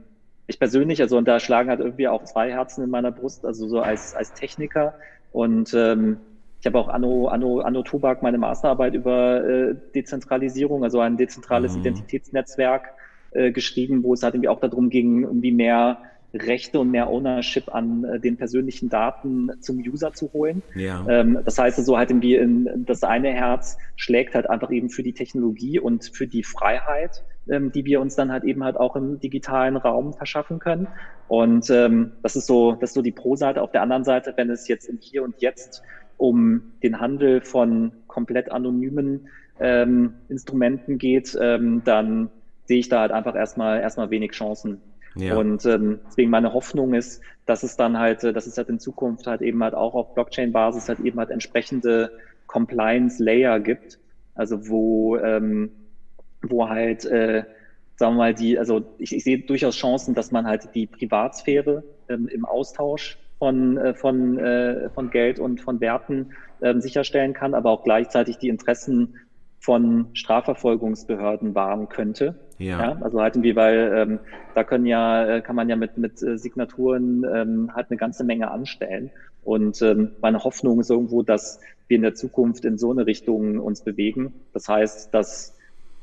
ich 0.47 0.59
persönlich, 0.59 1.01
also 1.01 1.17
und 1.17 1.27
da 1.27 1.41
schlagen 1.41 1.69
halt 1.69 1.81
irgendwie 1.81 2.09
auch 2.09 2.25
zwei 2.25 2.51
Herzen 2.51 2.85
in 2.85 2.91
meiner 2.91 3.13
Brust, 3.13 3.45
also 3.45 3.69
so 3.69 3.81
als, 3.81 4.15
als 4.15 4.33
Techniker. 4.35 4.95
Und 5.31 5.73
ähm, 5.75 6.19
ich 6.61 6.67
habe 6.67 6.79
auch 6.79 6.89
Anno, 6.89 7.29
Anno, 7.29 7.61
Anno 7.61 7.83
Tobak 7.83 8.23
meine 8.23 8.39
Masterarbeit 8.39 8.95
über 8.95 9.45
äh, 9.45 9.75
Dezentralisierung, 9.95 10.85
also 10.85 11.01
ein 11.01 11.17
dezentrales 11.17 11.75
mhm. 11.75 11.81
Identitätsnetzwerk 11.81 12.95
äh, 13.33 13.51
geschrieben, 13.51 14.03
wo 14.03 14.15
es 14.15 14.23
halt 14.23 14.35
irgendwie 14.35 14.49
auch 14.49 14.61
darum 14.61 14.91
ging, 14.91 15.23
irgendwie 15.23 15.53
mehr 15.53 15.99
Rechte 16.35 16.81
und 16.81 16.91
mehr 16.91 17.11
Ownership 17.11 17.75
an 17.75 18.05
äh, 18.05 18.21
den 18.21 18.37
persönlichen 18.37 18.89
Daten 18.89 19.51
zum 19.61 19.79
User 19.79 20.13
zu 20.13 20.33
holen. 20.33 20.63
Ja. 20.75 21.05
Ähm, 21.09 21.39
das 21.45 21.59
heißt 21.59 21.77
so 21.77 21.83
also 21.83 21.99
halt 21.99 22.11
irgendwie 22.11 22.37
in, 22.37 22.85
das 22.87 23.03
eine 23.03 23.31
Herz 23.31 23.77
schlägt 23.97 24.35
halt 24.35 24.49
einfach 24.49 24.71
eben 24.71 24.89
für 24.89 25.03
die 25.03 25.13
Technologie 25.13 25.79
und 25.79 26.05
für 26.05 26.27
die 26.27 26.43
Freiheit, 26.43 27.25
ähm, 27.49 27.73
die 27.73 27.85
wir 27.85 28.01
uns 28.01 28.17
dann 28.17 28.33
halt 28.33 28.45
eben 28.45 28.65
halt 28.65 28.77
auch 28.77 28.97
im 28.97 29.21
digitalen 29.21 29.77
Raum 29.77 30.15
verschaffen 30.15 30.59
können. 30.59 30.89
Und 31.29 31.71
ähm, 31.71 32.13
das 32.23 32.37
ist 32.37 32.47
so, 32.47 32.73
das 32.73 32.91
ist 32.91 32.95
so 32.95 33.03
die 33.03 33.13
Pro-Seite. 33.13 33.63
Auf 33.63 33.73
der 33.73 33.83
anderen 33.83 34.05
Seite, 34.05 34.33
wenn 34.37 34.51
es 34.51 34.69
jetzt 34.69 34.89
im 34.89 34.99
Hier 34.99 35.23
und 35.23 35.41
Jetzt 35.41 35.83
um 36.17 36.73
den 36.83 37.01
Handel 37.01 37.41
von 37.41 37.93
komplett 38.07 38.51
anonymen 38.53 39.29
ähm, 39.61 40.15
Instrumenten 40.29 40.99
geht, 40.99 41.37
ähm, 41.41 41.83
dann 41.85 42.31
sehe 42.67 42.79
ich 42.79 42.89
da 42.89 43.01
halt 43.01 43.13
einfach 43.13 43.35
erstmal 43.35 43.81
erstmal 43.81 44.11
wenig 44.11 44.33
Chancen. 44.33 44.81
Ja. 45.15 45.37
Und 45.37 45.65
ähm, 45.67 46.01
deswegen 46.07 46.31
meine 46.31 46.53
Hoffnung 46.53 46.95
ist, 46.95 47.21
dass 47.47 47.63
es 47.63 47.77
dann 47.77 47.99
halt, 47.99 48.25
äh, 48.25 48.33
dass 48.33 48.47
es 48.47 48.57
halt 48.57 48.69
in 48.69 48.79
Zukunft 48.79 49.27
halt 49.27 49.43
eben 49.43 49.63
halt 49.63 49.75
auch 49.75 49.95
auf 49.95 50.15
Blockchain-Basis 50.15 50.89
halt 50.89 51.01
eben 51.01 51.19
halt 51.19 51.31
entsprechende 51.31 52.13
Compliance-Layer 52.47 53.61
gibt, 53.61 53.99
also 54.35 54.69
wo, 54.69 55.17
ähm, 55.17 55.73
wo 56.43 56.69
halt, 56.69 57.05
äh, 57.05 57.45
sagen 57.97 58.15
wir 58.15 58.19
mal, 58.19 58.35
die, 58.35 58.59
also 58.59 58.83
ich, 58.99 59.15
ich 59.15 59.25
sehe 59.25 59.39
durchaus 59.39 59.77
Chancen, 59.77 60.15
dass 60.15 60.33
man 60.33 60.47
halt 60.47 60.75
die 60.75 60.87
Privatsphäre 60.87 61.83
ähm, 62.09 62.29
im 62.29 62.45
Austausch 62.45 63.19
von, 63.39 63.77
äh, 63.77 63.95
von, 63.95 64.39
äh, 64.39 64.91
von 64.91 65.11
Geld 65.11 65.39
und 65.39 65.61
von 65.61 65.81
Werten 65.81 66.33
ähm, 66.63 66.81
sicherstellen 66.81 67.33
kann, 67.33 67.55
aber 67.55 67.71
auch 67.71 67.85
gleichzeitig 67.85 68.39
die 68.39 68.49
Interessen 68.49 69.17
von 69.59 70.09
Strafverfolgungsbehörden 70.13 71.55
wahren 71.55 71.89
könnte. 71.89 72.35
Ja. 72.63 72.81
ja 72.81 72.99
also 73.01 73.21
halt 73.21 73.35
irgendwie, 73.35 73.57
weil 73.57 73.93
ähm, 73.95 74.19
da 74.55 74.65
können 74.65 74.87
ja, 74.87 75.27
äh, 75.27 75.41
kann 75.41 75.57
man 75.57 75.69
ja 75.69 75.77
mit, 75.77 75.99
mit 75.99 76.23
äh, 76.23 76.39
Signaturen 76.39 77.25
ähm, 77.25 77.75
halt 77.75 77.89
eine 77.91 77.97
ganze 77.97 78.25
Menge 78.25 78.51
anstellen. 78.51 79.11
Und 79.45 79.83
ähm, 79.83 80.13
meine 80.21 80.45
Hoffnung 80.45 80.81
ist 80.81 80.91
irgendwo, 80.91 81.23
dass 81.23 81.61
wir 81.89 81.97
in 81.97 82.03
der 82.03 82.15
Zukunft 82.15 82.65
in 82.65 82.79
so 82.79 82.91
eine 82.93 83.07
Richtung 83.07 83.59
uns 83.59 83.83
bewegen. 83.83 84.33
Das 84.53 84.69
heißt, 84.69 85.13
dass 85.13 85.57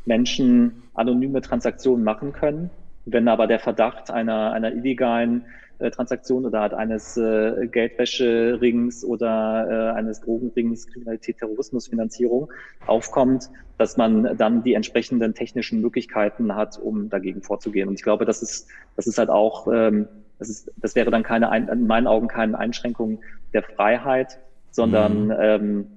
Menschen 0.06 0.84
anonyme 0.94 1.42
Transaktionen 1.42 2.04
machen 2.04 2.34
können, 2.34 2.70
wenn 3.06 3.28
aber 3.28 3.48
der 3.48 3.60
Verdacht 3.60 4.12
einer, 4.12 4.52
einer 4.52 4.72
illegalen 4.74 5.46
Transaktion 5.92 6.46
oder 6.46 6.62
halt 6.62 6.74
eines 6.74 7.16
äh, 7.18 7.68
Geldwäscherings 7.68 9.04
oder 9.06 9.68
äh, 9.70 9.98
eines 9.98 10.20
Drogenrings, 10.22 10.88
Kriminalität, 10.88 11.38
Terrorismusfinanzierung 11.38 12.52
aufkommt, 12.86 13.50
dass 13.78 13.96
man 13.96 14.38
dann 14.38 14.64
die 14.64 14.74
entsprechenden 14.74 15.34
technischen 15.34 15.82
Möglichkeiten 15.82 16.56
hat, 16.56 16.78
um 16.78 17.10
dagegen 17.10 17.42
vorzugehen. 17.42 17.88
Und 17.88 17.96
ich 17.96 18.04
glaube, 18.04 18.26
das 18.26 18.42
ist, 18.42 18.68
das 18.98 19.08
ist 19.08 19.18
halt 19.18 19.30
auch, 19.30 19.68
ähm, 19.72 20.08
das, 20.38 20.50
ist, 20.50 20.72
das 20.78 20.96
wäre 20.96 21.12
dann 21.12 21.24
keine, 21.24 21.56
in 21.72 21.88
meinen 21.88 22.08
Augen 22.08 22.28
keine 22.28 22.60
Einschränkung 22.60 23.22
der 23.54 23.64
Freiheit, 23.64 24.40
sondern 24.72 25.28
mhm. 25.28 25.36
ähm, 25.40 25.88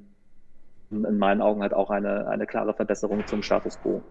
in 0.92 1.18
meinen 1.18 1.40
Augen 1.40 1.62
halt 1.62 1.74
auch 1.74 1.90
eine, 1.90 2.28
eine 2.28 2.46
klare 2.46 2.74
Verbesserung 2.74 3.26
zum 3.26 3.42
Status 3.42 3.80
quo. 3.80 4.02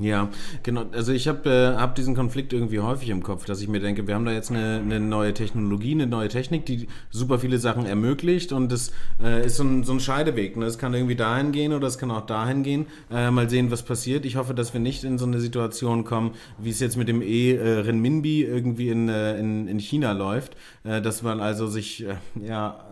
Ja, 0.00 0.30
genau. 0.62 0.86
Also 0.92 1.12
ich 1.12 1.28
habe 1.28 1.50
äh, 1.50 1.78
hab 1.78 1.94
diesen 1.94 2.14
Konflikt 2.14 2.54
irgendwie 2.54 2.80
häufig 2.80 3.10
im 3.10 3.22
Kopf, 3.22 3.44
dass 3.44 3.60
ich 3.60 3.68
mir 3.68 3.80
denke, 3.80 4.06
wir 4.06 4.14
haben 4.14 4.24
da 4.24 4.32
jetzt 4.32 4.50
eine, 4.50 4.80
eine 4.82 4.98
neue 4.98 5.34
Technologie, 5.34 5.92
eine 5.92 6.06
neue 6.06 6.28
Technik, 6.28 6.64
die 6.64 6.88
super 7.10 7.38
viele 7.38 7.58
Sachen 7.58 7.84
ermöglicht 7.84 8.52
und 8.52 8.72
das 8.72 8.92
äh, 9.22 9.44
ist 9.44 9.58
so 9.58 9.64
ein, 9.64 9.84
so 9.84 9.92
ein 9.92 10.00
Scheideweg. 10.00 10.56
Ne? 10.56 10.64
Es 10.64 10.78
kann 10.78 10.94
irgendwie 10.94 11.16
dahin 11.16 11.52
gehen 11.52 11.74
oder 11.74 11.86
es 11.86 11.98
kann 11.98 12.10
auch 12.10 12.24
dahin 12.24 12.62
gehen. 12.62 12.86
Äh, 13.10 13.30
mal 13.30 13.50
sehen, 13.50 13.70
was 13.70 13.82
passiert. 13.82 14.24
Ich 14.24 14.36
hoffe, 14.36 14.54
dass 14.54 14.72
wir 14.72 14.80
nicht 14.80 15.04
in 15.04 15.18
so 15.18 15.26
eine 15.26 15.38
Situation 15.38 16.04
kommen, 16.04 16.30
wie 16.56 16.70
es 16.70 16.80
jetzt 16.80 16.96
mit 16.96 17.08
dem 17.08 17.20
E-Renminbi 17.20 18.42
irgendwie 18.42 18.88
in, 18.88 19.10
äh, 19.10 19.38
in, 19.38 19.68
in 19.68 19.78
China 19.80 20.12
läuft, 20.12 20.56
äh, 20.84 21.02
dass 21.02 21.22
man 21.22 21.40
also 21.40 21.66
sich, 21.66 22.06
äh, 22.06 22.14
ja, 22.42 22.89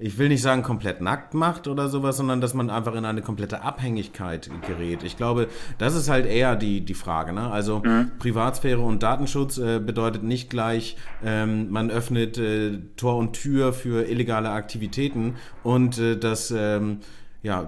ich 0.00 0.16
will 0.16 0.28
nicht 0.28 0.42
sagen 0.42 0.62
komplett 0.62 1.00
nackt 1.00 1.34
macht 1.34 1.66
oder 1.66 1.88
sowas, 1.88 2.16
sondern 2.16 2.40
dass 2.40 2.54
man 2.54 2.70
einfach 2.70 2.94
in 2.94 3.04
eine 3.04 3.20
komplette 3.20 3.62
Abhängigkeit 3.62 4.48
gerät. 4.64 5.02
Ich 5.02 5.16
glaube, 5.16 5.48
das 5.78 5.96
ist 5.96 6.08
halt 6.08 6.24
eher 6.24 6.54
die, 6.54 6.82
die 6.82 6.94
Frage. 6.94 7.32
Ne? 7.32 7.50
Also 7.50 7.80
mhm. 7.84 8.12
Privatsphäre 8.20 8.80
und 8.80 9.02
Datenschutz 9.02 9.58
äh, 9.58 9.80
bedeutet 9.80 10.22
nicht 10.22 10.50
gleich, 10.50 10.96
ähm, 11.24 11.70
man 11.70 11.90
öffnet 11.90 12.38
äh, 12.38 12.78
Tor 12.96 13.16
und 13.16 13.32
Tür 13.32 13.72
für 13.72 14.08
illegale 14.08 14.50
Aktivitäten 14.50 15.34
und 15.64 15.98
äh, 15.98 16.16
das 16.16 16.52
ähm, 16.56 17.00
ja, 17.42 17.66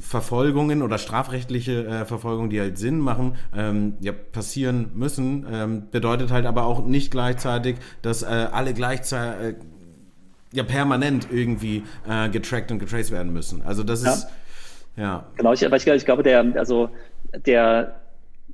Verfolgungen 0.00 0.82
oder 0.82 0.98
strafrechtliche 0.98 1.86
äh, 1.86 2.04
Verfolgungen, 2.04 2.50
die 2.50 2.60
halt 2.60 2.78
Sinn 2.78 2.98
machen, 2.98 3.36
ähm, 3.54 3.94
ja, 4.00 4.12
passieren 4.12 4.90
müssen, 4.94 5.46
ähm, 5.50 5.90
bedeutet 5.90 6.32
halt 6.32 6.46
aber 6.46 6.64
auch 6.64 6.84
nicht 6.84 7.10
gleichzeitig, 7.10 7.76
dass 8.02 8.22
äh, 8.22 8.26
alle 8.26 8.74
gleichzeitig 8.74 9.56
äh, 9.56 9.77
ja 10.52 10.62
permanent 10.62 11.28
irgendwie 11.30 11.84
äh, 12.08 12.28
getrackt 12.28 12.70
und 12.70 12.78
getraced 12.78 13.10
werden 13.10 13.32
müssen. 13.32 13.62
Also 13.62 13.82
das 13.82 14.04
ja. 14.04 14.12
ist 14.12 14.28
ja. 14.96 15.26
Genau, 15.36 15.52
ich, 15.52 15.64
aber 15.64 15.76
ich, 15.76 15.86
ich 15.86 16.04
glaube, 16.04 16.22
der, 16.24 16.44
also 16.56 16.90
der 17.46 18.00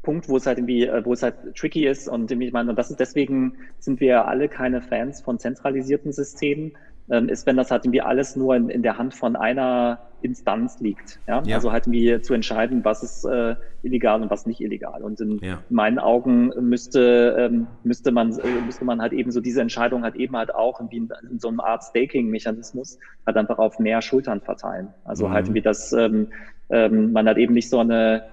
Punkt, 0.02 0.28
wo 0.28 0.36
es 0.36 0.46
halt 0.46 0.58
irgendwie, 0.58 0.84
äh, 0.84 1.04
wo 1.04 1.14
es 1.14 1.22
halt 1.22 1.56
tricky 1.56 1.86
ist 1.86 2.08
und 2.08 2.30
ich 2.30 2.52
meine, 2.52 2.70
und 2.70 2.76
das 2.76 2.90
ist 2.90 3.00
deswegen 3.00 3.54
sind 3.78 4.00
wir 4.00 4.26
alle 4.28 4.48
keine 4.48 4.82
Fans 4.82 5.22
von 5.22 5.38
zentralisierten 5.38 6.12
Systemen, 6.12 6.72
ist, 7.06 7.46
wenn 7.46 7.56
das 7.56 7.70
halt 7.70 7.84
irgendwie 7.84 8.00
alles 8.00 8.34
nur 8.34 8.56
in, 8.56 8.70
in 8.70 8.82
der 8.82 8.96
Hand 8.96 9.14
von 9.14 9.36
einer 9.36 9.98
Instanz 10.22 10.80
liegt. 10.80 11.20
Ja? 11.28 11.42
ja. 11.44 11.56
Also 11.56 11.70
halt 11.70 11.86
irgendwie 11.86 12.20
zu 12.22 12.32
entscheiden, 12.32 12.82
was 12.82 13.02
ist 13.02 13.24
äh, 13.26 13.56
illegal 13.82 14.22
und 14.22 14.30
was 14.30 14.46
nicht 14.46 14.60
illegal. 14.62 15.02
Und 15.02 15.20
in 15.20 15.38
ja. 15.40 15.58
meinen 15.68 15.98
Augen 15.98 16.50
müsste, 16.60 17.36
ähm, 17.38 17.66
müsste 17.82 18.10
man, 18.10 18.30
äh, 18.38 18.60
müsste 18.64 18.86
man 18.86 19.02
halt 19.02 19.12
eben 19.12 19.30
so 19.30 19.42
diese 19.42 19.60
Entscheidung 19.60 20.02
halt 20.02 20.14
eben 20.16 20.34
halt 20.34 20.54
auch 20.54 20.80
irgendwie 20.80 20.96
in, 20.96 21.10
in 21.30 21.38
so 21.38 21.48
einem 21.48 21.60
Art 21.60 21.84
Staking-Mechanismus 21.84 22.98
halt 23.26 23.36
einfach 23.36 23.58
auf 23.58 23.78
mehr 23.78 24.00
Schultern 24.00 24.40
verteilen. 24.40 24.88
Also 25.04 25.24
halt 25.24 25.30
mhm. 25.30 25.34
halt 25.34 25.46
irgendwie 25.46 25.62
das, 25.62 25.92
ähm, 25.92 26.28
ähm, 26.70 27.12
man 27.12 27.28
hat 27.28 27.36
eben 27.36 27.52
nicht 27.52 27.68
so 27.68 27.80
eine, 27.80 28.24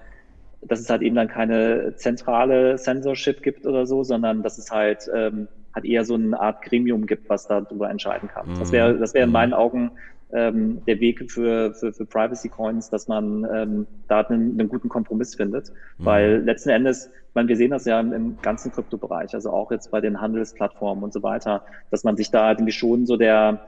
dass 0.62 0.80
es 0.80 0.88
halt 0.88 1.02
eben 1.02 1.16
dann 1.16 1.28
keine 1.28 1.94
zentrale 1.96 2.76
Censorship 2.76 3.42
gibt 3.42 3.66
oder 3.66 3.84
so, 3.84 4.02
sondern 4.02 4.42
dass 4.42 4.56
es 4.56 4.70
halt 4.70 5.10
ähm, 5.14 5.48
hat 5.74 5.84
eher 5.84 6.04
so 6.04 6.14
eine 6.14 6.38
Art 6.38 6.62
Gremium 6.62 7.06
gibt, 7.06 7.28
was 7.28 7.46
darüber 7.46 7.90
entscheiden 7.90 8.28
kann. 8.28 8.48
Mhm. 8.50 8.58
Das 8.58 8.72
wäre 8.72 8.98
das 8.98 9.14
wäre 9.14 9.24
in 9.24 9.30
mhm. 9.30 9.34
meinen 9.34 9.52
Augen 9.54 9.92
ähm, 10.32 10.82
der 10.86 10.98
Weg 11.00 11.30
für, 11.30 11.74
für, 11.74 11.92
für 11.92 12.06
Privacy 12.06 12.48
Coins, 12.48 12.88
dass 12.88 13.06
man 13.06 13.46
ähm, 13.52 13.86
da 14.08 14.20
einen, 14.20 14.58
einen 14.58 14.68
guten 14.68 14.88
Kompromiss 14.88 15.34
findet. 15.34 15.70
Mhm. 15.98 16.04
Weil 16.04 16.42
letzten 16.44 16.70
Endes, 16.70 17.06
ich 17.06 17.34
meine, 17.34 17.48
wir 17.48 17.56
sehen 17.56 17.70
das 17.70 17.84
ja 17.84 18.00
im, 18.00 18.12
im 18.12 18.38
ganzen 18.40 18.72
Kryptobereich, 18.72 19.34
also 19.34 19.50
auch 19.50 19.70
jetzt 19.70 19.90
bei 19.90 20.00
den 20.00 20.20
Handelsplattformen 20.20 21.04
und 21.04 21.12
so 21.12 21.22
weiter, 21.22 21.64
dass 21.90 22.04
man 22.04 22.16
sich 22.16 22.30
da 22.30 22.50
irgendwie 22.50 22.72
schon 22.72 23.06
so 23.06 23.16
der 23.16 23.60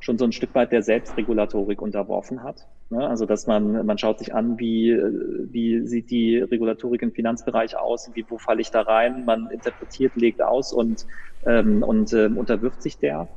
schon 0.00 0.18
so 0.18 0.24
ein 0.24 0.32
Stück 0.32 0.54
weit 0.54 0.72
der 0.72 0.82
Selbstregulatorik 0.82 1.80
unterworfen 1.80 2.42
hat. 2.42 2.66
Ne? 2.88 3.06
Also 3.06 3.26
dass 3.26 3.46
man, 3.46 3.86
man 3.86 3.98
schaut 3.98 4.18
sich 4.18 4.34
an, 4.34 4.58
wie, 4.58 4.96
wie 5.50 5.86
sieht 5.86 6.10
die 6.10 6.38
Regulatorik 6.38 7.02
im 7.02 7.12
Finanzbereich 7.12 7.76
aus, 7.76 8.10
wie, 8.14 8.24
wo 8.28 8.38
falle 8.38 8.62
ich 8.62 8.70
da 8.70 8.80
rein, 8.82 9.24
man 9.24 9.50
interpretiert, 9.50 10.16
legt 10.16 10.42
aus 10.42 10.72
und, 10.72 11.06
ähm, 11.46 11.82
und 11.82 12.12
ähm, 12.12 12.36
unterwirft 12.38 12.82
sich 12.82 12.98
der. 12.98 13.28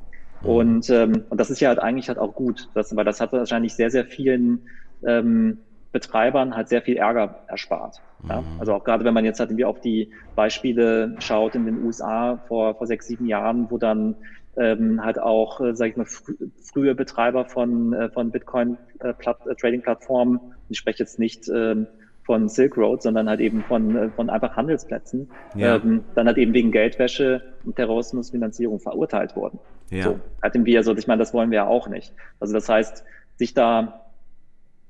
Und, 0.42 0.90
ähm, 0.90 1.26
und 1.30 1.40
das 1.40 1.50
ist 1.50 1.60
ja 1.60 1.70
halt 1.70 1.80
eigentlich 1.80 2.08
halt 2.08 2.18
auch 2.18 2.34
gut, 2.34 2.70
das, 2.74 2.96
weil 2.96 3.06
das 3.06 3.22
hat 3.22 3.32
wahrscheinlich 3.34 3.76
sehr, 3.76 3.90
sehr 3.90 4.06
vielen 4.06 4.68
ähm, 5.06 5.60
Betreibern 5.92 6.56
halt 6.56 6.70
sehr 6.70 6.82
viel 6.82 6.98
Ärger 6.98 7.46
erspart. 7.48 8.02
Ja? 8.28 8.42
Mhm. 8.42 8.60
Also 8.60 8.74
auch 8.74 8.84
gerade 8.84 9.06
wenn 9.06 9.14
man 9.14 9.26
jetzt 9.26 9.40
halt 9.40 9.52
irgendwie 9.52 9.66
auf 9.66 9.80
die 9.80 10.12
Beispiele 10.36 11.16
schaut 11.20 11.56
in 11.56 11.66
den 11.66 11.84
USA 11.84 12.44
vor, 12.48 12.76
vor 12.76 12.88
sechs, 12.88 13.08
sieben 13.08 13.26
Jahren, 13.26 13.70
wo 13.70 13.78
dann 13.78 14.16
ähm, 14.58 15.04
halt 15.04 15.20
auch, 15.20 15.60
äh, 15.62 15.76
sage 15.76 15.92
ich 15.92 15.98
mal, 15.98 16.06
fr 16.06 16.34
frühe 16.62 16.96
Betreiber 16.96 17.46
von, 17.46 17.94
äh, 17.94 18.10
von 18.10 18.32
Bitcoin-Trading-Plattformen, 18.32 20.38
äh, 20.38 20.42
ich 20.70 20.78
spreche 20.78 21.00
jetzt 21.00 21.20
nicht 21.20 21.50
ähm, 21.50 21.88
von 22.24 22.48
Silk 22.50 22.78
Road, 22.78 23.02
sondern 23.02 23.28
halt 23.30 23.40
eben 23.40 23.64
von, 23.64 23.96
äh, 23.96 24.10
von 24.10 24.30
einfach 24.30 24.56
Handelsplätzen, 24.56 25.32
ja. 25.56 25.76
ähm, 25.76 26.04
dann 26.16 26.28
halt 26.28 26.38
eben 26.38 26.54
wegen 26.54 26.72
Geldwäsche 26.72 27.42
und 27.66 27.76
Terrorismusfinanzierung 27.76 28.80
verurteilt 28.80 29.36
wurden. 29.36 29.60
Ja. 29.90 30.04
So, 30.04 30.20
halt 30.42 30.56
irgendwie, 30.56 30.78
also 30.78 30.96
ich 30.96 31.08
meine, 31.08 31.20
das 31.20 31.34
wollen 31.34 31.52
wir 31.52 31.58
ja 31.58 31.68
auch 31.68 31.90
nicht. 31.90 32.14
Also 32.40 32.54
das 32.54 32.70
heißt, 32.70 33.04
sich 33.38 33.54
da 33.54 34.00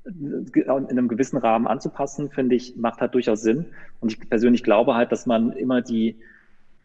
in 0.06 0.90
einem 0.90 1.08
gewissen 1.08 1.38
Rahmen 1.38 1.66
anzupassen, 1.66 2.30
finde 2.30 2.56
ich, 2.56 2.76
macht 2.76 3.00
halt 3.00 3.14
durchaus 3.14 3.40
Sinn. 3.40 3.64
Und 4.00 4.12
ich 4.12 4.28
persönlich 4.28 4.62
glaube 4.62 4.94
halt, 4.94 5.12
dass 5.12 5.24
man 5.24 5.52
immer 5.52 5.80
die, 5.80 6.18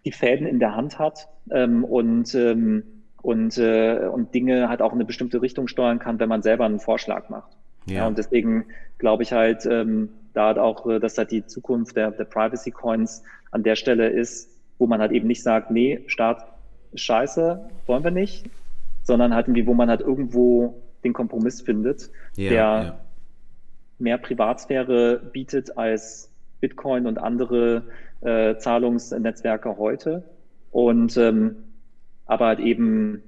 die 0.06 0.12
Fäden 0.12 0.48
in 0.48 0.60
der 0.60 0.76
Hand 0.76 1.00
hat 1.00 1.28
ähm, 1.52 1.84
und, 1.84 2.34
ähm, 2.36 2.84
und, 3.22 3.58
äh, 3.58 4.08
und 4.12 4.34
Dinge 4.34 4.70
halt 4.70 4.82
auch 4.82 4.92
in 4.92 4.98
eine 4.98 5.06
bestimmte 5.06 5.42
Richtung 5.42 5.68
steuern 5.68 6.00
kann, 6.00 6.20
wenn 6.20 6.30
man 6.30 6.42
selber 6.42 6.66
einen 6.66 6.80
Vorschlag 6.80 7.30
macht. 7.30 7.52
Ja. 7.86 7.96
ja 7.96 8.08
und 8.08 8.18
deswegen 8.18 8.66
glaube 8.98 9.24
ich 9.24 9.34
halt, 9.34 9.66
ähm, 9.66 10.10
da 10.34 10.50
hat 10.50 10.58
auch, 10.58 10.88
äh, 10.88 11.00
dass 11.00 11.18
halt 11.18 11.32
die 11.32 11.46
Zukunft 11.46 11.96
der, 11.96 12.12
der 12.12 12.26
Privacy 12.26 12.72
Coins 12.72 13.24
an 13.52 13.64
der 13.64 13.76
Stelle 13.76 14.10
ist, 14.10 14.50
wo 14.78 14.88
man 14.88 15.02
halt 15.02 15.12
eben 15.12 15.28
nicht 15.28 15.44
sagt, 15.44 15.72
nee, 15.72 16.02
Staat 16.08 16.46
scheiße, 16.96 17.70
wollen 17.86 18.04
wir 18.04 18.12
nicht, 18.12 18.50
sondern 19.04 19.34
halt 19.34 19.48
irgendwie, 19.48 19.68
wo 19.68 19.74
man 19.74 19.90
halt 19.90 20.02
irgendwo 20.02 20.82
den 21.04 21.14
Kompromiss 21.14 21.62
findet, 21.62 22.10
ja, 22.36 22.50
der 22.50 22.58
ja. 22.58 23.00
mehr 24.00 24.18
Privatsphäre 24.18 25.20
bietet 25.32 25.78
als 25.78 26.32
Bitcoin 26.60 27.08
und 27.08 27.18
andere 27.18 27.84
äh, 28.22 28.58
Zahlungsnetzwerke 28.58 29.78
heute. 29.78 30.24
Und 30.72 31.18
ähm, 31.18 31.58
aber 32.26 32.48
halt 32.48 32.60
eben 32.60 33.24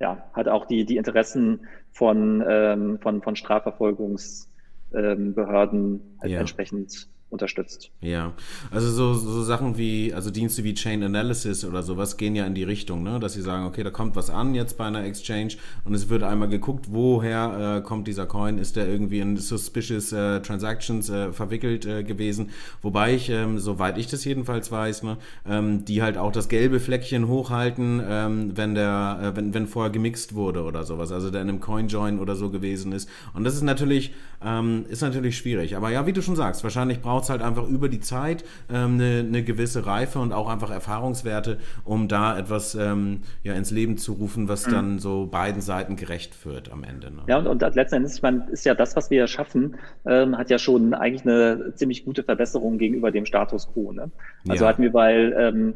ja, 0.00 0.24
hat 0.32 0.48
auch 0.48 0.66
die, 0.66 0.84
die 0.84 0.96
Interessen 0.96 1.68
von, 1.90 2.44
ähm, 2.46 2.98
von, 3.00 3.22
von 3.22 3.34
Strafverfolgungsbehörden 3.36 6.18
halt 6.20 6.32
ja. 6.32 6.40
entsprechend 6.40 7.08
unterstützt. 7.30 7.90
Ja, 8.00 8.32
also 8.70 8.90
so, 8.90 9.12
so 9.12 9.42
Sachen 9.42 9.76
wie, 9.76 10.14
also 10.14 10.30
Dienste 10.30 10.64
wie 10.64 10.72
Chain 10.72 11.02
Analysis 11.02 11.64
oder 11.64 11.82
sowas 11.82 12.16
gehen 12.16 12.34
ja 12.34 12.46
in 12.46 12.54
die 12.54 12.64
Richtung, 12.64 13.02
ne? 13.02 13.20
dass 13.20 13.34
sie 13.34 13.42
sagen, 13.42 13.66
okay, 13.66 13.82
da 13.82 13.90
kommt 13.90 14.16
was 14.16 14.30
an 14.30 14.54
jetzt 14.54 14.78
bei 14.78 14.86
einer 14.86 15.04
Exchange 15.04 15.54
und 15.84 15.94
es 15.94 16.08
wird 16.08 16.22
einmal 16.22 16.48
geguckt, 16.48 16.86
woher 16.90 17.76
äh, 17.78 17.86
kommt 17.86 18.08
dieser 18.08 18.24
Coin, 18.24 18.56
ist 18.56 18.76
der 18.76 18.88
irgendwie 18.88 19.20
in 19.20 19.36
suspicious 19.36 20.12
äh, 20.12 20.40
Transactions 20.40 21.10
äh, 21.10 21.32
verwickelt 21.32 21.84
äh, 21.84 22.02
gewesen, 22.02 22.50
wobei 22.80 23.14
ich, 23.14 23.28
ähm, 23.28 23.58
soweit 23.58 23.98
ich 23.98 24.06
das 24.06 24.24
jedenfalls 24.24 24.72
weiß, 24.72 25.02
ne, 25.02 25.18
ähm, 25.46 25.84
die 25.84 26.00
halt 26.00 26.16
auch 26.16 26.32
das 26.32 26.48
gelbe 26.48 26.80
Fleckchen 26.80 27.28
hochhalten, 27.28 28.00
ähm, 28.08 28.52
wenn 28.56 28.74
der, 28.74 29.20
äh, 29.22 29.36
wenn, 29.36 29.52
wenn 29.52 29.66
vorher 29.66 29.92
gemixt 29.92 30.34
wurde 30.34 30.62
oder 30.62 30.84
sowas, 30.84 31.12
also 31.12 31.30
der 31.30 31.42
in 31.42 31.50
einem 31.50 31.60
Coin-Join 31.60 32.20
oder 32.20 32.36
so 32.36 32.48
gewesen 32.48 32.92
ist 32.92 33.06
und 33.34 33.44
das 33.44 33.54
ist 33.54 33.62
natürlich, 33.62 34.14
ähm, 34.42 34.86
ist 34.88 35.02
natürlich 35.02 35.36
schwierig, 35.36 35.76
aber 35.76 35.90
ja, 35.90 36.06
wie 36.06 36.14
du 36.14 36.22
schon 36.22 36.36
sagst, 36.36 36.62
wahrscheinlich 36.64 37.02
braucht 37.02 37.17
braucht 37.18 37.24
es 37.24 37.30
halt 37.30 37.42
einfach 37.42 37.68
über 37.68 37.88
die 37.88 37.98
Zeit 37.98 38.44
ähm, 38.72 38.94
eine, 38.94 39.24
eine, 39.26 39.42
gewisse 39.42 39.86
Reife 39.86 40.20
und 40.20 40.32
auch 40.32 40.48
einfach 40.48 40.70
Erfahrungswerte, 40.70 41.58
um 41.84 42.06
da 42.06 42.38
etwas 42.38 42.76
ähm, 42.76 43.22
ja, 43.42 43.54
ins 43.54 43.72
Leben 43.72 43.96
zu 43.96 44.12
rufen, 44.12 44.48
was 44.48 44.68
mhm. 44.68 44.72
dann 44.72 44.98
so 45.00 45.26
beiden 45.26 45.60
Seiten 45.60 45.96
gerecht 45.96 46.46
wird 46.46 46.70
am 46.70 46.84
Ende. 46.84 47.10
Ne? 47.10 47.22
Ja, 47.26 47.38
und, 47.38 47.48
und 47.48 47.74
letzten 47.74 47.96
Endes, 47.96 48.14
ich 48.14 48.22
meine, 48.22 48.46
ist 48.52 48.64
ja 48.64 48.74
das, 48.74 48.94
was 48.94 49.10
wir 49.10 49.26
schaffen, 49.26 49.76
ähm, 50.06 50.38
hat 50.38 50.48
ja 50.48 50.58
schon 50.58 50.94
eigentlich 50.94 51.22
eine 51.22 51.72
ziemlich 51.74 52.04
gute 52.04 52.22
Verbesserung 52.22 52.78
gegenüber 52.78 53.10
dem 53.10 53.26
Status 53.26 53.68
quo. 53.72 53.90
Ne? 53.90 54.12
Also 54.48 54.64
ja. 54.64 54.70
hatten 54.70 54.82
wir 54.82 54.92
bei 54.92 55.74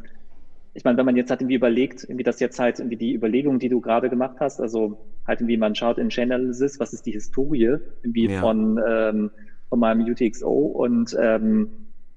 ich 0.75 0.85
meine, 0.85 0.97
wenn 0.97 1.05
man 1.05 1.17
jetzt 1.17 1.31
halt 1.31 1.43
irgendwie 1.43 1.57
überlegt, 1.57 2.05
irgendwie 2.05 2.23
das 2.23 2.41
jetzt 2.41 2.59
halt 2.59 2.79
irgendwie 2.79 2.97
die 2.97 3.15
Überlegung, 3.15 3.59
die 3.59 3.69
du 3.69 3.81
gerade 3.81 4.09
gemacht 4.09 4.37
hast, 4.41 4.59
also 4.59 4.99
halt 5.27 5.41
irgendwie 5.41 5.59
man 5.59 5.75
schaut 5.75 5.99
in 5.99 6.09
Chain 6.09 6.33
Analysis, 6.33 6.81
was 6.81 6.95
ist 6.95 7.05
die 7.05 7.13
Historie 7.13 7.77
irgendwie 8.03 8.29
ja. 8.31 8.41
von 8.41 8.81
ähm, 8.89 9.31
von 9.73 9.79
meinem 9.79 10.03
UTXO 10.03 10.51
und 10.51 11.17
ähm, 11.19 11.71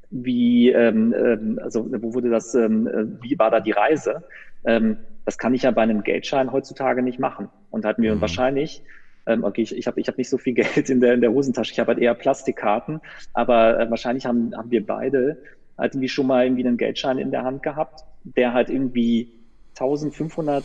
wie, 0.09 0.71
ähm, 0.71 1.15
ähm, 1.17 1.57
also 1.63 1.87
wo 1.89 2.13
wurde 2.13 2.29
das, 2.29 2.53
ähm, 2.53 2.85
äh, 2.85 3.05
wie 3.23 3.39
war 3.39 3.49
da 3.49 3.61
die 3.61 3.71
Reise? 3.71 4.25
Ähm, 4.65 4.97
das 5.23 5.37
kann 5.37 5.53
ich 5.53 5.61
ja 5.61 5.71
bei 5.71 5.83
einem 5.83 6.03
Geldschein 6.03 6.51
heutzutage 6.51 7.01
nicht 7.01 7.17
machen. 7.17 7.47
Und 7.71 7.85
hatten 7.85 8.01
wir 8.01 8.13
mhm. 8.13 8.19
wahrscheinlich, 8.19 8.83
ähm, 9.25 9.45
okay, 9.45 9.61
ich, 9.61 9.73
ich 9.73 9.87
habe 9.87 10.01
ich 10.01 10.09
hab 10.09 10.17
nicht 10.17 10.29
so 10.29 10.37
viel 10.37 10.53
Geld 10.63 10.89
in 10.89 10.99
der, 10.99 11.13
in 11.13 11.21
der 11.21 11.31
Hosentasche, 11.31 11.71
ich 11.71 11.79
habe 11.79 11.93
halt 11.93 11.99
eher 11.99 12.13
Plastikkarten, 12.13 12.99
aber 13.31 13.79
äh, 13.79 13.89
wahrscheinlich 13.89 14.25
haben, 14.25 14.53
haben 14.53 14.69
wir 14.69 14.85
beide 14.85 15.37
halt 15.77 15.93
irgendwie 15.93 16.09
schon 16.09 16.27
mal 16.27 16.43
irgendwie 16.43 16.67
einen 16.67 16.75
Geldschein 16.75 17.19
in 17.19 17.31
der 17.31 17.45
Hand 17.45 17.63
gehabt, 17.63 18.03
der 18.25 18.51
halt 18.51 18.69
irgendwie 18.69 19.31
1500 19.79 20.61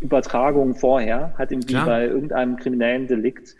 Übertragungen 0.00 0.74
vorher 0.74 1.32
halt 1.38 1.52
irgendwie 1.52 1.74
Klar. 1.74 1.86
bei 1.86 2.06
irgendeinem 2.06 2.56
kriminellen 2.56 3.06
Delikt 3.06 3.54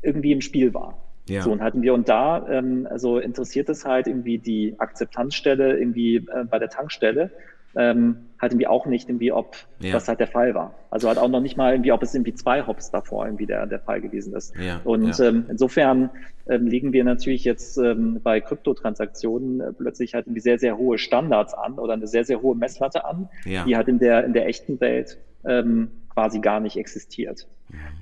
irgendwie 0.00 0.30
im 0.30 0.42
Spiel 0.42 0.72
war. 0.74 1.02
Ja. 1.28 1.42
So, 1.42 1.52
und 1.52 1.62
hatten 1.62 1.82
wir 1.82 1.94
und 1.94 2.08
da, 2.08 2.46
ähm, 2.48 2.86
also 2.90 3.18
interessiert 3.18 3.68
es 3.68 3.84
halt 3.84 4.06
irgendwie 4.06 4.38
die 4.38 4.74
Akzeptanzstelle 4.78 5.78
irgendwie 5.78 6.16
äh, 6.16 6.44
bei 6.50 6.58
der 6.58 6.68
Tankstelle, 6.68 7.30
ähm, 7.74 8.16
halt 8.40 8.52
irgendwie 8.52 8.66
auch 8.66 8.86
nicht 8.86 9.08
irgendwie, 9.08 9.32
ob 9.32 9.56
ja. 9.80 9.92
das 9.92 10.08
halt 10.08 10.20
der 10.20 10.26
Fall 10.26 10.54
war. 10.54 10.74
Also 10.90 11.08
halt 11.08 11.18
auch 11.18 11.28
noch 11.28 11.40
nicht 11.40 11.56
mal 11.56 11.72
irgendwie, 11.72 11.92
ob 11.92 12.02
es 12.02 12.14
irgendwie 12.14 12.34
zwei 12.34 12.66
Hops 12.66 12.90
davor 12.90 13.24
irgendwie 13.24 13.46
der, 13.46 13.66
der 13.66 13.78
Fall 13.78 14.00
gewesen 14.00 14.34
ist. 14.34 14.54
Ja. 14.56 14.80
Und 14.84 15.16
ja. 15.18 15.28
Ähm, 15.28 15.46
insofern 15.48 16.10
ähm, 16.48 16.66
legen 16.66 16.92
wir 16.92 17.04
natürlich 17.04 17.44
jetzt 17.44 17.78
ähm, 17.78 18.20
bei 18.22 18.40
Kryptotransaktionen 18.40 19.60
äh, 19.60 19.72
plötzlich 19.72 20.14
halt 20.14 20.26
irgendwie 20.26 20.40
sehr, 20.40 20.58
sehr 20.58 20.76
hohe 20.76 20.98
Standards 20.98 21.54
an 21.54 21.78
oder 21.78 21.94
eine 21.94 22.06
sehr, 22.06 22.24
sehr 22.24 22.42
hohe 22.42 22.56
Messlatte 22.56 23.04
an, 23.04 23.28
die 23.44 23.76
halt 23.76 23.88
in 23.88 23.98
der, 23.98 24.24
in 24.24 24.32
der 24.32 24.46
echten 24.48 24.80
Welt 24.80 25.18
ähm, 25.44 25.90
quasi 26.12 26.40
gar 26.40 26.60
nicht 26.60 26.76
existiert. 26.76 27.46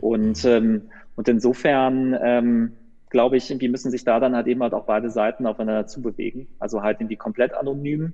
Und, 0.00 0.44
ähm, 0.44 0.82
und 1.16 1.28
insofern 1.28 2.18
ähm, 2.20 2.72
glaube 3.10 3.36
ich, 3.36 3.50
irgendwie 3.50 3.68
müssen 3.68 3.90
sich 3.90 4.04
da 4.04 4.20
dann 4.20 4.34
halt 4.34 4.46
eben 4.46 4.62
halt 4.62 4.72
auch 4.72 4.86
beide 4.86 5.10
Seiten 5.10 5.46
aufeinander 5.46 5.86
zubewegen. 5.86 6.46
Also 6.58 6.82
halt 6.82 7.00
irgendwie 7.00 7.16
komplett 7.16 7.52
anonym 7.52 8.12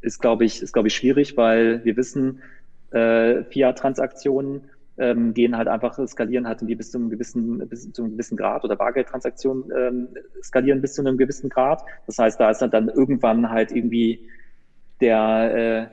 ist, 0.00 0.20
glaube 0.20 0.44
ich, 0.44 0.60
ist, 0.60 0.72
glaube 0.72 0.88
ich, 0.88 0.94
schwierig, 0.94 1.36
weil 1.36 1.84
wir 1.84 1.96
wissen, 1.96 2.42
äh, 2.90 3.44
Fiat-Transaktionen 3.44 4.62
ähm, 4.98 5.32
gehen 5.32 5.56
halt 5.56 5.68
einfach, 5.68 5.98
skalieren 6.06 6.46
halt 6.46 6.58
irgendwie 6.58 6.74
bis 6.74 6.90
zu 6.90 6.98
einem 6.98 7.08
gewissen, 7.08 7.66
bis 7.68 7.90
zu 7.92 8.02
einem 8.02 8.12
gewissen 8.12 8.36
Grad 8.36 8.64
oder 8.64 8.76
Bargeldtransaktionen 8.76 9.70
ähm, 9.76 10.08
skalieren 10.42 10.82
bis 10.82 10.94
zu 10.94 11.02
einem 11.02 11.16
gewissen 11.16 11.48
Grad. 11.48 11.82
Das 12.06 12.18
heißt, 12.18 12.38
da 12.38 12.50
ist 12.50 12.60
halt 12.60 12.74
dann 12.74 12.88
irgendwann 12.88 13.48
halt 13.48 13.72
irgendwie 13.72 14.28
der, 15.00 15.54
äh, 15.54 15.86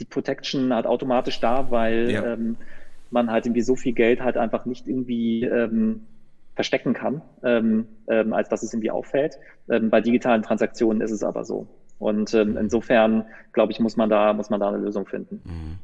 die 0.00 0.04
Protection 0.04 0.74
halt 0.74 0.86
automatisch 0.86 1.40
da, 1.40 1.70
weil 1.70 2.10
ja. 2.10 2.34
ähm, 2.34 2.56
man 3.10 3.30
halt 3.30 3.46
irgendwie 3.46 3.62
so 3.62 3.76
viel 3.76 3.92
Geld 3.92 4.20
halt 4.20 4.36
einfach 4.36 4.66
nicht 4.66 4.88
irgendwie 4.88 5.44
ähm, 5.44 6.00
verstecken 6.54 6.94
kann, 6.94 7.22
ähm, 7.42 7.88
ähm, 8.08 8.32
als 8.32 8.48
dass 8.48 8.62
es 8.62 8.72
irgendwie 8.72 8.90
auffällt. 8.90 9.38
Ähm, 9.68 9.90
bei 9.90 10.00
digitalen 10.00 10.42
Transaktionen 10.42 11.02
ist 11.02 11.10
es 11.10 11.22
aber 11.22 11.44
so. 11.44 11.66
Und 11.98 12.34
ähm, 12.34 12.56
insofern, 12.56 13.24
glaube 13.52 13.72
ich, 13.72 13.80
muss 13.80 13.96
man 13.96 14.08
da, 14.10 14.32
muss 14.32 14.50
man 14.50 14.60
da 14.60 14.68
eine 14.68 14.78
Lösung 14.78 15.06
finden. 15.06 15.40
Mhm. 15.44 15.78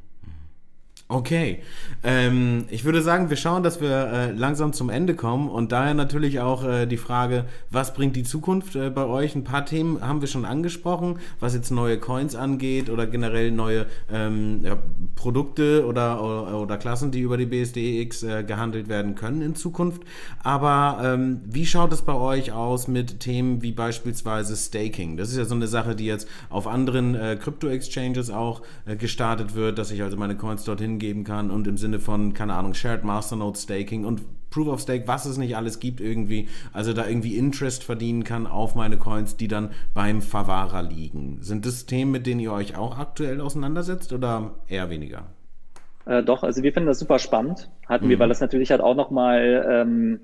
Okay, 1.11 1.59
ähm, 2.03 2.67
ich 2.69 2.85
würde 2.85 3.01
sagen, 3.01 3.29
wir 3.29 3.35
schauen, 3.35 3.63
dass 3.63 3.81
wir 3.81 3.89
äh, 3.89 4.31
langsam 4.31 4.71
zum 4.71 4.89
Ende 4.89 5.13
kommen 5.13 5.49
und 5.49 5.73
daher 5.73 5.93
natürlich 5.93 6.39
auch 6.39 6.63
äh, 6.63 6.85
die 6.85 6.95
Frage, 6.95 7.43
was 7.69 7.93
bringt 7.93 8.15
die 8.15 8.23
Zukunft 8.23 8.77
äh, 8.77 8.89
bei 8.89 9.03
euch? 9.03 9.35
Ein 9.35 9.43
paar 9.43 9.65
Themen 9.65 9.99
haben 9.99 10.21
wir 10.21 10.29
schon 10.29 10.45
angesprochen, 10.45 11.19
was 11.41 11.53
jetzt 11.53 11.69
neue 11.69 11.99
Coins 11.99 12.33
angeht 12.33 12.89
oder 12.89 13.07
generell 13.07 13.51
neue 13.51 13.87
ähm, 14.09 14.61
ja, 14.63 14.77
Produkte 15.15 15.85
oder, 15.85 16.23
oder, 16.23 16.61
oder, 16.61 16.77
Klassen, 16.77 17.11
die 17.11 17.19
über 17.19 17.35
die 17.35 17.45
BSDEX 17.45 18.23
äh, 18.23 18.43
gehandelt 18.45 18.87
werden 18.87 19.15
können 19.15 19.41
in 19.41 19.53
Zukunft. 19.53 20.03
Aber 20.43 21.01
ähm, 21.03 21.41
wie 21.43 21.65
schaut 21.65 21.91
es 21.91 22.03
bei 22.03 22.15
euch 22.15 22.53
aus 22.53 22.87
mit 22.87 23.19
Themen 23.19 23.61
wie 23.61 23.73
beispielsweise 23.73 24.55
Staking? 24.55 25.17
Das 25.17 25.29
ist 25.29 25.37
ja 25.37 25.43
so 25.43 25.55
eine 25.55 25.67
Sache, 25.67 25.93
die 25.93 26.05
jetzt 26.05 26.29
auf 26.49 26.67
anderen 26.67 27.15
äh, 27.15 27.37
Krypto-Exchanges 27.37 28.29
auch 28.29 28.61
äh, 28.85 28.95
gestartet 28.95 29.55
wird, 29.55 29.77
dass 29.77 29.91
ich 29.91 30.01
also 30.03 30.15
meine 30.15 30.37
Coins 30.37 30.63
dorthin 30.63 31.00
geben 31.01 31.25
kann 31.25 31.51
und 31.51 31.67
im 31.67 31.75
Sinne 31.75 31.99
von, 31.99 32.33
keine 32.33 32.53
Ahnung, 32.53 32.73
Shared 32.73 33.03
Masternode 33.03 33.59
Staking 33.59 34.05
und 34.05 34.21
Proof 34.49 34.67
of 34.67 34.81
Stake, 34.81 35.07
was 35.07 35.25
es 35.25 35.37
nicht 35.37 35.57
alles 35.57 35.79
gibt 35.79 35.99
irgendwie, 35.99 36.47
also 36.71 36.93
da 36.93 37.07
irgendwie 37.07 37.37
Interest 37.37 37.83
verdienen 37.83 38.23
kann 38.23 38.47
auf 38.47 38.75
meine 38.75 38.97
Coins, 38.97 39.35
die 39.35 39.47
dann 39.47 39.71
beim 39.93 40.21
Verwahrer 40.21 40.83
liegen. 40.83 41.39
Sind 41.41 41.65
das 41.65 41.85
Themen, 41.85 42.11
mit 42.11 42.27
denen 42.27 42.39
ihr 42.39 42.51
euch 42.51 42.77
auch 42.77 42.97
aktuell 42.99 43.41
auseinandersetzt 43.41 44.13
oder 44.13 44.55
eher 44.67 44.89
weniger? 44.89 45.23
Äh, 46.05 46.23
doch, 46.23 46.43
also 46.43 46.63
wir 46.63 46.73
finden 46.73 46.87
das 46.87 46.99
super 46.99 47.19
spannend. 47.19 47.69
Hatten 47.87 48.05
mhm. 48.05 48.09
wir, 48.09 48.19
weil 48.19 48.29
das 48.29 48.41
natürlich 48.41 48.71
halt 48.71 48.81
auch 48.81 48.95
nochmal 48.95 49.65
ähm, 49.69 50.19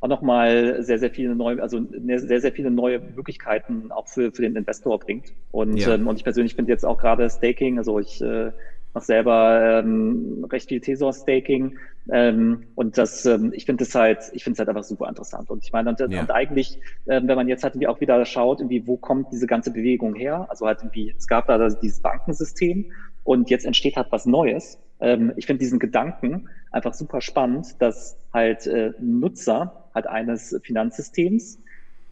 auch 0.00 0.08
nochmal 0.08 0.82
sehr, 0.82 0.98
sehr 0.98 1.10
viele 1.10 1.34
neue, 1.34 1.60
also 1.60 1.80
sehr, 1.90 2.40
sehr 2.40 2.52
viele 2.52 2.70
neue 2.70 3.00
Möglichkeiten 3.00 3.90
auch 3.90 4.06
für, 4.06 4.30
für 4.30 4.42
den 4.42 4.54
Investor 4.54 4.98
bringt. 4.98 5.32
Und, 5.50 5.76
ja. 5.76 5.94
ähm, 5.94 6.06
und 6.06 6.16
ich 6.16 6.24
persönlich 6.24 6.54
finde 6.54 6.70
jetzt 6.70 6.84
auch 6.84 6.98
gerade 6.98 7.28
Staking, 7.28 7.78
also 7.78 7.98
ich 7.98 8.22
äh, 8.22 8.52
mache 8.94 9.04
selber 9.04 9.80
ähm, 9.84 10.46
recht 10.50 10.68
viel 10.68 10.80
Tesor-Staking 10.80 11.76
ähm, 12.10 12.64
und 12.74 12.96
das, 12.96 13.26
ähm, 13.26 13.52
ich 13.54 13.66
finde 13.66 13.84
es 13.84 13.94
halt, 13.94 14.30
ich 14.32 14.42
finde 14.42 14.54
es 14.54 14.58
halt 14.58 14.68
einfach 14.68 14.84
super 14.84 15.08
interessant. 15.08 15.50
Und 15.50 15.64
ich 15.64 15.72
meine, 15.72 15.90
und, 15.90 16.00
ja. 16.00 16.20
und 16.20 16.30
eigentlich, 16.30 16.80
ähm, 17.06 17.28
wenn 17.28 17.36
man 17.36 17.48
jetzt 17.48 17.64
halt 17.64 17.74
irgendwie 17.74 17.88
auch 17.88 18.00
wieder 18.00 18.24
schaut, 18.24 18.60
irgendwie, 18.60 18.86
wo 18.86 18.96
kommt 18.96 19.30
diese 19.32 19.46
ganze 19.46 19.70
Bewegung 19.70 20.14
her? 20.14 20.46
Also 20.48 20.66
halt 20.66 20.80
irgendwie, 20.80 21.14
es 21.16 21.26
gab 21.26 21.46
da 21.46 21.68
dieses 21.68 22.00
Bankensystem 22.00 22.92
und 23.24 23.50
jetzt 23.50 23.66
entsteht 23.66 23.96
halt 23.96 24.08
was 24.10 24.24
Neues. 24.24 24.78
Ähm, 25.00 25.32
ich 25.36 25.46
finde 25.46 25.60
diesen 25.60 25.78
Gedanken 25.78 26.48
einfach 26.72 26.94
super 26.94 27.20
spannend, 27.20 27.76
dass 27.78 28.16
halt 28.32 28.66
äh, 28.66 28.92
Nutzer 29.00 29.84
halt 29.94 30.06
eines 30.06 30.58
Finanzsystems 30.62 31.58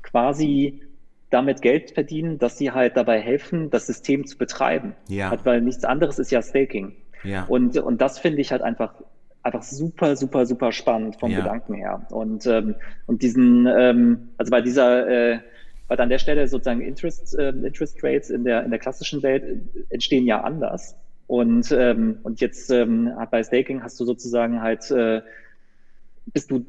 quasi 0.03 0.83
damit 1.37 1.61
Geld 1.61 1.91
verdienen, 1.91 2.39
dass 2.39 2.57
sie 2.57 2.71
halt 2.71 2.97
dabei 2.97 3.21
helfen, 3.21 3.69
das 3.69 3.87
System 3.87 4.27
zu 4.27 4.39
betreiben. 4.39 4.95
Ja. 5.07 5.29
Halt, 5.29 5.45
weil 5.45 5.61
nichts 5.61 5.85
anderes 5.85 6.19
ist 6.19 6.31
ja 6.31 6.41
Staking. 6.41 6.97
Ja. 7.25 7.45
Und, 7.45 7.77
und 7.77 8.01
das 8.01 8.19
finde 8.19 8.41
ich 8.41 8.53
halt 8.53 8.63
einfach, 8.63 8.95
einfach 9.43 9.63
super, 9.63 10.17
super, 10.17 10.47
super 10.47 10.73
spannend 10.73 11.17
vom 11.21 11.31
ja. 11.31 11.41
Gedanken 11.41 11.75
her. 11.75 12.07
Und, 12.11 12.47
ähm, 12.47 12.75
und 13.05 13.21
diesen, 13.21 13.67
ähm, 13.67 14.31
also 14.39 14.51
bei 14.51 14.63
dieser, 14.63 15.07
äh, 15.09 15.41
weil 15.89 16.01
an 16.01 16.09
der 16.09 16.19
Stelle 16.19 16.49
sozusagen 16.49 16.81
Interest, 16.81 17.39
äh, 17.39 17.51
Interest 17.51 18.03
Rates 18.03 18.31
in 18.31 18.45
der, 18.45 18.65
in 18.65 18.71
der 18.71 18.79
klassischen 18.79 19.23
Welt 19.23 19.45
entstehen 19.91 20.25
ja 20.25 20.41
anders. 20.41 20.97
Und, 21.27 21.71
ähm, 21.71 22.19
und 22.23 22.41
jetzt 22.41 22.71
ähm, 22.71 23.13
bei 23.31 23.43
Staking 23.43 23.83
hast 23.83 24.01
du 24.01 24.07
sozusagen 24.07 24.63
halt, 24.63 24.91
äh, 24.91 25.21
bist 26.33 26.51
du 26.51 26.65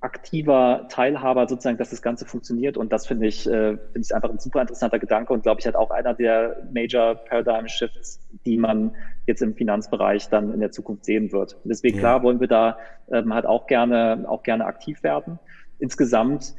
aktiver 0.00 0.86
Teilhaber 0.88 1.48
sozusagen, 1.48 1.76
dass 1.76 1.90
das 1.90 2.02
Ganze 2.02 2.24
funktioniert. 2.24 2.76
Und 2.76 2.92
das 2.92 3.06
finde 3.06 3.26
ich, 3.26 3.46
äh, 3.46 3.76
finde 3.76 4.00
ich 4.00 4.14
einfach 4.14 4.30
ein 4.30 4.38
super 4.38 4.60
interessanter 4.60 4.98
Gedanke 4.98 5.32
und 5.32 5.42
glaube 5.42 5.60
ich 5.60 5.66
halt 5.66 5.74
auch 5.74 5.90
einer 5.90 6.14
der 6.14 6.56
Major 6.72 7.16
Paradigm 7.16 7.66
Shifts, 7.66 8.20
die 8.44 8.56
man 8.56 8.92
jetzt 9.26 9.42
im 9.42 9.54
Finanzbereich 9.54 10.28
dann 10.28 10.54
in 10.54 10.60
der 10.60 10.70
Zukunft 10.70 11.04
sehen 11.04 11.32
wird. 11.32 11.54
Und 11.54 11.68
deswegen 11.68 11.96
ja. 11.96 12.00
klar 12.00 12.22
wollen 12.22 12.38
wir 12.38 12.46
da 12.46 12.78
ähm, 13.10 13.34
halt 13.34 13.46
auch 13.46 13.66
gerne, 13.66 14.24
auch 14.28 14.44
gerne 14.44 14.66
aktiv 14.66 15.02
werden. 15.02 15.40
Insgesamt 15.80 16.54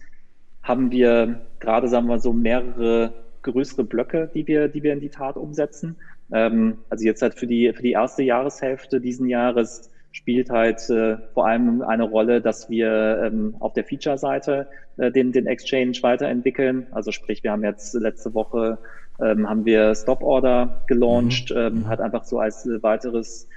haben 0.62 0.92
wir 0.92 1.42
gerade, 1.60 1.88
sagen 1.88 2.08
wir 2.08 2.20
so, 2.20 2.34
mehrere 2.34 3.14
größere 3.42 3.86
Blöcke, 3.86 4.30
die 4.34 4.46
wir, 4.48 4.68
die 4.68 4.84
wir 4.84 4.92
in 4.92 5.00
die 5.00 5.10
Tat 5.10 5.38
umsetzen. 5.38 5.96
Ähm, 6.32 6.80
also 6.90 7.06
jetzt 7.06 7.22
halt 7.22 7.36
für 7.36 7.48
die, 7.48 7.72
für 7.74 7.82
die 7.82 7.94
erste 7.94 8.24
Jahreshälfte 8.24 9.00
diesen 9.00 9.30
Jahres 9.30 9.90
spielt 10.12 10.50
halt 10.50 10.90
äh, 10.90 11.18
vor 11.34 11.48
allem 11.48 11.82
eine 11.82 12.04
Rolle, 12.04 12.42
dass 12.42 12.70
wir 12.70 13.22
ähm, 13.26 13.56
auf 13.60 13.74
der 13.74 13.84
Feature-Seite 13.84 14.68
äh, 14.98 15.12
den, 15.12 15.32
den 15.32 15.46
Exchange 15.46 15.98
weiterentwickeln. 16.02 16.88
Also 16.92 17.12
sprich, 17.12 17.44
wir 17.44 17.52
haben 17.52 17.64
jetzt 17.64 17.94
letzte 17.94 18.34
Woche 18.34 18.80
ähm, 19.22 19.50
haben 19.50 19.66
wir 19.66 19.94
Stop 19.96 20.24
Order 20.24 20.82
gelauncht, 20.88 21.52
mhm. 21.52 21.58
ähm, 21.58 21.88
hat 21.88 22.00
einfach 22.00 22.24
so 22.24 22.40
als 22.40 22.66
äh, 22.66 22.82
weiteres, 22.82 23.48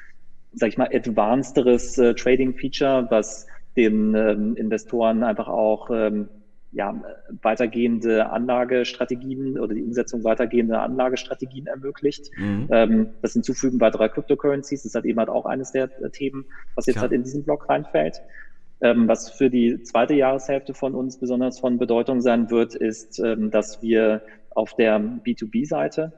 sag 0.53 0.69
ich 0.69 0.79
mal, 0.79 0.89
advancederes 0.93 1.99
äh, 1.99 2.15
Trading-Feature, 2.15 3.07
was 3.11 3.47
den 3.77 4.15
ähm, 4.15 4.57
Investoren 4.57 5.23
einfach 5.23 5.49
auch 5.49 5.91
ähm, 5.91 6.29
ja, 6.73 7.03
weitergehende 7.43 8.31
Anlagestrategien 8.31 9.59
oder 9.59 9.75
die 9.75 9.83
Umsetzung 9.83 10.25
weitergehender 10.25 10.83
Anlagestrategien 10.83 11.67
ermöglicht. 11.67 12.31
Mhm. 12.37 12.69
Ähm, 12.71 13.09
das 13.21 13.35
Hinzufügen 13.35 13.81
weiterer 13.81 14.09
Cryptocurrencies 14.09 14.85
ist 14.85 14.95
halt 14.95 15.05
eben 15.05 15.19
halt 15.19 15.29
auch 15.29 15.45
eines 15.45 15.73
der 15.73 15.91
Themen, 16.13 16.47
was 16.75 16.87
jetzt 16.87 16.97
ja. 16.97 17.03
halt 17.03 17.13
in 17.13 17.23
diesen 17.23 17.45
Block 17.45 17.69
reinfällt. 17.69 18.23
Ähm, 18.81 19.07
was 19.07 19.31
für 19.31 19.49
die 19.49 19.83
zweite 19.83 20.15
Jahreshälfte 20.15 20.75
von 20.75 20.95
uns 20.95 21.19
besonders 21.19 21.61
von 21.61 21.79
Bedeutung 21.79 22.21
sein 22.21 22.51
wird, 22.51 22.75
ist, 22.75 23.21
ähm, 23.21 23.51
dass 23.51 23.81
wir 23.83 24.23
auf 24.51 24.75
der 24.75 24.99
B2B-Seite 24.99 26.13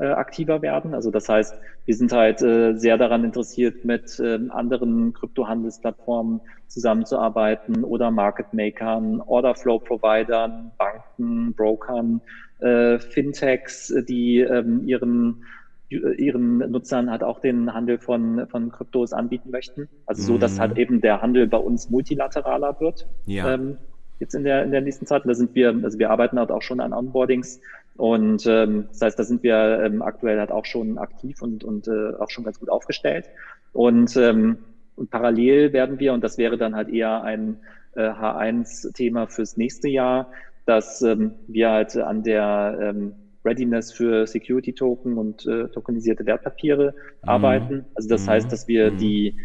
äh, 0.00 0.06
aktiver 0.06 0.62
werden. 0.62 0.94
Also 0.94 1.10
das 1.10 1.28
heißt, 1.28 1.54
wir 1.84 1.94
sind 1.94 2.12
halt 2.12 2.42
äh, 2.42 2.74
sehr 2.74 2.96
daran 2.96 3.22
interessiert, 3.24 3.84
mit 3.84 4.18
äh, 4.18 4.38
anderen 4.48 5.12
Kryptohandelsplattformen 5.12 6.40
zusammenzuarbeiten 6.68 7.84
oder 7.84 8.10
Market 8.10 8.52
Makern, 8.52 9.20
Order 9.20 9.54
Flow 9.54 9.78
Providern, 9.78 10.72
Banken, 10.78 11.54
Brokern, 11.54 12.20
äh, 12.60 12.98
Fintechs, 12.98 13.94
die 14.08 14.40
ähm, 14.40 14.86
ihren 14.86 15.44
ihren 15.90 16.58
Nutzern 16.70 17.10
halt 17.10 17.24
auch 17.24 17.40
den 17.40 17.74
Handel 17.74 17.98
von, 17.98 18.46
von 18.46 18.70
Kryptos 18.70 19.12
anbieten 19.12 19.50
möchten. 19.50 19.88
Also 20.06 20.22
so, 20.22 20.38
dass 20.38 20.60
halt 20.60 20.74
mhm. 20.74 20.78
eben 20.78 21.00
der 21.00 21.20
Handel 21.20 21.48
bei 21.48 21.56
uns 21.56 21.90
multilateraler 21.90 22.78
wird. 22.78 23.08
Ja. 23.26 23.54
Ähm, 23.54 23.76
jetzt 24.20 24.34
in 24.34 24.44
der, 24.44 24.62
in 24.62 24.70
der 24.70 24.82
nächsten 24.82 25.06
Zeit. 25.06 25.24
Und 25.24 25.28
da 25.28 25.34
sind 25.34 25.54
wir, 25.56 25.74
also 25.82 25.98
wir 25.98 26.10
arbeiten 26.10 26.38
halt 26.38 26.52
auch 26.52 26.62
schon 26.62 26.78
an 26.78 26.92
Onboardings 26.92 27.60
und 28.00 28.46
ähm, 28.46 28.86
das 28.88 29.02
heißt, 29.02 29.18
da 29.18 29.24
sind 29.24 29.42
wir 29.42 29.82
ähm, 29.84 30.00
aktuell 30.00 30.38
halt 30.38 30.50
auch 30.50 30.64
schon 30.64 30.96
aktiv 30.96 31.42
und, 31.42 31.64
und 31.64 31.86
äh, 31.86 32.14
auch 32.18 32.30
schon 32.30 32.44
ganz 32.44 32.58
gut 32.58 32.70
aufgestellt. 32.70 33.26
Und, 33.74 34.16
ähm, 34.16 34.56
und 34.96 35.10
parallel 35.10 35.74
werden 35.74 36.00
wir, 36.00 36.14
und 36.14 36.24
das 36.24 36.38
wäre 36.38 36.56
dann 36.56 36.74
halt 36.74 36.88
eher 36.88 37.22
ein 37.22 37.58
äh, 37.96 38.08
H1-Thema 38.08 39.26
fürs 39.26 39.58
nächste 39.58 39.90
Jahr, 39.90 40.32
dass 40.64 41.02
ähm, 41.02 41.32
wir 41.46 41.72
halt 41.72 41.94
an 41.98 42.22
der 42.22 42.78
ähm, 42.80 43.12
Readiness 43.44 43.92
für 43.92 44.26
Security 44.26 44.72
Token 44.72 45.18
und 45.18 45.44
äh, 45.44 45.68
tokenisierte 45.68 46.24
Wertpapiere 46.24 46.94
mhm. 46.94 47.28
arbeiten. 47.28 47.84
Also 47.96 48.08
das 48.08 48.24
mhm. 48.24 48.30
heißt, 48.30 48.50
dass 48.50 48.66
wir 48.66 48.92
mhm. 48.92 48.96
die 48.96 49.36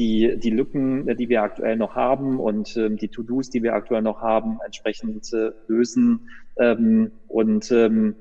die, 0.00 0.38
die 0.38 0.48
Lücken, 0.48 1.14
die 1.18 1.28
wir 1.28 1.42
aktuell 1.42 1.76
noch 1.76 1.94
haben 1.94 2.40
und 2.40 2.74
ähm, 2.78 2.96
die 2.96 3.08
To-Dos, 3.08 3.50
die 3.50 3.62
wir 3.62 3.74
aktuell 3.74 4.00
noch 4.00 4.22
haben, 4.22 4.58
entsprechend 4.64 5.30
äh, 5.34 5.50
lösen 5.68 6.30
ähm, 6.56 7.10
und 7.28 7.70
ähm, 7.70 8.14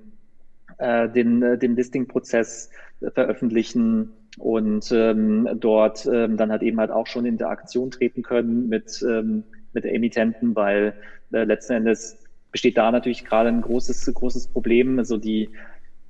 äh, 0.78 1.08
den, 1.08 1.42
äh, 1.42 1.58
den 1.58 1.78
Listing-Prozess 1.78 2.70
veröffentlichen 3.14 4.12
und 4.38 4.92
ähm, 4.92 5.48
dort 5.56 6.06
ähm, 6.06 6.36
dann 6.36 6.52
halt 6.52 6.64
eben 6.64 6.82
halt 6.82 6.92
auch 6.92 7.08
schon 7.08 7.26
in 7.26 7.36
Interaktion 7.36 7.92
treten 7.92 8.24
können 8.24 8.68
mit, 8.68 9.02
ähm, 9.10 9.46
mit 9.72 9.86
Emittenten, 9.86 10.58
weil 10.58 10.94
äh, 11.32 11.46
letzten 11.46 11.74
Endes 11.74 12.18
besteht 12.52 12.78
da 12.78 12.92
natürlich 12.92 13.24
gerade 13.24 13.48
ein 13.48 13.62
großes, 13.62 14.14
großes 14.14 14.50
Problem. 14.50 15.00
Also 15.00 15.16
die 15.16 15.50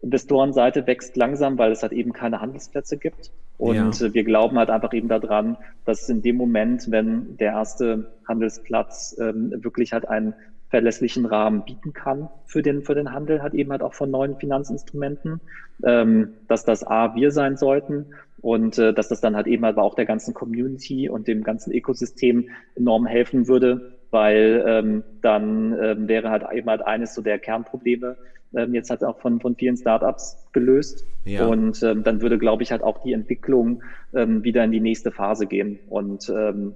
Investorenseite 0.01 0.87
wächst 0.87 1.15
langsam, 1.15 1.59
weil 1.59 1.71
es 1.71 1.83
halt 1.83 1.91
eben 1.91 2.11
keine 2.11 2.41
Handelsplätze 2.41 2.97
gibt. 2.97 3.31
Und 3.59 3.99
ja. 3.99 4.13
wir 4.13 4.23
glauben 4.23 4.57
halt 4.57 4.69
einfach 4.69 4.93
eben 4.93 5.09
daran, 5.09 5.57
dass 5.83 6.07
in 6.07 6.21
dem 6.21 6.37
Moment, 6.37 6.89
wenn 6.91 7.35
der 7.35 7.51
erste 7.51 8.09
Handelsplatz 8.25 9.17
ähm, 9.19 9.53
wirklich 9.61 9.91
halt 9.91 10.07
einen 10.07 10.33
verlässlichen 10.69 11.25
Rahmen 11.25 11.65
bieten 11.65 11.91
kann 11.91 12.29
für 12.45 12.61
den, 12.61 12.83
für 12.83 12.95
den 12.95 13.11
Handel, 13.11 13.43
hat 13.43 13.53
eben 13.53 13.71
halt 13.71 13.81
auch 13.81 13.93
von 13.93 14.09
neuen 14.09 14.37
Finanzinstrumenten, 14.37 15.41
ähm, 15.83 16.35
dass 16.47 16.63
das 16.63 16.87
A, 16.87 17.15
wir 17.15 17.31
sein 17.31 17.57
sollten 17.57 18.05
und 18.39 18.77
äh, 18.77 18.93
dass 18.93 19.09
das 19.09 19.19
dann 19.19 19.35
halt 19.35 19.47
eben 19.47 19.65
halt 19.65 19.77
auch 19.77 19.95
der 19.95 20.05
ganzen 20.05 20.33
Community 20.33 21.09
und 21.09 21.27
dem 21.27 21.43
ganzen 21.43 21.73
Ökosystem 21.73 22.47
enorm 22.75 23.05
helfen 23.07 23.49
würde, 23.49 23.97
weil 24.09 24.63
ähm, 24.65 25.03
dann 25.21 25.77
ähm, 25.81 26.07
wäre 26.07 26.29
halt 26.29 26.45
eben 26.53 26.69
halt 26.69 26.81
eines 26.83 27.13
so 27.13 27.21
der 27.21 27.39
Kernprobleme, 27.39 28.15
ähm, 28.55 28.73
jetzt 28.73 28.89
halt 28.89 29.03
auch 29.03 29.19
von, 29.19 29.39
von 29.39 29.55
vielen 29.55 29.77
Startups 29.77 30.45
gelöst. 30.53 31.05
Ja. 31.25 31.45
Und 31.45 31.81
ähm, 31.83 32.03
dann 32.03 32.21
würde, 32.21 32.37
glaube 32.37 32.63
ich, 32.63 32.71
halt 32.71 32.83
auch 32.83 33.01
die 33.03 33.13
Entwicklung 33.13 33.83
ähm, 34.13 34.43
wieder 34.43 34.63
in 34.63 34.71
die 34.71 34.79
nächste 34.79 35.11
Phase 35.11 35.45
gehen. 35.45 35.79
Und 35.89 36.29
ähm, 36.29 36.73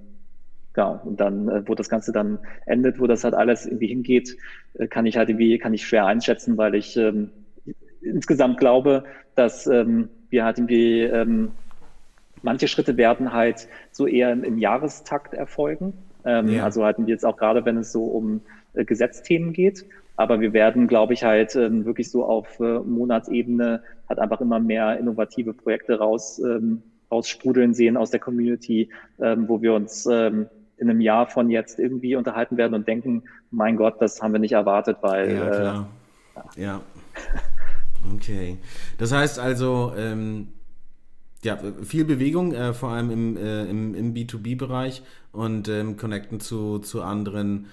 ja, 0.76 0.88
und 1.04 1.20
dann, 1.20 1.48
äh, 1.48 1.62
wo 1.66 1.74
das 1.74 1.88
Ganze 1.88 2.12
dann 2.12 2.38
endet, 2.66 3.00
wo 3.00 3.06
das 3.06 3.24
halt 3.24 3.34
alles 3.34 3.66
irgendwie 3.66 3.88
hingeht, 3.88 4.36
äh, 4.74 4.86
kann 4.86 5.06
ich 5.06 5.16
halt 5.16 5.28
irgendwie, 5.28 5.58
kann 5.58 5.74
ich 5.74 5.86
schwer 5.86 6.06
einschätzen, 6.06 6.56
weil 6.56 6.74
ich 6.74 6.96
ähm, 6.96 7.30
insgesamt 8.02 8.58
glaube, 8.58 9.04
dass 9.34 9.66
ähm, 9.66 10.08
wir 10.30 10.44
halt 10.44 10.58
irgendwie 10.58 11.02
ähm, 11.02 11.52
manche 12.42 12.68
Schritte 12.68 12.96
werden 12.96 13.32
halt 13.32 13.68
so 13.90 14.06
eher 14.06 14.32
im, 14.32 14.44
im 14.44 14.58
Jahrestakt 14.58 15.34
erfolgen. 15.34 15.94
Ähm, 16.24 16.48
ja. 16.48 16.64
Also 16.64 16.84
hatten 16.84 17.06
wir 17.06 17.12
jetzt 17.12 17.24
auch 17.24 17.36
gerade, 17.36 17.64
wenn 17.64 17.76
es 17.76 17.92
so 17.92 18.04
um 18.04 18.40
äh, 18.74 18.84
Gesetzthemen 18.84 19.52
geht. 19.52 19.84
Aber 20.16 20.40
wir 20.40 20.52
werden, 20.52 20.86
glaube 20.86 21.12
ich, 21.14 21.24
halt 21.24 21.56
ähm, 21.56 21.84
wirklich 21.84 22.10
so 22.10 22.24
auf 22.24 22.60
äh, 22.60 22.78
Monatsebene 22.78 23.82
halt 24.08 24.18
einfach 24.18 24.40
immer 24.40 24.60
mehr 24.60 24.98
innovative 24.98 25.52
Projekte 25.52 25.98
raus, 25.98 26.38
ähm, 26.38 26.82
raussprudeln 27.10 27.74
sehen 27.74 27.96
aus 27.96 28.10
der 28.10 28.20
Community, 28.20 28.90
ähm, 29.20 29.48
wo 29.48 29.60
wir 29.60 29.74
uns 29.74 30.06
ähm, 30.06 30.46
in 30.76 30.90
einem 30.90 31.00
Jahr 31.00 31.26
von 31.26 31.50
jetzt 31.50 31.78
irgendwie 31.78 32.16
unterhalten 32.16 32.56
werden 32.56 32.74
und 32.74 32.86
denken, 32.86 33.24
mein 33.50 33.76
Gott, 33.76 34.00
das 34.00 34.20
haben 34.22 34.32
wir 34.32 34.40
nicht 34.40 34.52
erwartet, 34.52 34.98
weil. 35.00 35.34
Ja, 35.34 35.50
klar. 35.50 35.88
Äh, 36.56 36.60
ja. 36.60 36.64
ja. 36.64 36.80
Okay. 38.16 38.58
Das 38.98 39.12
heißt 39.12 39.38
also, 39.38 39.94
ähm, 39.96 40.48
ja, 41.42 41.58
viel 41.82 42.04
Bewegung, 42.04 42.52
äh, 42.52 42.74
vor 42.74 42.90
allem 42.90 43.10
im, 43.10 43.36
äh, 43.38 43.64
im, 43.64 43.94
im 43.94 44.12
B2B-Bereich 44.12 45.02
und 45.32 45.68
ähm, 45.68 45.96
connecten 45.96 46.38
zu, 46.38 46.80
zu 46.80 47.02
anderen 47.02 47.68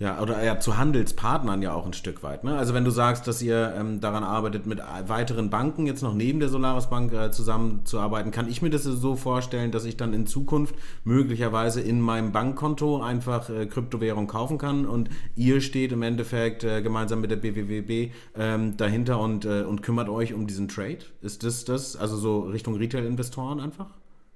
ja, 0.00 0.18
oder 0.22 0.42
ja, 0.42 0.58
zu 0.58 0.78
Handelspartnern 0.78 1.60
ja 1.60 1.74
auch 1.74 1.84
ein 1.84 1.92
Stück 1.92 2.22
weit. 2.22 2.42
Ne? 2.42 2.56
Also 2.56 2.72
wenn 2.72 2.86
du 2.86 2.90
sagst, 2.90 3.28
dass 3.28 3.42
ihr 3.42 3.74
ähm, 3.76 4.00
daran 4.00 4.24
arbeitet, 4.24 4.64
mit 4.64 4.80
weiteren 5.06 5.50
Banken 5.50 5.86
jetzt 5.86 6.02
noch 6.02 6.14
neben 6.14 6.40
der 6.40 6.48
Solaris 6.48 6.86
Bank 6.86 7.12
äh, 7.12 7.30
zusammenzuarbeiten, 7.30 8.32
kann 8.32 8.48
ich 8.48 8.62
mir 8.62 8.70
das 8.70 8.84
so 8.84 9.14
vorstellen, 9.14 9.72
dass 9.72 9.84
ich 9.84 9.98
dann 9.98 10.14
in 10.14 10.26
Zukunft 10.26 10.74
möglicherweise 11.04 11.82
in 11.82 12.00
meinem 12.00 12.32
Bankkonto 12.32 13.02
einfach 13.02 13.50
äh, 13.50 13.66
Kryptowährung 13.66 14.26
kaufen 14.26 14.56
kann 14.56 14.86
und 14.86 15.10
ihr 15.36 15.60
steht 15.60 15.92
im 15.92 16.00
Endeffekt 16.00 16.64
äh, 16.64 16.80
gemeinsam 16.80 17.20
mit 17.20 17.30
der 17.30 17.36
BWWB 17.36 18.14
ähm, 18.38 18.78
dahinter 18.78 19.20
und, 19.20 19.44
äh, 19.44 19.64
und 19.64 19.82
kümmert 19.82 20.08
euch 20.08 20.32
um 20.32 20.46
diesen 20.46 20.68
Trade? 20.68 21.00
Ist 21.20 21.44
das 21.44 21.66
das, 21.66 21.94
also 21.96 22.16
so 22.16 22.40
Richtung 22.40 22.74
Retail-Investoren 22.76 23.60
einfach? 23.60 23.90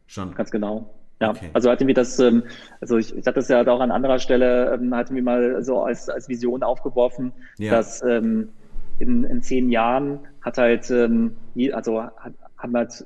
Schon. 0.07 0.35
Ganz 0.35 0.51
genau. 0.51 0.91
Ja, 1.21 1.31
okay. 1.31 1.51
also 1.53 1.71
hatten 1.71 1.87
wir 1.87 1.95
das, 1.95 2.19
ähm, 2.19 2.43
also 2.81 2.99
ich, 2.99 3.17
ich 3.17 3.27
hatte 3.27 3.37
das 3.37 3.49
ja 3.49 3.67
auch 3.67 3.81
an 3.81 3.91
anderer 3.91 4.19
Stelle, 4.19 4.75
ähm, 4.75 4.95
hatten 4.95 5.15
wir 5.15 5.23
mal 5.23 5.63
so 5.63 5.81
als, 5.83 6.09
als 6.09 6.29
Vision 6.29 6.63
aufgeworfen, 6.63 7.33
ja. 7.59 7.71
dass 7.71 8.03
ähm, 8.03 8.49
in, 8.99 9.25
in 9.25 9.43
zehn 9.43 9.71
Jahren 9.71 10.21
hat 10.41 10.59
halt, 10.59 10.91
also 10.91 12.03
hat, 12.03 12.33
haben 12.59 12.77
halt 12.77 13.05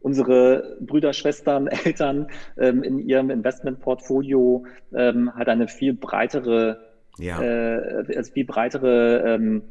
unsere 0.00 0.76
Brüder, 0.80 1.12
Schwestern, 1.12 1.66
Eltern 1.84 2.26
in 2.56 2.98
ihrem 2.98 3.30
Investmentportfolio 3.30 4.64
halt 4.92 5.48
eine 5.48 5.68
viel 5.68 5.94
breitere, 5.94 6.78
ja. 7.18 7.40
äh, 7.40 8.16
also 8.16 8.32
viel 8.32 8.46
breitere 8.46 9.34
ähm, 9.34 9.62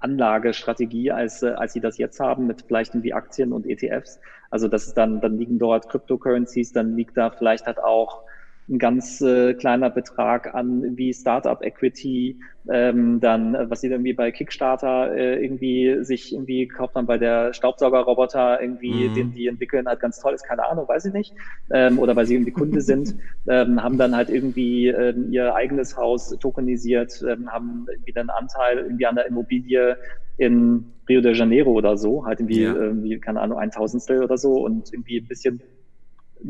Anlagestrategie, 0.00 1.10
als, 1.10 1.42
äh, 1.42 1.48
als 1.50 1.72
sie 1.72 1.80
das 1.80 1.98
jetzt 1.98 2.20
haben, 2.20 2.46
mit 2.46 2.62
vielleicht 2.62 2.94
irgendwie 2.94 3.14
Aktien 3.14 3.52
und 3.52 3.66
ETFs. 3.66 4.20
Also 4.50 4.68
das 4.68 4.86
ist 4.86 4.94
dann, 4.94 5.20
dann 5.20 5.38
liegen 5.38 5.58
dort 5.58 5.88
Cryptocurrencies, 5.88 6.72
dann 6.72 6.96
liegt 6.96 7.16
da 7.16 7.30
vielleicht 7.30 7.66
halt 7.66 7.78
auch 7.82 8.22
ein 8.68 8.78
ganz 8.78 9.20
äh, 9.20 9.54
kleiner 9.54 9.88
Betrag 9.88 10.54
an 10.54 10.96
wie 10.96 11.14
Startup 11.14 11.62
Equity, 11.62 12.38
ähm, 12.70 13.18
dann 13.18 13.56
was 13.70 13.80
sie 13.80 13.88
irgendwie 13.88 14.12
bei 14.12 14.30
Kickstarter 14.30 15.16
äh, 15.16 15.42
irgendwie 15.42 16.04
sich 16.04 16.34
irgendwie 16.34 16.68
kauft 16.68 16.94
man 16.94 17.06
bei 17.06 17.16
der 17.16 17.54
Staubsaugerroboter 17.54 18.60
irgendwie, 18.60 19.08
mhm. 19.08 19.14
den 19.14 19.32
die 19.32 19.46
entwickeln, 19.46 19.88
halt 19.88 20.00
ganz 20.00 20.20
toll 20.20 20.34
ist, 20.34 20.44
keine 20.44 20.68
Ahnung, 20.68 20.86
weiß 20.86 21.06
ich 21.06 21.12
nicht, 21.14 21.34
ähm, 21.72 21.98
oder 21.98 22.14
weil 22.14 22.26
sie 22.26 22.34
irgendwie 22.34 22.52
Kunde 22.52 22.82
sind, 22.82 23.14
ähm, 23.48 23.82
haben 23.82 23.96
dann 23.96 24.14
halt 24.14 24.28
irgendwie 24.28 24.88
ähm, 24.88 25.32
ihr 25.32 25.54
eigenes 25.54 25.96
Haus 25.96 26.36
tokenisiert, 26.38 27.24
ähm, 27.26 27.50
haben 27.50 27.86
irgendwie 27.90 28.16
einen 28.16 28.30
Anteil 28.30 28.78
irgendwie 28.78 29.06
an 29.06 29.14
der 29.14 29.26
Immobilie 29.26 29.96
in 30.36 30.92
Rio 31.08 31.22
de 31.22 31.34
Janeiro 31.34 31.70
oder 31.72 31.96
so, 31.96 32.26
halt 32.26 32.40
irgendwie, 32.40 32.62
ja. 32.62 32.74
irgendwie 32.74 33.18
keine 33.18 33.40
Ahnung, 33.40 33.58
ein 33.58 33.70
Tausendstel 33.70 34.22
oder 34.22 34.36
so 34.36 34.62
und 34.62 34.92
irgendwie 34.92 35.20
ein 35.20 35.26
bisschen 35.26 35.62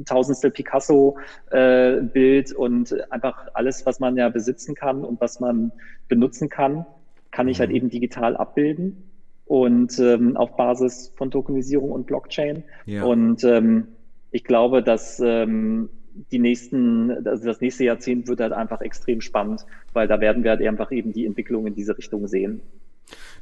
Tausendstel 0.05 0.51
Picasso-Bild 0.51 2.51
äh, 2.51 2.55
und 2.55 3.11
einfach 3.11 3.49
alles, 3.55 3.87
was 3.87 4.01
man 4.01 4.17
ja 4.17 4.29
besitzen 4.29 4.75
kann 4.75 5.05
und 5.05 5.21
was 5.21 5.41
man 5.41 5.73
benutzen 6.09 6.49
kann, 6.49 6.87
kann 7.31 7.49
ich 7.49 7.61
halt 7.61 7.71
mhm. 7.71 7.77
eben 7.77 7.91
digital 7.91 8.37
abbilden 8.37 9.11
und 9.47 9.99
ähm, 9.99 10.37
auf 10.37 10.57
Basis 10.57 11.13
von 11.17 11.31
Tokenisierung 11.31 11.91
und 11.91 12.07
Blockchain. 12.07 12.65
Ja. 12.87 13.05
Und 13.05 13.45
ähm, 13.45 13.89
ich 14.31 14.45
glaube, 14.45 14.83
dass 14.83 15.21
ähm, 15.21 15.89
die 16.33 16.39
nächsten, 16.39 17.27
also 17.27 17.47
das 17.47 17.61
nächste 17.61 17.85
Jahrzehnt 17.85 18.29
wird 18.29 18.41
halt 18.41 18.53
einfach 18.53 18.81
extrem 18.81 19.21
spannend, 19.21 19.65
weil 19.93 20.09
da 20.09 20.21
werden 20.21 20.43
wir 20.43 20.51
halt 20.51 20.63
einfach 20.63 20.91
eben 20.93 21.13
die 21.13 21.27
Entwicklung 21.27 21.67
in 21.67 21.75
diese 21.75 21.97
Richtung 21.97 22.27
sehen. 22.29 22.61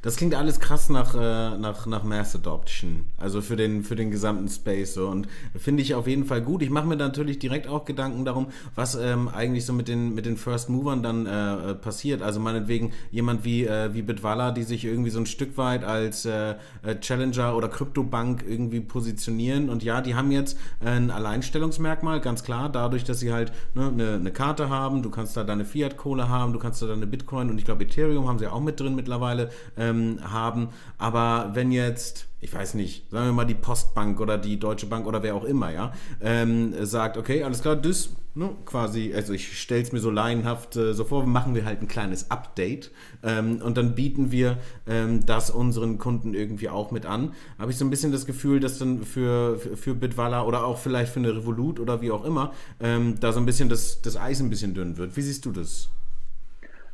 Das 0.01 0.15
klingt 0.15 0.35
alles 0.35 0.59
krass 0.59 0.89
nach, 0.89 1.15
äh, 1.15 1.57
nach, 1.57 1.85
nach 1.85 2.03
Mass 2.03 2.35
Adoption, 2.35 3.05
also 3.17 3.41
für 3.41 3.55
den, 3.55 3.83
für 3.83 3.95
den 3.95 4.11
gesamten 4.11 4.47
Space. 4.47 4.93
So. 4.93 5.07
Und 5.07 5.27
finde 5.55 5.81
ich 5.81 5.95
auf 5.95 6.07
jeden 6.07 6.25
Fall 6.25 6.41
gut. 6.41 6.61
Ich 6.61 6.69
mache 6.69 6.87
mir 6.87 6.95
natürlich 6.95 7.39
direkt 7.39 7.67
auch 7.67 7.85
Gedanken 7.85 8.25
darum, 8.25 8.47
was 8.75 8.95
ähm, 8.95 9.27
eigentlich 9.27 9.65
so 9.65 9.73
mit 9.73 9.87
den, 9.87 10.13
mit 10.13 10.25
den 10.25 10.37
First 10.37 10.69
Movern 10.69 11.03
dann 11.03 11.25
äh, 11.25 11.73
passiert. 11.75 12.21
Also 12.21 12.39
meinetwegen 12.39 12.91
jemand 13.11 13.43
wie, 13.43 13.65
äh, 13.65 13.93
wie 13.93 14.01
Bitwala, 14.01 14.51
die 14.51 14.63
sich 14.63 14.85
irgendwie 14.85 15.09
so 15.09 15.19
ein 15.19 15.25
Stück 15.25 15.57
weit 15.57 15.83
als 15.83 16.25
äh, 16.25 16.55
äh, 16.83 16.99
Challenger 16.99 17.55
oder 17.55 17.67
Kryptobank 17.67 18.43
irgendwie 18.47 18.79
positionieren. 18.79 19.69
Und 19.69 19.83
ja, 19.83 20.01
die 20.01 20.15
haben 20.15 20.31
jetzt 20.31 20.57
ein 20.79 21.11
Alleinstellungsmerkmal, 21.11 22.21
ganz 22.21 22.43
klar, 22.43 22.69
dadurch, 22.69 23.03
dass 23.03 23.19
sie 23.19 23.33
halt 23.33 23.51
ne, 23.73 23.87
eine, 23.87 24.13
eine 24.15 24.31
Karte 24.31 24.69
haben. 24.69 25.01
Du 25.01 25.09
kannst 25.09 25.35
da 25.35 25.43
deine 25.43 25.65
Fiat-Kohle 25.65 26.29
haben, 26.29 26.53
du 26.53 26.59
kannst 26.59 26.81
da 26.81 26.87
deine 26.87 27.07
Bitcoin 27.07 27.49
und 27.49 27.57
ich 27.57 27.65
glaube 27.65 27.83
Ethereum 27.83 28.27
haben 28.27 28.39
sie 28.39 28.47
auch 28.47 28.61
mit 28.61 28.79
drin 28.79 28.95
mittlerweile 28.95 29.49
ähm, 29.87 30.19
haben. 30.23 30.69
Aber 30.97 31.51
wenn 31.53 31.71
jetzt, 31.71 32.27
ich 32.41 32.53
weiß 32.53 32.73
nicht, 32.75 33.09
sagen 33.11 33.27
wir 33.27 33.33
mal 33.33 33.45
die 33.45 33.55
Postbank 33.55 34.19
oder 34.19 34.37
die 34.37 34.59
Deutsche 34.59 34.87
Bank 34.87 35.07
oder 35.07 35.23
wer 35.23 35.35
auch 35.35 35.45
immer, 35.45 35.71
ja, 35.71 35.93
ähm, 36.21 36.73
sagt, 36.85 37.17
okay, 37.17 37.43
alles 37.43 37.61
klar, 37.61 37.75
das 37.75 38.09
ne, 38.37 38.51
quasi, 38.65 39.13
also 39.15 39.33
ich 39.33 39.59
stelle 39.59 39.81
es 39.81 39.91
mir 39.91 39.99
so 39.99 40.11
laienhaft 40.11 40.75
äh, 40.75 40.93
so 40.93 41.03
vor, 41.03 41.25
machen 41.25 41.55
wir 41.55 41.65
halt 41.65 41.81
ein 41.81 41.87
kleines 41.87 42.29
Update 42.31 42.91
ähm, 43.23 43.61
und 43.63 43.77
dann 43.77 43.95
bieten 43.95 44.31
wir 44.31 44.57
ähm, 44.87 45.25
das 45.25 45.49
unseren 45.49 45.97
Kunden 45.97 46.33
irgendwie 46.33 46.69
auch 46.69 46.91
mit 46.91 47.05
an. 47.05 47.33
Habe 47.57 47.71
ich 47.71 47.77
so 47.77 47.85
ein 47.85 47.89
bisschen 47.89 48.11
das 48.11 48.25
Gefühl, 48.25 48.59
dass 48.59 48.77
dann 48.77 49.03
für, 49.03 49.57
für, 49.57 49.75
für 49.75 49.95
Bitwala 49.95 50.43
oder 50.43 50.65
auch 50.65 50.77
vielleicht 50.77 51.11
für 51.11 51.19
eine 51.19 51.35
Revolut 51.35 51.79
oder 51.79 52.01
wie 52.01 52.11
auch 52.11 52.23
immer, 52.23 52.53
ähm, 52.79 53.15
da 53.19 53.33
so 53.33 53.39
ein 53.39 53.45
bisschen 53.45 53.69
das, 53.69 54.01
das 54.01 54.15
Eis 54.15 54.39
ein 54.39 54.49
bisschen 54.49 54.73
dünn 54.73 54.97
wird. 54.97 55.17
Wie 55.17 55.21
siehst 55.21 55.45
du 55.45 55.51
das? 55.51 55.89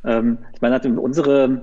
Ähm, 0.04 0.38
ich 0.54 0.60
meine, 0.60 0.80
unsere 1.00 1.62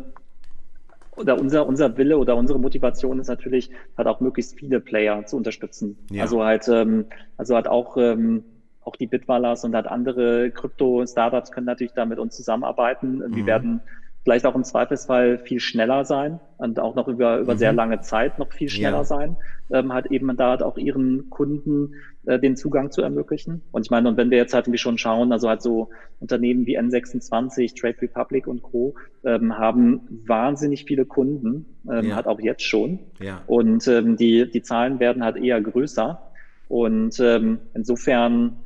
oder 1.21 1.39
unser, 1.39 1.67
unser 1.67 1.97
Wille 1.97 2.17
oder 2.17 2.35
unsere 2.35 2.59
Motivation 2.59 3.19
ist 3.19 3.27
natürlich, 3.27 3.71
halt 3.97 4.07
auch 4.07 4.19
möglichst 4.19 4.57
viele 4.57 4.79
Player 4.79 5.25
zu 5.25 5.37
unterstützen. 5.37 5.97
Ja. 6.11 6.23
Also 6.23 6.43
halt, 6.43 6.67
ähm, 6.67 7.05
also 7.37 7.55
halt 7.55 7.67
auch, 7.67 7.97
ähm, 7.97 8.43
auch 8.83 8.95
die 8.95 9.07
Bitwallers 9.07 9.63
und 9.63 9.75
halt 9.75 9.87
andere 9.87 10.51
Krypto-Startups 10.51 11.51
können 11.51 11.67
natürlich 11.67 11.93
da 11.93 12.05
mit 12.05 12.19
uns 12.19 12.35
zusammenarbeiten. 12.35 13.17
Mhm. 13.17 13.35
Wir 13.35 13.45
werden 13.45 13.81
vielleicht 14.23 14.45
auch 14.45 14.55
im 14.55 14.63
Zweifelsfall 14.63 15.39
viel 15.39 15.59
schneller 15.59 16.05
sein 16.05 16.39
und 16.57 16.79
auch 16.79 16.95
noch 16.95 17.07
über, 17.07 17.39
über 17.39 17.53
mhm. 17.53 17.57
sehr 17.57 17.73
lange 17.73 18.01
Zeit 18.01 18.39
noch 18.39 18.51
viel 18.51 18.69
schneller 18.69 18.97
ja. 18.97 19.03
sein, 19.03 19.37
ähm, 19.71 19.93
halt 19.93 20.07
eben 20.07 20.35
da 20.37 20.51
halt 20.51 20.63
auch 20.63 20.77
ihren 20.77 21.29
Kunden 21.29 21.95
äh, 22.25 22.39
den 22.39 22.55
Zugang 22.55 22.91
zu 22.91 23.01
ermöglichen. 23.01 23.61
Und 23.71 23.85
ich 23.85 23.91
meine, 23.91 24.09
und 24.09 24.17
wenn 24.17 24.29
wir 24.29 24.37
jetzt 24.37 24.53
halt 24.53 24.67
irgendwie 24.67 24.77
schon 24.77 24.97
schauen, 24.97 25.31
also 25.31 25.49
halt 25.49 25.61
so 25.61 25.89
Unternehmen 26.19 26.65
wie 26.65 26.79
N26, 26.79 27.79
Trade 27.79 28.01
Republic 28.01 28.47
und 28.47 28.61
Co. 28.61 28.95
Ähm, 29.23 29.57
haben 29.57 30.01
wahnsinnig 30.27 30.85
viele 30.85 31.05
Kunden, 31.05 31.65
ähm, 31.91 32.09
ja. 32.09 32.15
halt 32.15 32.27
auch 32.27 32.39
jetzt 32.39 32.63
schon. 32.63 32.99
Ja. 33.19 33.41
Und 33.47 33.87
ähm, 33.87 34.17
die, 34.17 34.49
die 34.49 34.61
Zahlen 34.61 34.99
werden 34.99 35.23
halt 35.23 35.37
eher 35.37 35.59
größer. 35.61 36.21
Und 36.67 37.19
ähm, 37.19 37.59
insofern 37.73 38.57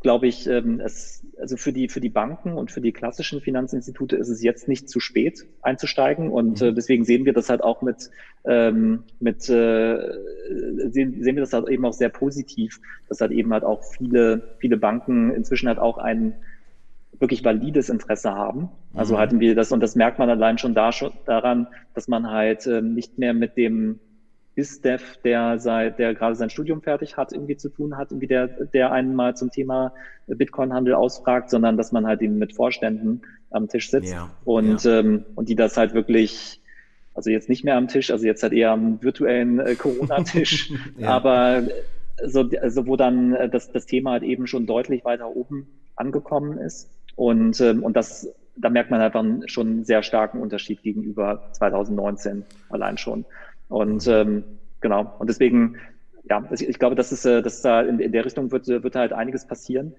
glaube 0.00 0.26
ich, 0.26 0.46
ähm, 0.46 0.80
es, 0.80 1.25
also 1.40 1.56
für 1.56 1.72
die, 1.72 1.88
für 1.88 2.00
die 2.00 2.08
Banken 2.08 2.54
und 2.54 2.70
für 2.70 2.80
die 2.80 2.92
klassischen 2.92 3.40
Finanzinstitute 3.40 4.16
ist 4.16 4.28
es 4.28 4.42
jetzt 4.42 4.68
nicht 4.68 4.88
zu 4.88 5.00
spät 5.00 5.46
einzusteigen. 5.62 6.30
Und 6.30 6.62
äh, 6.62 6.70
mhm. 6.70 6.74
deswegen 6.74 7.04
sehen 7.04 7.24
wir 7.24 7.32
das 7.32 7.48
halt 7.48 7.62
auch 7.62 7.82
mit, 7.82 8.10
ähm, 8.44 9.04
mit 9.20 9.48
äh, 9.48 9.98
sehen, 10.88 11.22
sehen 11.22 11.36
wir 11.36 11.40
das 11.40 11.52
halt 11.52 11.68
eben 11.68 11.84
auch 11.84 11.92
sehr 11.92 12.08
positiv, 12.08 12.80
dass 13.08 13.20
halt 13.20 13.32
eben 13.32 13.52
halt 13.52 13.64
auch 13.64 13.84
viele, 13.84 14.56
viele 14.58 14.76
Banken 14.76 15.30
inzwischen 15.32 15.68
halt 15.68 15.78
auch 15.78 15.98
ein 15.98 16.34
wirklich 17.18 17.44
valides 17.44 17.88
Interesse 17.88 18.34
haben. 18.34 18.68
Also 18.94 19.14
mhm. 19.14 19.18
halten 19.18 19.40
wir 19.40 19.54
das, 19.54 19.72
und 19.72 19.80
das 19.80 19.94
merkt 19.94 20.18
man 20.18 20.30
allein 20.30 20.58
schon 20.58 20.74
da 20.74 20.92
schon 20.92 21.12
daran, 21.24 21.66
dass 21.94 22.08
man 22.08 22.30
halt 22.30 22.66
ähm, 22.66 22.94
nicht 22.94 23.18
mehr 23.18 23.34
mit 23.34 23.56
dem 23.56 24.00
ist-Dev, 24.56 25.18
der 25.22 25.58
seit, 25.58 25.98
der 25.98 26.14
gerade 26.14 26.34
sein 26.34 26.50
Studium 26.50 26.80
fertig 26.82 27.16
hat, 27.16 27.32
irgendwie 27.32 27.56
zu 27.56 27.68
tun 27.68 27.96
hat, 27.96 28.10
irgendwie 28.10 28.26
der, 28.26 28.48
der 28.48 28.90
einen 28.90 29.14
mal 29.14 29.36
zum 29.36 29.50
Thema 29.50 29.92
Bitcoin-Handel 30.26 30.94
ausfragt, 30.94 31.50
sondern 31.50 31.76
dass 31.76 31.92
man 31.92 32.06
halt 32.06 32.22
eben 32.22 32.38
mit 32.38 32.54
Vorständen 32.54 33.22
am 33.50 33.68
Tisch 33.68 33.90
sitzt 33.90 34.12
ja, 34.12 34.30
und, 34.44 34.82
ja. 34.82 35.00
Ähm, 35.00 35.24
und 35.34 35.50
die 35.50 35.56
das 35.56 35.76
halt 35.76 35.92
wirklich, 35.92 36.60
also 37.14 37.30
jetzt 37.30 37.50
nicht 37.50 37.64
mehr 37.64 37.76
am 37.76 37.86
Tisch, 37.86 38.10
also 38.10 38.24
jetzt 38.24 38.42
halt 38.42 38.54
eher 38.54 38.70
am 38.70 39.02
virtuellen 39.02 39.60
äh, 39.60 39.74
Corona-Tisch, 39.74 40.72
ja. 40.98 41.10
aber 41.10 41.64
so, 42.24 42.48
also 42.60 42.86
wo 42.86 42.96
dann 42.96 43.34
äh, 43.34 43.48
das, 43.50 43.70
das 43.70 43.84
Thema 43.84 44.12
halt 44.12 44.22
eben 44.22 44.46
schon 44.46 44.66
deutlich 44.66 45.04
weiter 45.04 45.36
oben 45.36 45.66
angekommen 45.96 46.58
ist. 46.58 46.90
Und, 47.14 47.60
ähm, 47.60 47.82
und 47.82 47.94
das, 47.94 48.28
da 48.56 48.70
merkt 48.70 48.90
man 48.90 49.02
einfach 49.02 49.24
schon 49.46 49.66
einen 49.66 49.84
sehr 49.84 50.02
starken 50.02 50.40
Unterschied 50.40 50.82
gegenüber 50.82 51.48
2019 51.52 52.44
allein 52.70 52.96
schon. 52.96 53.26
Und 53.68 54.06
ähm, 54.06 54.44
genau, 54.80 55.14
und 55.18 55.28
deswegen, 55.28 55.76
ja, 56.28 56.44
ich, 56.52 56.68
ich 56.68 56.78
glaube, 56.78 56.94
das 56.94 57.12
ist, 57.12 57.24
äh, 57.24 57.42
dass 57.42 57.62
da 57.62 57.82
in, 57.82 57.98
in 57.98 58.12
der 58.12 58.24
Richtung 58.24 58.50
wird, 58.52 58.66
wird 58.68 58.96
halt 58.96 59.12
einiges 59.12 59.46
passieren. 59.46 59.94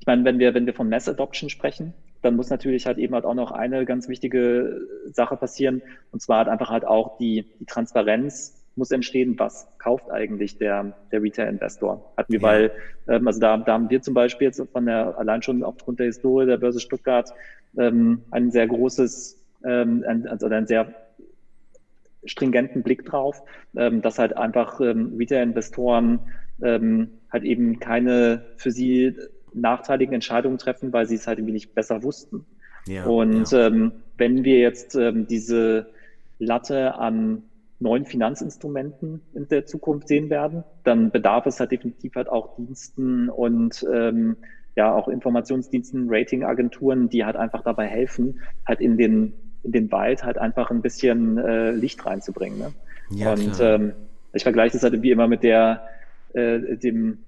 Ich 0.00 0.06
meine, 0.06 0.24
wenn 0.24 0.38
wir, 0.38 0.54
wenn 0.54 0.66
wir 0.66 0.74
von 0.74 0.88
Mass 0.88 1.08
Adoption 1.08 1.50
sprechen, 1.50 1.94
dann 2.22 2.36
muss 2.36 2.50
natürlich 2.50 2.86
halt 2.86 2.98
eben 2.98 3.14
halt 3.14 3.24
auch 3.24 3.34
noch 3.34 3.50
eine 3.50 3.84
ganz 3.84 4.08
wichtige 4.08 4.80
Sache 5.06 5.36
passieren. 5.36 5.82
Und 6.12 6.20
zwar 6.20 6.38
halt 6.38 6.48
einfach 6.48 6.70
halt 6.70 6.84
auch 6.84 7.18
die, 7.18 7.44
die 7.60 7.64
Transparenz 7.64 8.54
muss 8.78 8.90
entstehen, 8.92 9.38
was 9.38 9.66
kauft 9.78 10.10
eigentlich 10.10 10.56
der, 10.56 10.96
der 11.10 11.22
Retail-Investor. 11.22 12.12
Hatten 12.16 12.32
wir, 12.32 12.40
ja. 12.40 12.46
weil, 12.46 12.70
ähm, 13.08 13.26
also 13.26 13.40
da, 13.40 13.56
da 13.58 13.72
haben 13.72 13.90
wir 13.90 14.00
zum 14.00 14.14
Beispiel 14.14 14.46
jetzt 14.46 14.62
von 14.72 14.86
der, 14.86 15.18
allein 15.18 15.42
schon 15.42 15.62
aufgrund 15.62 15.98
der 15.98 16.06
Historie 16.06 16.46
der 16.46 16.56
Börse 16.56 16.80
Stuttgart, 16.80 17.32
ähm, 17.76 18.22
ein 18.30 18.50
sehr 18.50 18.66
großes, 18.66 19.44
ähm, 19.64 20.04
ein, 20.06 20.26
also 20.28 20.46
ein 20.46 20.66
sehr 20.66 20.94
stringenten 22.28 22.82
Blick 22.82 23.04
drauf, 23.04 23.42
ähm, 23.76 24.02
dass 24.02 24.18
halt 24.18 24.36
einfach 24.36 24.80
ähm, 24.80 25.14
Retail-Investoren 25.18 26.20
ähm, 26.62 27.10
halt 27.30 27.44
eben 27.44 27.78
keine 27.78 28.44
für 28.56 28.70
sie 28.70 29.14
nachteiligen 29.54 30.14
Entscheidungen 30.14 30.58
treffen, 30.58 30.92
weil 30.92 31.06
sie 31.06 31.16
es 31.16 31.26
halt 31.26 31.38
irgendwie 31.38 31.54
nicht 31.54 31.74
besser 31.74 32.02
wussten. 32.02 32.44
Ja, 32.86 33.04
und 33.06 33.50
ja. 33.50 33.66
Ähm, 33.66 33.92
wenn 34.16 34.44
wir 34.44 34.58
jetzt 34.58 34.94
ähm, 34.94 35.26
diese 35.26 35.88
Latte 36.38 36.94
an 36.94 37.42
neuen 37.80 38.06
Finanzinstrumenten 38.06 39.20
in 39.34 39.48
der 39.48 39.66
Zukunft 39.66 40.08
sehen 40.08 40.30
werden, 40.30 40.64
dann 40.84 41.10
bedarf 41.10 41.46
es 41.46 41.60
halt 41.60 41.70
definitiv 41.70 42.14
halt 42.16 42.28
auch 42.28 42.56
Diensten 42.56 43.28
und 43.28 43.86
ähm, 43.92 44.36
ja 44.74 44.94
auch 44.94 45.08
Informationsdiensten, 45.08 46.06
Ratingagenturen, 46.08 47.08
die 47.08 47.24
halt 47.24 47.36
einfach 47.36 47.62
dabei 47.62 47.86
helfen, 47.86 48.40
halt 48.66 48.80
in 48.80 48.96
den 48.96 49.32
in 49.62 49.72
den 49.72 49.92
Wald 49.92 50.24
halt 50.24 50.38
einfach 50.38 50.70
ein 50.70 50.82
bisschen 50.82 51.38
äh, 51.38 51.70
Licht 51.70 52.04
reinzubringen. 52.04 52.58
Ne? 52.58 52.72
Ja, 53.10 53.32
und 53.32 53.58
ähm, 53.60 53.92
ich 54.32 54.42
vergleiche 54.42 54.74
das 54.74 54.82
halt 54.82 55.00
wie 55.02 55.10
immer 55.10 55.28
mit 55.28 55.42
der 55.42 55.88
äh, 56.34 56.76
dem 56.76 57.18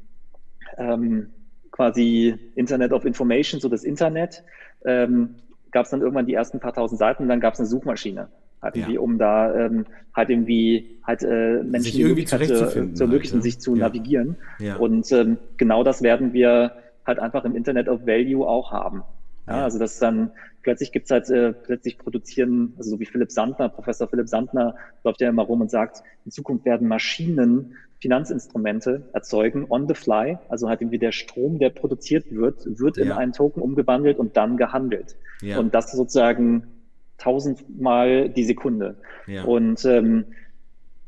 ähm, 0.77 1.31
quasi 1.71 2.35
Internet 2.55 2.93
of 2.93 3.05
Information, 3.05 3.61
so 3.61 3.69
das 3.69 3.85
Internet. 3.85 4.45
Ähm, 4.85 5.37
gab 5.71 5.85
es 5.85 5.91
dann 5.91 6.01
irgendwann 6.01 6.27
die 6.27 6.35
ersten 6.35 6.61
paar 6.61 6.73
tausend 6.73 6.99
Seiten 6.99 7.23
und 7.23 7.29
dann 7.29 7.41
gab 7.41 7.55
es 7.55 7.61
eine 7.61 7.69
Suchmaschine. 7.69 8.29
Halt 8.61 8.77
ja. 8.77 8.83
irgendwie, 8.83 8.99
um 8.99 9.19
da 9.19 9.55
ähm, 9.55 9.87
halt 10.15 10.29
irgendwie 10.29 10.99
halt 11.03 11.23
äh, 11.23 11.63
Menschen 11.63 11.97
die 11.97 12.05
Möglichkeit 12.05 12.47
zu, 12.47 12.93
zu 12.93 13.05
ermöglichen, 13.05 13.37
halt, 13.37 13.43
sich 13.45 13.59
zu 13.59 13.75
ja. 13.75 13.87
navigieren. 13.87 14.37
Ja. 14.59 14.77
Und 14.77 15.11
ähm, 15.13 15.39
genau 15.57 15.83
das 15.83 16.03
werden 16.03 16.33
wir 16.33 16.73
halt 17.07 17.19
einfach 17.19 17.45
im 17.45 17.57
Internet 17.57 17.89
of 17.89 18.07
Value 18.07 18.47
auch 18.47 18.73
haben. 18.73 19.03
Ja, 19.47 19.65
also 19.65 19.79
das 19.79 19.99
dann 19.99 20.31
plötzlich 20.63 20.93
gibt's 20.93 21.11
halt, 21.11 21.29
äh, 21.31 21.53
plötzlich 21.53 21.99
produzieren, 21.99 22.75
also 22.77 22.91
so 22.91 23.01
wie 23.01 23.07
Philipp 23.07 23.33
Sandner, 23.33 23.69
Professor 23.69 24.09
Philipp 24.09 24.29
Sandner 24.29 24.77
läuft 25.05 25.21
ja 25.21 25.29
immer 25.29 25.43
rum 25.43 25.61
und 25.61 25.71
sagt, 25.71 26.03
in 26.25 26.31
Zukunft 26.31 26.65
werden 26.65 26.89
Maschinen 26.89 27.77
Finanzinstrumente 28.01 29.09
erzeugen 29.13 29.67
on 29.69 29.87
the 29.87 29.95
fly, 29.95 30.39
also 30.49 30.69
halt 30.69 30.81
irgendwie 30.81 30.99
der 30.99 31.13
Strom, 31.13 31.59
der 31.59 31.71
produziert 31.71 32.35
wird, 32.35 32.79
wird 32.79 32.97
ja. 32.97 33.05
in 33.05 33.13
einen 33.13 33.33
Token 33.33 33.63
umgewandelt 33.63 34.19
und 34.19 34.37
dann 34.37 34.57
gehandelt. 34.57 35.17
Ja. 35.43 35.59
Und 35.59 35.75
das 35.75 35.93
sozusagen 35.93 36.67
tausendmal 37.19 38.31
die 38.31 38.45
Sekunde. 38.45 38.97
Ja. 39.27 39.45
Und 39.45 39.85
ähm, 39.85 40.27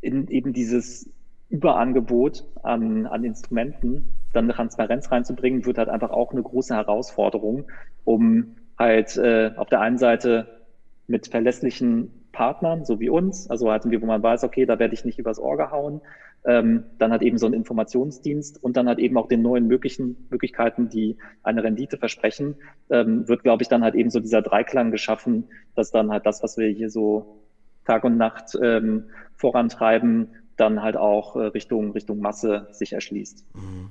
in 0.03 0.29
eben 0.29 0.53
dieses 0.53 1.09
Überangebot 1.49 2.45
an, 2.63 3.07
an 3.07 3.25
Instrumenten 3.25 4.09
dann 4.33 4.49
Transparenz 4.49 5.11
reinzubringen, 5.11 5.65
wird 5.65 5.79
halt 5.79 5.89
einfach 5.89 6.11
auch 6.11 6.33
eine 6.33 6.43
große 6.43 6.75
Herausforderung, 6.75 7.65
um 8.05 8.57
halt 8.79 9.17
äh, 9.17 9.53
auf 9.57 9.69
der 9.69 9.81
einen 9.81 9.99
Seite 9.99 10.47
mit 11.07 11.29
verlässlichen 11.29 12.11
Partnern, 12.33 12.85
so 12.85 12.99
wie 13.01 13.11
uns, 13.11 13.49
also 13.49 13.71
halt, 13.71 13.85
wo 13.85 14.07
man 14.07 14.23
weiß, 14.23 14.45
okay, 14.45 14.67
da 14.67 14.79
werde 14.79 14.95
ich 14.95 15.05
nicht 15.05 15.19
übers 15.19 15.39
Ohr 15.39 15.57
gehauen, 15.57 16.01
ähm, 16.45 16.85
dann 16.99 17.13
hat 17.13 17.23
eben 17.23 17.39
so 17.39 17.47
ein 17.47 17.53
Informationsdienst 17.53 18.63
und 18.63 18.77
dann 18.77 18.89
hat 18.89 18.99
eben 18.99 19.17
auch 19.17 19.29
den 19.29 19.43
neuen 19.43 19.69
möglichen 19.69 20.27
Möglichkeiten, 20.31 20.89
die 20.89 21.17
eine 21.43 21.63
Rendite 21.63 21.99
versprechen, 21.99 22.57
ähm, 22.91 23.29
wird, 23.29 23.45
glaube 23.45 23.63
ich, 23.63 23.69
dann 23.69 23.85
halt 23.85 23.95
eben 23.95 24.11
so 24.11 24.19
dieser 24.19 24.43
Dreiklang 24.43 24.91
geschaffen, 24.91 25.45
dass 25.77 25.91
dann 25.91 26.11
halt 26.11 26.27
das, 26.27 26.43
was 26.43 26.57
wir 26.57 26.69
hier 26.69 26.91
so 26.91 27.43
Tag 27.85 28.05
und 28.05 28.17
Nacht 28.17 28.59
ähm, 28.61 29.05
vorantreiben, 29.37 30.29
dann 30.57 30.83
halt 30.83 30.97
auch 30.97 31.37
äh, 31.37 31.47
Richtung, 31.47 31.93
Richtung 31.93 32.21
Masse 32.21 32.69
sich 32.73 32.93
erschließt. 32.93 33.45
Mhm. 33.55 33.91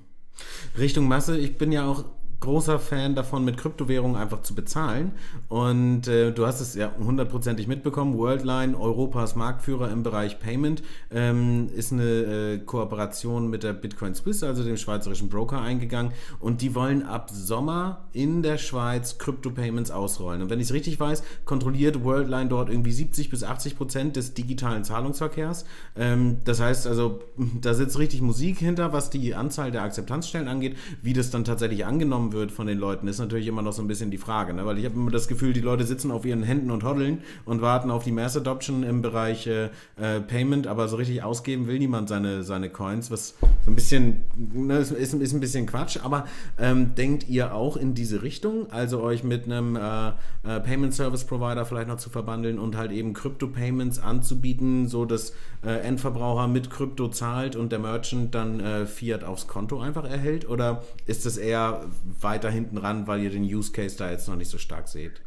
Richtung 0.78 1.08
Masse, 1.08 1.38
ich 1.38 1.58
bin 1.58 1.72
ja 1.72 1.86
auch 1.86 2.06
großer 2.42 2.80
Fan 2.80 3.16
davon, 3.16 3.46
mit 3.46 3.58
Kryptowährungen 3.58 4.18
einfach 4.18 4.42
zu 4.42 4.56
bezahlen. 4.56 5.12
Und 5.48 6.08
äh, 6.08 6.32
du 6.32 6.46
hast 6.46 6.60
es 6.60 6.76
ja 6.76 6.92
hundertprozentig 7.00 7.68
mitbekommen. 7.68 8.18
Worldline, 8.18 8.78
Europas 8.78 9.36
Marktführer 9.36 9.90
im 9.92 10.04
Bereich 10.04 10.40
Payment, 10.40 10.82
ähm, 11.12 11.70
ist 11.74 11.94
eine 11.94 12.04
äh, 12.04 12.58
Kooperation 12.58 13.50
mit 13.50 13.64
der 13.64 13.74
Bitcoin 13.74 14.16
Swiss, 14.16 14.44
also 14.44 14.64
dem 14.64 14.78
schweizerischen 14.78 15.30
Broker, 15.30 15.62
eingegangen. 15.62 16.14
Und 16.40 16.62
die 16.62 16.74
wollen 16.74 17.04
ab 17.04 17.30
Sommer 17.32 18.08
in 18.12 18.42
der 18.42 18.58
Schweiz 18.58 19.20
Krypto-Payments 19.20 19.92
ausrollen. 19.92 20.42
Und 20.42 20.50
wenn 20.50 20.60
ich 20.60 20.66
es 20.66 20.74
richtig 20.74 21.00
weiß, 21.00 21.24
kontrolliert 21.46 22.04
Worldline 22.04 22.50
dort 22.50 22.70
irgendwie 22.70 22.92
70 22.92 23.30
bis 23.30 23.44
80 23.44 23.78
Prozent 23.78 24.16
des 24.16 24.34
digitalen 24.34 24.84
Zahlungsverkehrs. 24.84 25.66
Ähm, 25.96 26.38
das 26.44 26.60
heißt 26.60 26.88
also, 26.88 27.20
da 27.62 27.76
sitzt 27.76 28.00
richtig 28.00 28.22
Musik 28.22 28.58
hinter, 28.58 28.94
was 28.94 29.12
die 29.12 29.36
Anzahl 29.36 29.70
der 29.70 29.84
Akzeptanzstellen 29.84 30.48
angeht, 30.48 30.76
wie 31.04 31.14
das 31.14 31.30
dann 31.30 31.44
tatsächlich 31.44 31.86
angenommen 31.86 32.31
wird 32.32 32.52
von 32.52 32.68
den 32.68 32.78
Leuten, 32.78 33.08
ist 33.08 33.20
natürlich 33.20 33.48
immer 33.48 33.62
noch 33.62 33.74
so 33.74 33.82
ein 33.82 33.88
bisschen 33.88 34.12
die 34.12 34.18
Frage. 34.18 34.54
Ne? 34.54 34.66
Weil 34.66 34.78
ich 34.78 34.86
habe 34.86 34.96
immer 34.96 35.12
das 35.12 35.28
Gefühl, 35.28 35.54
die 35.54 35.62
Leute 35.62 35.86
sitzen 35.86 36.12
auf 36.12 36.26
ihren 36.26 36.44
Händen 36.44 36.72
und 36.72 36.84
hoddeln 36.84 37.20
und 37.46 37.62
warten 37.62 37.92
auf 37.92 38.04
die 38.04 38.12
Mass 38.12 38.38
Adoption 38.38 38.84
im 38.84 39.02
Bereich 39.02 39.48
äh, 39.48 39.70
äh, 39.98 40.22
Payment, 40.22 40.68
aber 40.68 40.88
so 40.88 40.98
richtig 40.98 41.24
ausgeben 41.24 41.68
will 41.68 41.80
niemand 41.80 42.10
seine, 42.10 42.44
seine 42.44 42.70
Coins, 42.70 43.12
was 43.12 43.36
so 43.66 43.72
ein 43.72 43.76
bisschen, 43.76 44.22
ne, 44.36 44.78
ist, 44.78 44.92
ist 44.92 45.14
ein 45.34 45.40
bisschen 45.40 45.66
Quatsch. 45.66 46.00
Aber 46.04 46.26
ähm, 46.58 46.96
denkt 46.96 47.28
ihr 47.30 47.54
auch 47.54 47.78
in 47.78 47.94
diese 47.94 48.24
Richtung, 48.24 48.72
also 48.72 49.02
euch 49.02 49.24
mit 49.24 49.46
einem 49.46 49.76
äh, 49.76 50.10
äh 50.10 50.60
Payment 50.62 50.94
Service 50.94 51.26
Provider 51.26 51.66
vielleicht 51.66 51.88
noch 51.88 51.98
zu 51.98 52.10
verbandeln 52.10 52.60
und 52.60 52.78
halt 52.78 52.92
eben 52.92 53.14
Crypto-Payments 53.14 54.00
anzubieten, 54.00 54.88
so 54.88 55.06
dass 55.06 55.34
äh, 55.64 55.88
Endverbraucher 55.88 56.48
mit 56.48 56.70
Krypto 56.70 57.08
zahlt 57.10 57.56
und 57.56 57.72
der 57.72 57.80
Merchant 57.80 58.34
dann 58.34 58.60
äh, 58.60 58.86
Fiat 58.86 59.24
aufs 59.24 59.48
Konto 59.48 59.80
einfach 59.80 60.10
erhält? 60.10 60.50
Oder 60.50 60.84
ist 61.06 61.26
das 61.26 61.38
eher 61.38 61.86
weiter 62.20 62.50
hinten 62.50 62.78
ran, 62.78 63.08
weil 63.08 63.22
ihr 63.22 63.30
den 63.30 63.44
Use 63.44 63.72
Case 63.72 63.98
da 63.98 64.10
jetzt 64.10 64.28
noch 64.28 64.36
nicht 64.36 64.50
so 64.50 64.58
stark 64.58 64.88
seht? 64.88 65.22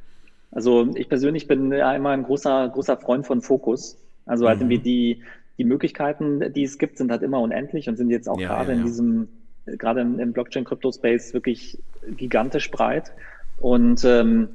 Also 0.51 0.89
ich 0.95 1.09
persönlich 1.09 1.49
bin 1.49 1.73
ja 1.73 1.95
immer 1.95 2.11
ein 2.11 2.23
großer, 2.23 2.69
großer 2.69 2.97
Freund 2.97 3.27
von 3.27 3.43
Fokus. 3.43 3.97
Also 4.27 4.49
halt 4.49 4.59
mhm. 4.59 4.71
irgendwie 4.71 4.83
die, 4.83 5.23
die 5.59 5.65
Möglichkeiten, 5.65 6.53
die 6.53 6.63
es 6.63 6.79
gibt, 6.79 6.99
sind 6.99 7.11
halt 7.11 7.23
immer 7.23 7.41
unendlich 7.41 7.89
und 7.89 7.97
sind 7.97 8.11
jetzt 8.11 8.29
auch 8.29 8.41
ja, 8.41 8.49
gerade 8.49 8.73
ja, 8.73 8.75
ja. 8.75 8.81
in 8.81 8.87
diesem, 8.87 9.29
gerade 9.67 10.01
im, 10.01 10.33
Blockchain-Crypto-Space 10.33 11.35
wirklich 11.35 11.79
gigantisch 12.17 12.71
breit. 12.71 13.13
Und 13.61 14.05
ähm, 14.05 14.49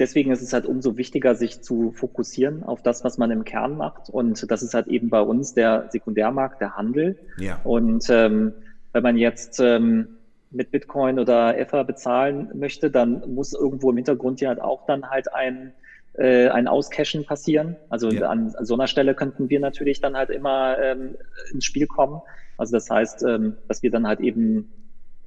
deswegen 0.00 0.32
ist 0.32 0.42
es 0.42 0.52
halt 0.52 0.66
umso 0.66 0.96
wichtiger, 0.96 1.34
sich 1.34 1.60
zu 1.60 1.92
fokussieren 1.92 2.64
auf 2.64 2.82
das, 2.82 3.04
was 3.04 3.18
man 3.18 3.30
im 3.30 3.44
Kern 3.44 3.76
macht. 3.76 4.08
Und 4.10 4.50
das 4.50 4.62
ist 4.62 4.74
halt 4.74 4.88
eben 4.88 5.10
bei 5.10 5.20
uns 5.20 5.54
der 5.54 5.88
Sekundärmarkt, 5.90 6.60
der 6.60 6.76
Handel. 6.76 7.18
Ja. 7.38 7.60
Und 7.62 8.08
ähm, 8.10 8.52
wenn 8.92 9.02
man 9.02 9.16
jetzt 9.16 9.60
ähm, 9.60 10.08
mit 10.50 10.70
Bitcoin 10.72 11.18
oder 11.18 11.56
Ether 11.56 11.84
bezahlen 11.84 12.50
möchte, 12.54 12.90
dann 12.90 13.22
muss 13.34 13.52
irgendwo 13.52 13.90
im 13.90 13.96
Hintergrund 13.96 14.40
ja 14.40 14.48
halt 14.48 14.60
auch 14.60 14.86
dann 14.86 15.08
halt 15.08 15.32
ein, 15.32 15.72
äh, 16.14 16.48
ein 16.48 16.66
Auscashen 16.66 17.24
passieren. 17.24 17.76
Also 17.88 18.10
ja. 18.10 18.28
an, 18.28 18.54
an 18.56 18.64
so 18.64 18.74
einer 18.74 18.86
Stelle 18.86 19.14
könnten 19.14 19.50
wir 19.50 19.60
natürlich 19.60 20.00
dann 20.00 20.16
halt 20.16 20.30
immer 20.30 20.78
ähm, 20.82 21.16
ins 21.52 21.64
Spiel 21.64 21.86
kommen. 21.86 22.20
Also 22.56 22.72
das 22.72 22.90
heißt, 22.90 23.22
ähm, 23.22 23.56
dass 23.68 23.82
wir 23.82 23.90
dann 23.90 24.06
halt 24.06 24.20
eben 24.20 24.72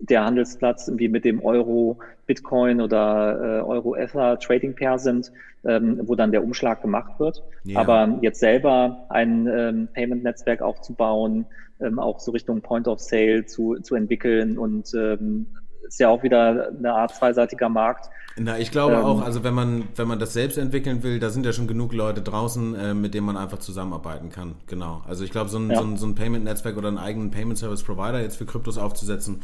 der 0.10 0.26
Handelsplatz 0.26 0.88
irgendwie 0.88 1.08
mit 1.08 1.24
dem 1.24 1.44
Euro 1.44 1.98
Bitcoin 2.26 2.82
oder 2.82 3.60
äh, 3.60 3.62
Euro 3.62 3.96
Ether 3.96 4.38
Trading 4.40 4.76
Pair 4.76 5.00
sind, 5.00 5.32
ähm, 5.64 6.02
wo 6.04 6.16
dann 6.16 6.32
der 6.32 6.44
Umschlag 6.44 6.82
gemacht 6.82 7.20
wird. 7.20 7.42
Ja. 7.64 7.80
Aber 7.80 8.18
jetzt 8.22 8.40
selber 8.40 9.06
ein 9.10 9.48
ähm, 9.48 9.88
Payment 9.94 10.24
Netzwerk 10.24 10.62
aufzubauen, 10.62 11.46
ähm, 11.80 12.00
auch 12.00 12.20
so 12.20 12.32
Richtung 12.32 12.62
Point 12.62 12.88
of 12.88 13.00
Sale 13.00 13.46
zu, 13.46 13.76
zu 13.82 13.96
entwickeln 13.96 14.58
und 14.58 14.94
ähm, 14.94 15.48
ist 15.88 16.00
ja 16.00 16.10
auch 16.10 16.24
wieder 16.24 16.70
eine 16.78 16.94
Art 16.94 17.16
zweiseitiger 17.16 17.70
Markt. 17.70 18.10
Na, 18.36 18.58
ich 18.58 18.72
glaube 18.72 18.96
ähm, 18.96 19.04
auch, 19.04 19.22
also 19.22 19.44
wenn 19.44 19.54
man, 19.54 19.84
wenn 19.96 20.08
man 20.08 20.20
das 20.20 20.34
selbst 20.34 20.58
entwickeln 20.58 21.04
will, 21.04 21.20
da 21.20 21.30
sind 21.30 21.46
ja 21.46 21.54
schon 21.54 21.68
genug 21.68 21.94
Leute 21.94 22.22
draußen, 22.22 22.76
äh, 22.76 22.94
mit 22.94 23.14
denen 23.14 23.26
man 23.28 23.38
einfach 23.38 23.60
zusammenarbeiten 23.60 24.30
kann. 24.30 24.56
Genau. 24.68 25.04
Also 25.08 25.24
ich 25.24 25.32
glaube, 25.32 25.50
so 25.50 25.60
ein, 25.60 25.70
ja. 25.70 25.78
so 25.78 25.84
ein, 25.84 25.98
so 25.98 26.08
ein 26.08 26.16
Payment-Netzwerk 26.16 26.76
oder 26.78 26.88
einen 26.88 26.98
eigenen 26.98 27.32
Payment 27.32 27.58
Service 27.58 27.84
Provider 27.84 28.22
jetzt 28.22 28.38
für 28.38 28.46
Kryptos 28.46 28.78
aufzusetzen, 28.78 29.42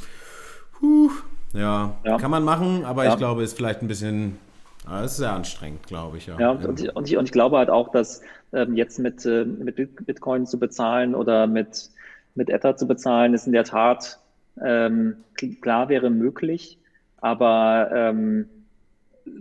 puh, 0.80 1.10
ja, 1.54 1.96
ja, 2.04 2.18
kann 2.18 2.32
man 2.32 2.44
machen, 2.44 2.86
aber 2.86 3.06
ja. 3.06 3.12
ich 3.12 3.18
glaube, 3.18 3.44
ist 3.44 3.56
vielleicht 3.56 3.82
ein 3.82 3.88
bisschen, 3.88 4.38
ah, 4.86 5.04
ist 5.04 5.18
sehr 5.18 5.32
anstrengend, 5.32 5.86
glaube 5.88 6.18
ich. 6.18 6.28
Ja, 6.28 6.40
ja 6.40 6.52
und, 6.52 6.80
ich, 6.80 6.96
und, 6.96 7.10
ich, 7.10 7.18
und 7.18 7.26
ich 7.26 7.32
glaube 7.32 7.58
halt 7.58 7.70
auch, 7.70 7.90
dass 7.92 8.22
ähm, 8.54 8.76
jetzt 8.76 9.00
mit, 9.00 9.26
äh, 9.26 9.46
mit 9.46 9.76
Bitcoin 10.06 10.46
zu 10.46 10.60
bezahlen 10.60 11.16
oder 11.16 11.48
mit, 11.48 11.90
mit 12.36 12.50
Ether 12.50 12.76
zu 12.76 12.88
bezahlen, 12.88 13.34
ist 13.34 13.48
in 13.48 13.54
der 13.54 13.64
Tat 13.64 14.20
ähm, 14.62 15.18
klar 15.62 15.90
wäre 15.90 16.10
möglich, 16.10 16.78
aber 17.22 17.90
ähm, 17.94 18.50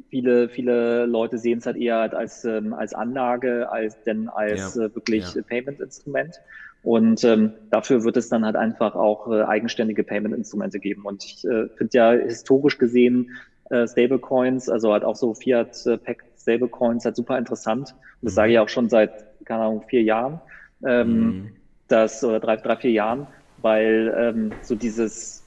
viele, 0.09 0.49
viele 0.49 1.07
Leute 1.07 1.39
sehen 1.39 1.59
es 1.59 1.67
halt 1.67 1.77
eher 1.77 2.17
als, 2.17 2.45
ähm, 2.45 2.73
als 2.73 2.95
Anlage, 2.95 3.71
als 3.71 4.03
denn 4.05 4.29
als 4.29 4.75
ja. 4.75 4.85
äh, 4.85 4.95
wirklich 4.95 5.35
ja. 5.35 5.43
Payment-Instrument. 5.43 6.41
Und 6.83 7.25
ähm, 7.25 7.53
dafür 7.71 8.05
wird 8.05 8.17
es 8.17 8.29
dann 8.29 8.45
halt 8.45 8.57
einfach 8.57 8.95
auch 8.95 9.31
äh, 9.31 9.43
eigenständige 9.43 10.05
Payment-Instrumente 10.05 10.79
geben. 10.79 11.03
Und 11.05 11.25
ich 11.25 11.45
äh, 11.45 11.69
finde 11.77 11.91
ja 11.93 12.13
historisch 12.13 12.79
gesehen 12.79 13.31
äh, 13.71 13.87
Stablecoins, 13.87 14.69
also 14.69 14.93
halt 14.93 15.05
auch 15.05 15.17
so 15.17 15.35
Fiat-Pack 15.35 16.25
Stablecoins 16.39 17.05
halt 17.05 17.17
super 17.17 17.37
interessant. 17.37 17.95
Und 18.21 18.27
das 18.27 18.33
mhm. 18.33 18.37
sage 18.37 18.53
ich 18.53 18.59
auch 18.59 18.69
schon 18.69 18.89
seit, 18.89 19.11
keine 19.45 19.65
Ahnung, 19.65 19.85
vier 19.89 20.03
Jahren. 20.03 20.41
Ähm, 20.87 21.09
mhm. 21.09 21.49
das, 21.89 22.23
oder 22.23 22.39
drei, 22.39 22.57
drei, 22.57 22.77
vier 22.77 22.93
Jahren, 22.93 23.27
weil 23.61 24.15
ähm, 24.17 24.53
so 24.63 24.77
dieses 24.77 25.45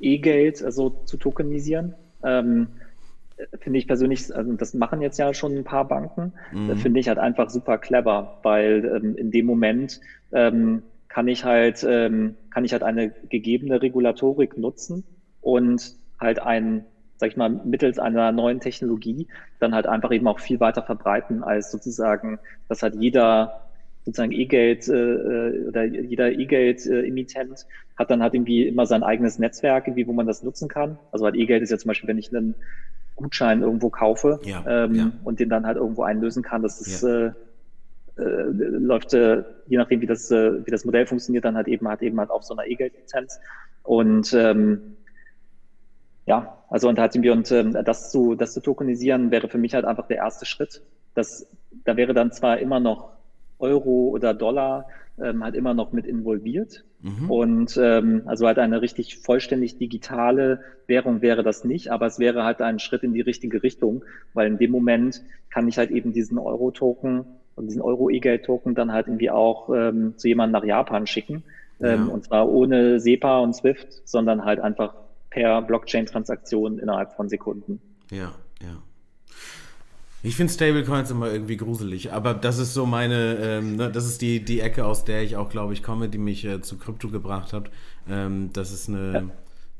E-Geld 0.00 0.62
also 0.64 0.90
zu 1.04 1.18
tokenisieren, 1.18 1.94
ähm, 2.24 2.68
finde 3.60 3.78
ich 3.78 3.86
persönlich, 3.86 4.34
also 4.34 4.52
das 4.54 4.74
machen 4.74 5.00
jetzt 5.00 5.18
ja 5.18 5.32
schon 5.34 5.56
ein 5.56 5.64
paar 5.64 5.86
Banken, 5.86 6.32
mhm. 6.52 6.76
finde 6.76 7.00
ich 7.00 7.08
halt 7.08 7.18
einfach 7.18 7.50
super 7.50 7.78
clever, 7.78 8.38
weil 8.42 8.84
ähm, 8.84 9.16
in 9.16 9.30
dem 9.30 9.46
Moment 9.46 10.00
ähm, 10.32 10.82
kann 11.08 11.28
ich 11.28 11.44
halt, 11.44 11.84
ähm, 11.88 12.36
kann 12.50 12.64
ich 12.64 12.72
halt 12.72 12.82
eine 12.82 13.10
gegebene 13.28 13.82
Regulatorik 13.82 14.56
nutzen 14.56 15.04
und 15.40 15.94
halt 16.18 16.40
ein, 16.40 16.84
sag 17.18 17.30
ich 17.30 17.36
mal, 17.36 17.50
mittels 17.50 17.98
einer 17.98 18.32
neuen 18.32 18.60
Technologie 18.60 19.28
dann 19.60 19.74
halt 19.74 19.86
einfach 19.86 20.10
eben 20.12 20.26
auch 20.26 20.40
viel 20.40 20.58
weiter 20.60 20.82
verbreiten, 20.82 21.42
als 21.42 21.70
sozusagen, 21.70 22.38
dass 22.68 22.82
halt 22.82 22.94
jeder 22.94 23.62
sozusagen 24.04 24.32
E-Geld 24.32 24.88
äh, 24.88 24.94
äh 24.94 25.68
oder 25.68 25.84
jeder 25.84 26.32
E-Geld-Emittent 26.32 27.52
äh, 27.60 27.96
hat 27.96 28.10
dann 28.10 28.22
halt 28.22 28.34
irgendwie 28.34 28.66
immer 28.66 28.86
sein 28.86 29.02
eigenes 29.02 29.38
Netzwerk, 29.38 29.86
irgendwie, 29.86 30.06
wo 30.06 30.12
man 30.12 30.26
das 30.26 30.42
nutzen 30.42 30.68
kann. 30.68 30.98
Also 31.12 31.24
halt 31.24 31.36
E-Geld 31.36 31.62
ist 31.62 31.70
ja 31.70 31.78
zum 31.78 31.88
Beispiel, 31.88 32.08
wenn 32.08 32.18
ich 32.18 32.34
einen 32.34 32.54
Gutschein 33.22 33.62
irgendwo 33.62 33.90
kaufe 33.90 34.40
ja, 34.44 34.64
ähm, 34.66 34.94
ja. 34.94 35.12
und 35.24 35.40
den 35.40 35.48
dann 35.48 35.66
halt 35.66 35.76
irgendwo 35.76 36.02
einlösen 36.02 36.42
kann. 36.42 36.62
Das 36.62 36.80
ist, 36.80 37.02
ja. 37.02 37.26
äh, 37.26 37.32
äh, 38.18 38.22
läuft, 38.22 39.14
äh, 39.14 39.42
je 39.66 39.78
nachdem, 39.78 40.00
wie 40.00 40.06
das, 40.06 40.30
äh, 40.30 40.66
wie 40.66 40.70
das 40.70 40.84
Modell 40.84 41.06
funktioniert, 41.06 41.44
dann 41.44 41.56
halt 41.56 41.68
eben 41.68 41.88
halt 41.88 42.02
eben 42.02 42.18
halt 42.18 42.30
auf 42.30 42.44
so 42.44 42.54
einer 42.54 42.66
E-Geld-Lizenz. 42.66 43.40
Und 43.82 44.34
ähm, 44.34 44.96
ja, 46.26 46.58
also 46.68 46.88
und 46.88 46.98
halt 46.98 47.14
wir 47.20 47.32
und 47.32 47.50
ähm, 47.50 47.72
das 47.84 48.10
zu, 48.10 48.34
das 48.34 48.52
zu 48.52 48.60
tokenisieren 48.60 49.30
wäre 49.30 49.48
für 49.48 49.58
mich 49.58 49.74
halt 49.74 49.84
einfach 49.84 50.06
der 50.06 50.18
erste 50.18 50.46
Schritt. 50.46 50.82
Das, 51.14 51.46
da 51.84 51.96
wäre 51.96 52.14
dann 52.14 52.32
zwar 52.32 52.58
immer 52.58 52.80
noch 52.80 53.10
Euro 53.58 54.08
oder 54.08 54.34
Dollar 54.34 54.86
ähm, 55.20 55.42
halt 55.42 55.54
immer 55.54 55.74
noch 55.74 55.92
mit 55.92 56.06
involviert. 56.06 56.84
Mhm. 57.00 57.30
Und 57.30 57.76
ähm, 57.80 58.22
also 58.26 58.46
halt 58.46 58.58
eine 58.58 58.80
richtig 58.80 59.18
vollständig 59.18 59.78
digitale 59.78 60.60
Währung 60.86 61.20
wäre 61.20 61.42
das 61.42 61.64
nicht, 61.64 61.90
aber 61.90 62.06
es 62.06 62.18
wäre 62.18 62.44
halt 62.44 62.60
ein 62.60 62.78
Schritt 62.78 63.02
in 63.02 63.12
die 63.12 63.20
richtige 63.20 63.62
Richtung, 63.62 64.04
weil 64.34 64.46
in 64.46 64.58
dem 64.58 64.70
Moment 64.70 65.22
kann 65.50 65.68
ich 65.68 65.78
halt 65.78 65.90
eben 65.90 66.12
diesen 66.12 66.38
Euro-Token 66.38 67.24
und 67.54 67.66
diesen 67.66 67.82
Euro-E-Geld-Token 67.82 68.74
dann 68.74 68.92
halt 68.92 69.08
irgendwie 69.08 69.30
auch 69.30 69.68
ähm, 69.74 70.14
zu 70.16 70.28
jemandem 70.28 70.60
nach 70.60 70.66
Japan 70.66 71.06
schicken. 71.06 71.44
Ähm, 71.80 72.06
ja. 72.06 72.12
Und 72.12 72.24
zwar 72.24 72.48
ohne 72.48 73.00
SEPA 73.00 73.40
und 73.40 73.54
SWIFT, 73.54 74.02
sondern 74.04 74.44
halt 74.44 74.60
einfach 74.60 74.94
per 75.30 75.62
Blockchain-Transaktion 75.62 76.78
innerhalb 76.78 77.14
von 77.14 77.28
Sekunden. 77.28 77.80
Ja, 78.10 78.32
ja. 78.62 78.82
Ich 80.24 80.36
finde 80.36 80.52
Stablecoins 80.52 81.10
immer 81.10 81.32
irgendwie 81.32 81.56
gruselig, 81.56 82.12
aber 82.12 82.32
das 82.32 82.58
ist 82.58 82.74
so 82.74 82.86
meine, 82.86 83.36
ähm, 83.40 83.76
ne, 83.76 83.90
das 83.90 84.06
ist 84.06 84.22
die, 84.22 84.44
die 84.44 84.60
Ecke, 84.60 84.84
aus 84.84 85.04
der 85.04 85.22
ich 85.22 85.36
auch, 85.36 85.48
glaube 85.48 85.72
ich, 85.72 85.82
komme, 85.82 86.08
die 86.08 86.18
mich 86.18 86.44
äh, 86.44 86.60
zu 86.60 86.78
Krypto 86.78 87.08
gebracht 87.08 87.52
hat. 87.52 87.70
Ähm, 88.08 88.50
das 88.52 88.72
ist 88.72 88.88
eine. 88.88 89.12
Ja. 89.12 89.22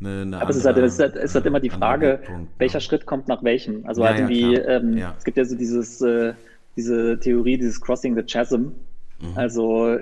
Eine, 0.00 0.22
eine 0.22 0.36
aber 0.38 0.46
andere, 0.46 0.50
es, 0.50 0.56
ist 0.56 0.66
halt, 0.66 0.76
es, 0.78 0.92
ist 0.94 0.98
halt, 0.98 1.14
es 1.14 1.24
ist 1.26 1.34
halt 1.36 1.46
immer 1.46 1.60
die 1.60 1.70
Frage, 1.70 2.20
Punkt, 2.26 2.50
welcher 2.58 2.78
ja. 2.78 2.80
Schritt 2.80 3.06
kommt 3.06 3.28
nach 3.28 3.44
welchem. 3.44 3.86
Also 3.86 4.02
ja, 4.02 4.08
halt 4.08 4.18
irgendwie, 4.18 4.56
ähm, 4.56 5.00
es 5.16 5.22
gibt 5.22 5.36
ja 5.36 5.44
so 5.44 5.54
dieses, 5.54 6.00
äh, 6.00 6.34
diese 6.76 7.20
Theorie, 7.20 7.56
dieses 7.56 7.80
Crossing 7.80 8.16
the 8.16 8.24
Chasm. 8.24 8.72
Mhm. 9.20 9.36
Also 9.36 9.98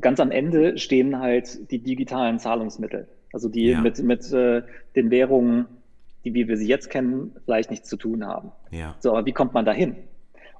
ganz 0.00 0.18
am 0.18 0.32
Ende 0.32 0.76
stehen 0.78 1.20
halt 1.20 1.70
die 1.70 1.78
digitalen 1.78 2.40
Zahlungsmittel. 2.40 3.06
Also 3.32 3.48
die 3.48 3.76
mit, 3.76 4.02
mit 4.02 4.32
äh, 4.32 4.62
den 4.96 5.10
Währungen 5.10 5.66
die, 6.26 6.34
wie 6.34 6.48
wir 6.48 6.56
sie 6.56 6.66
jetzt 6.66 6.90
kennen, 6.90 7.36
vielleicht 7.44 7.70
nichts 7.70 7.88
zu 7.88 7.96
tun 7.96 8.26
haben. 8.26 8.50
Ja. 8.72 8.96
So, 8.98 9.12
aber 9.12 9.24
wie 9.26 9.32
kommt 9.32 9.54
man 9.54 9.64
dahin? 9.64 9.94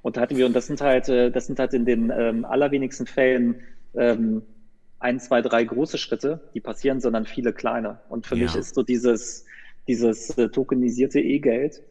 Und 0.01 0.15
da 0.15 0.21
hatten 0.21 0.37
wir, 0.37 0.45
und 0.45 0.53
das 0.53 0.65
sind 0.65 0.79
halt, 0.79 1.09
äh, 1.09 1.29
das 1.29 1.47
sind 1.47 1.59
halt 1.59 1.73
in 1.73 1.83
den 1.83 2.09
ähm, 2.09 2.45
allerwenigsten 2.45 3.05
Fällen 3.05 3.55
ähm, 3.93 4.43
ein, 4.99 5.19
zwei, 5.19 5.41
drei 5.41 5.65
große 5.65 5.97
Schritte, 5.97 6.39
die 6.53 6.61
passieren, 6.61 7.01
sondern 7.01 7.25
viele 7.25 7.51
kleine. 7.51 7.99
Und 8.07 8.25
für 8.25 8.37
ja. 8.37 8.43
mich 8.43 8.55
ist 8.55 8.75
so 8.75 8.81
dieses, 8.81 9.45
dieses 9.89 10.37
äh, 10.37 10.47
tokenisierte 10.47 11.19
E-Geld 11.19 11.83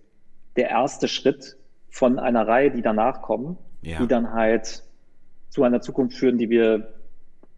der 0.57 0.71
erste 0.71 1.07
Schritt 1.07 1.59
von 1.91 2.19
einer 2.19 2.49
Reihe, 2.49 2.71
die 2.71 2.81
danach 2.81 3.21
kommen, 3.21 3.59
ja. 3.83 3.99
die 3.99 4.07
dann 4.07 4.33
halt 4.33 4.85
zu 5.51 5.63
einer 5.65 5.83
Zukunft 5.83 6.17
führen, 6.17 6.39
die 6.39 6.49
wir 6.49 6.95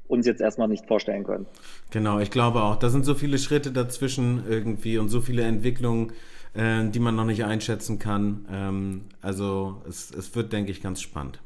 uns 0.08 0.26
jetzt 0.26 0.40
erstmal 0.40 0.68
nicht 0.68 0.86
vorstellen 0.86 1.24
können. 1.24 1.46
Genau, 1.90 2.18
ich 2.18 2.30
glaube 2.30 2.62
auch. 2.62 2.76
Da 2.76 2.88
sind 2.88 3.04
so 3.04 3.14
viele 3.14 3.38
Schritte 3.38 3.70
dazwischen 3.70 4.42
irgendwie 4.48 4.98
und 4.98 5.08
so 5.08 5.20
viele 5.20 5.42
Entwicklungen, 5.42 6.12
äh, 6.54 6.88
die 6.88 6.98
man 6.98 7.14
noch 7.14 7.24
nicht 7.24 7.44
einschätzen 7.44 7.98
kann. 7.98 8.46
Ähm, 8.50 9.02
also 9.22 9.82
es, 9.88 10.10
es 10.10 10.34
wird, 10.34 10.52
denke 10.52 10.72
ich, 10.72 10.82
ganz 10.82 11.00
spannend. 11.00 11.40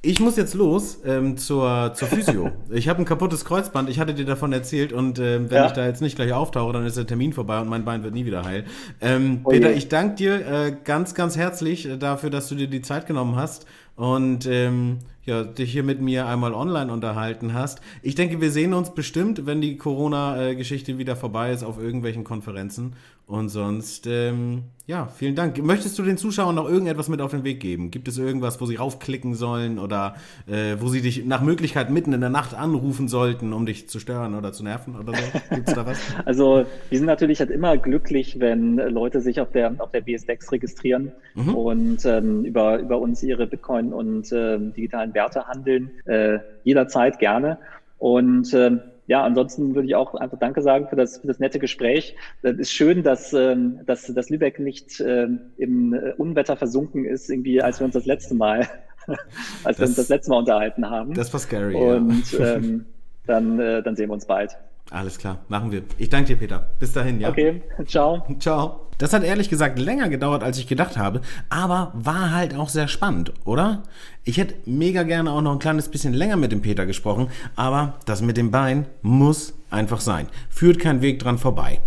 Ich 0.00 0.20
muss 0.20 0.36
jetzt 0.36 0.54
los 0.54 1.00
ähm, 1.04 1.36
zur, 1.36 1.92
zur 1.92 2.06
Physio. 2.06 2.52
ich 2.70 2.88
habe 2.88 3.00
ein 3.00 3.04
kaputtes 3.04 3.44
Kreuzband. 3.44 3.90
Ich 3.90 3.98
hatte 3.98 4.14
dir 4.14 4.24
davon 4.24 4.52
erzählt 4.52 4.92
und 4.92 5.18
äh, 5.18 5.50
wenn 5.50 5.56
ja. 5.56 5.66
ich 5.66 5.72
da 5.72 5.84
jetzt 5.84 6.00
nicht 6.00 6.14
gleich 6.14 6.32
auftauche, 6.32 6.72
dann 6.72 6.86
ist 6.86 6.96
der 6.96 7.06
Termin 7.06 7.32
vorbei 7.32 7.60
und 7.60 7.68
mein 7.68 7.84
Bein 7.84 8.04
wird 8.04 8.14
nie 8.14 8.24
wieder 8.24 8.44
heil. 8.44 8.64
Ähm, 9.00 9.40
oh 9.42 9.50
Peter, 9.50 9.72
ich 9.72 9.88
danke 9.88 10.14
dir 10.14 10.46
äh, 10.46 10.76
ganz, 10.84 11.14
ganz 11.14 11.36
herzlich 11.36 11.88
dafür, 11.98 12.30
dass 12.30 12.48
du 12.48 12.54
dir 12.54 12.68
die 12.68 12.80
Zeit 12.80 13.08
genommen 13.08 13.34
hast 13.34 13.66
und 13.96 14.46
ähm, 14.46 15.00
ja, 15.28 15.44
dich 15.44 15.70
hier 15.70 15.82
mit 15.82 16.00
mir 16.00 16.26
einmal 16.26 16.54
online 16.54 16.90
unterhalten 16.90 17.52
hast. 17.52 17.80
Ich 18.02 18.14
denke, 18.14 18.40
wir 18.40 18.50
sehen 18.50 18.72
uns 18.72 18.94
bestimmt, 18.94 19.44
wenn 19.46 19.60
die 19.60 19.76
Corona-Geschichte 19.76 20.96
wieder 20.96 21.16
vorbei 21.16 21.52
ist, 21.52 21.62
auf 21.62 21.78
irgendwelchen 21.78 22.24
Konferenzen. 22.24 22.94
Und 23.28 23.50
sonst, 23.50 24.06
ähm, 24.06 24.62
ja, 24.86 25.06
vielen 25.06 25.34
Dank. 25.34 25.62
Möchtest 25.62 25.98
du 25.98 26.02
den 26.02 26.16
Zuschauern 26.16 26.54
noch 26.54 26.66
irgendetwas 26.66 27.10
mit 27.10 27.20
auf 27.20 27.32
den 27.32 27.44
Weg 27.44 27.60
geben? 27.60 27.90
Gibt 27.90 28.08
es 28.08 28.16
irgendwas, 28.16 28.58
wo 28.58 28.64
sie 28.64 28.76
raufklicken 28.76 29.34
sollen 29.34 29.78
oder 29.78 30.14
äh, 30.46 30.76
wo 30.80 30.88
sie 30.88 31.02
dich 31.02 31.26
nach 31.26 31.42
Möglichkeit 31.42 31.90
mitten 31.90 32.14
in 32.14 32.22
der 32.22 32.30
Nacht 32.30 32.54
anrufen 32.54 33.06
sollten, 33.06 33.52
um 33.52 33.66
dich 33.66 33.86
zu 33.86 34.00
stören 34.00 34.34
oder 34.34 34.54
zu 34.54 34.64
nerven 34.64 34.96
oder 34.96 35.12
so? 35.12 35.22
Gibt's 35.54 35.74
da 35.74 35.84
was? 35.84 36.00
Also, 36.24 36.64
wir 36.88 36.98
sind 36.98 37.06
natürlich 37.06 37.40
halt 37.40 37.50
immer 37.50 37.76
glücklich, 37.76 38.40
wenn 38.40 38.76
Leute 38.76 39.20
sich 39.20 39.42
auf 39.42 39.50
der, 39.52 39.74
auf 39.76 39.90
der 39.90 40.00
BSDEX 40.00 40.50
registrieren 40.50 41.12
mhm. 41.34 41.54
und 41.54 42.06
ähm, 42.06 42.46
über, 42.46 42.78
über 42.78 42.98
uns 42.98 43.22
ihre 43.22 43.46
Bitcoin 43.46 43.92
und 43.92 44.32
äh, 44.32 44.58
digitalen 44.58 45.12
Werte 45.18 45.46
handeln. 45.48 45.90
Äh, 46.06 46.38
jederzeit 46.62 47.18
gerne. 47.18 47.58
Und 47.98 48.54
ähm, 48.54 48.80
ja, 49.08 49.24
ansonsten 49.24 49.74
würde 49.74 49.88
ich 49.88 49.96
auch 49.96 50.14
einfach 50.14 50.38
Danke 50.38 50.62
sagen 50.62 50.86
für 50.88 50.94
das, 50.94 51.18
für 51.18 51.26
das 51.26 51.40
nette 51.40 51.58
Gespräch. 51.58 52.14
Das 52.42 52.56
ist 52.56 52.70
schön, 52.70 53.02
dass, 53.02 53.32
ähm, 53.32 53.80
dass, 53.86 54.06
dass 54.06 54.30
Lübeck 54.30 54.60
nicht 54.60 55.00
ähm, 55.00 55.40
im 55.56 55.94
äh, 55.94 56.12
Unwetter 56.18 56.56
versunken 56.56 57.04
ist, 57.04 57.28
irgendwie, 57.30 57.60
als 57.60 57.80
wir 57.80 57.86
uns 57.86 57.94
das 57.94 58.06
letzte 58.06 58.34
Mal, 58.34 58.68
als 59.64 59.78
das, 59.78 59.78
wir 59.78 59.86
uns 59.86 59.96
das 59.96 60.08
letzte 60.08 60.30
Mal 60.30 60.38
unterhalten 60.38 60.88
haben. 60.88 61.14
Das 61.14 61.32
war 61.32 61.40
scary. 61.40 61.74
Und 61.74 62.30
ja. 62.32 62.54
ähm, 62.56 62.84
dann, 63.26 63.58
äh, 63.58 63.82
dann 63.82 63.96
sehen 63.96 64.10
wir 64.10 64.14
uns 64.14 64.26
bald. 64.26 64.56
Alles 64.90 65.18
klar, 65.18 65.38
machen 65.48 65.70
wir. 65.70 65.82
Ich 65.98 66.08
danke 66.08 66.28
dir, 66.28 66.36
Peter. 66.36 66.70
Bis 66.78 66.92
dahin, 66.92 67.20
ja. 67.20 67.28
Okay, 67.28 67.62
ciao. 67.86 68.24
Ciao. 68.38 68.86
Das 68.96 69.12
hat 69.12 69.22
ehrlich 69.22 69.48
gesagt 69.48 69.78
länger 69.78 70.08
gedauert, 70.08 70.42
als 70.42 70.58
ich 70.58 70.66
gedacht 70.66 70.96
habe, 70.96 71.20
aber 71.50 71.92
war 71.94 72.32
halt 72.32 72.56
auch 72.56 72.68
sehr 72.68 72.88
spannend, 72.88 73.32
oder? 73.44 73.84
Ich 74.24 74.38
hätte 74.38 74.56
mega 74.66 75.04
gerne 75.04 75.30
auch 75.30 75.40
noch 75.40 75.52
ein 75.52 75.60
kleines 75.60 75.88
bisschen 75.88 76.14
länger 76.14 76.36
mit 76.36 76.50
dem 76.50 76.62
Peter 76.62 76.84
gesprochen, 76.84 77.28
aber 77.54 77.94
das 78.06 78.22
mit 78.22 78.36
dem 78.36 78.50
Bein 78.50 78.86
muss 79.02 79.54
einfach 79.70 80.00
sein. 80.00 80.26
Führt 80.50 80.80
kein 80.80 81.00
Weg 81.00 81.20
dran 81.20 81.38
vorbei. 81.38 81.80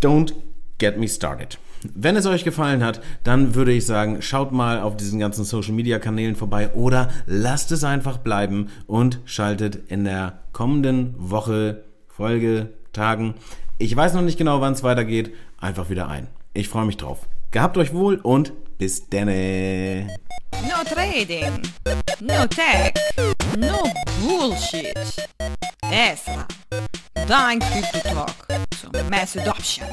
don't 0.00 0.34
get 0.78 0.98
me 0.98 1.08
started. 1.08 1.58
Wenn 1.94 2.16
es 2.16 2.26
euch 2.26 2.44
gefallen 2.44 2.82
hat, 2.84 3.00
dann 3.24 3.54
würde 3.54 3.72
ich 3.72 3.86
sagen, 3.86 4.22
schaut 4.22 4.52
mal 4.52 4.80
auf 4.80 4.96
diesen 4.96 5.18
ganzen 5.18 5.44
Social 5.44 5.72
Media 5.72 5.98
Kanälen 5.98 6.36
vorbei 6.36 6.72
oder 6.74 7.10
lasst 7.26 7.72
es 7.72 7.84
einfach 7.84 8.18
bleiben 8.18 8.68
und 8.86 9.20
schaltet 9.24 9.76
in 9.88 10.04
der 10.04 10.40
kommenden 10.52 11.14
Woche, 11.16 11.84
Folge, 12.16 12.72
Tagen, 12.94 13.34
ich 13.76 13.94
weiß 13.94 14.14
noch 14.14 14.22
nicht 14.22 14.38
genau, 14.38 14.62
wann 14.62 14.72
es 14.72 14.82
weitergeht, 14.82 15.34
einfach 15.60 15.90
wieder 15.90 16.08
ein. 16.08 16.28
Ich 16.54 16.66
freue 16.66 16.86
mich 16.86 16.96
drauf. 16.96 17.28
Gehabt 17.50 17.76
euch 17.76 17.92
wohl 17.92 18.16
und 18.22 18.54
bis 18.78 19.10
denne. 19.10 20.16
No 20.62 20.82
trading, 20.90 21.60
no 22.20 22.46
tech, 22.46 22.94
no 23.58 23.82
bullshit. 24.22 24.96
Esra, 25.90 26.46
dein 27.28 27.58
Krypto 27.58 27.98
Talk 28.08 28.46
zum 28.80 29.10
Message 29.10 29.46
Option. 29.46 29.88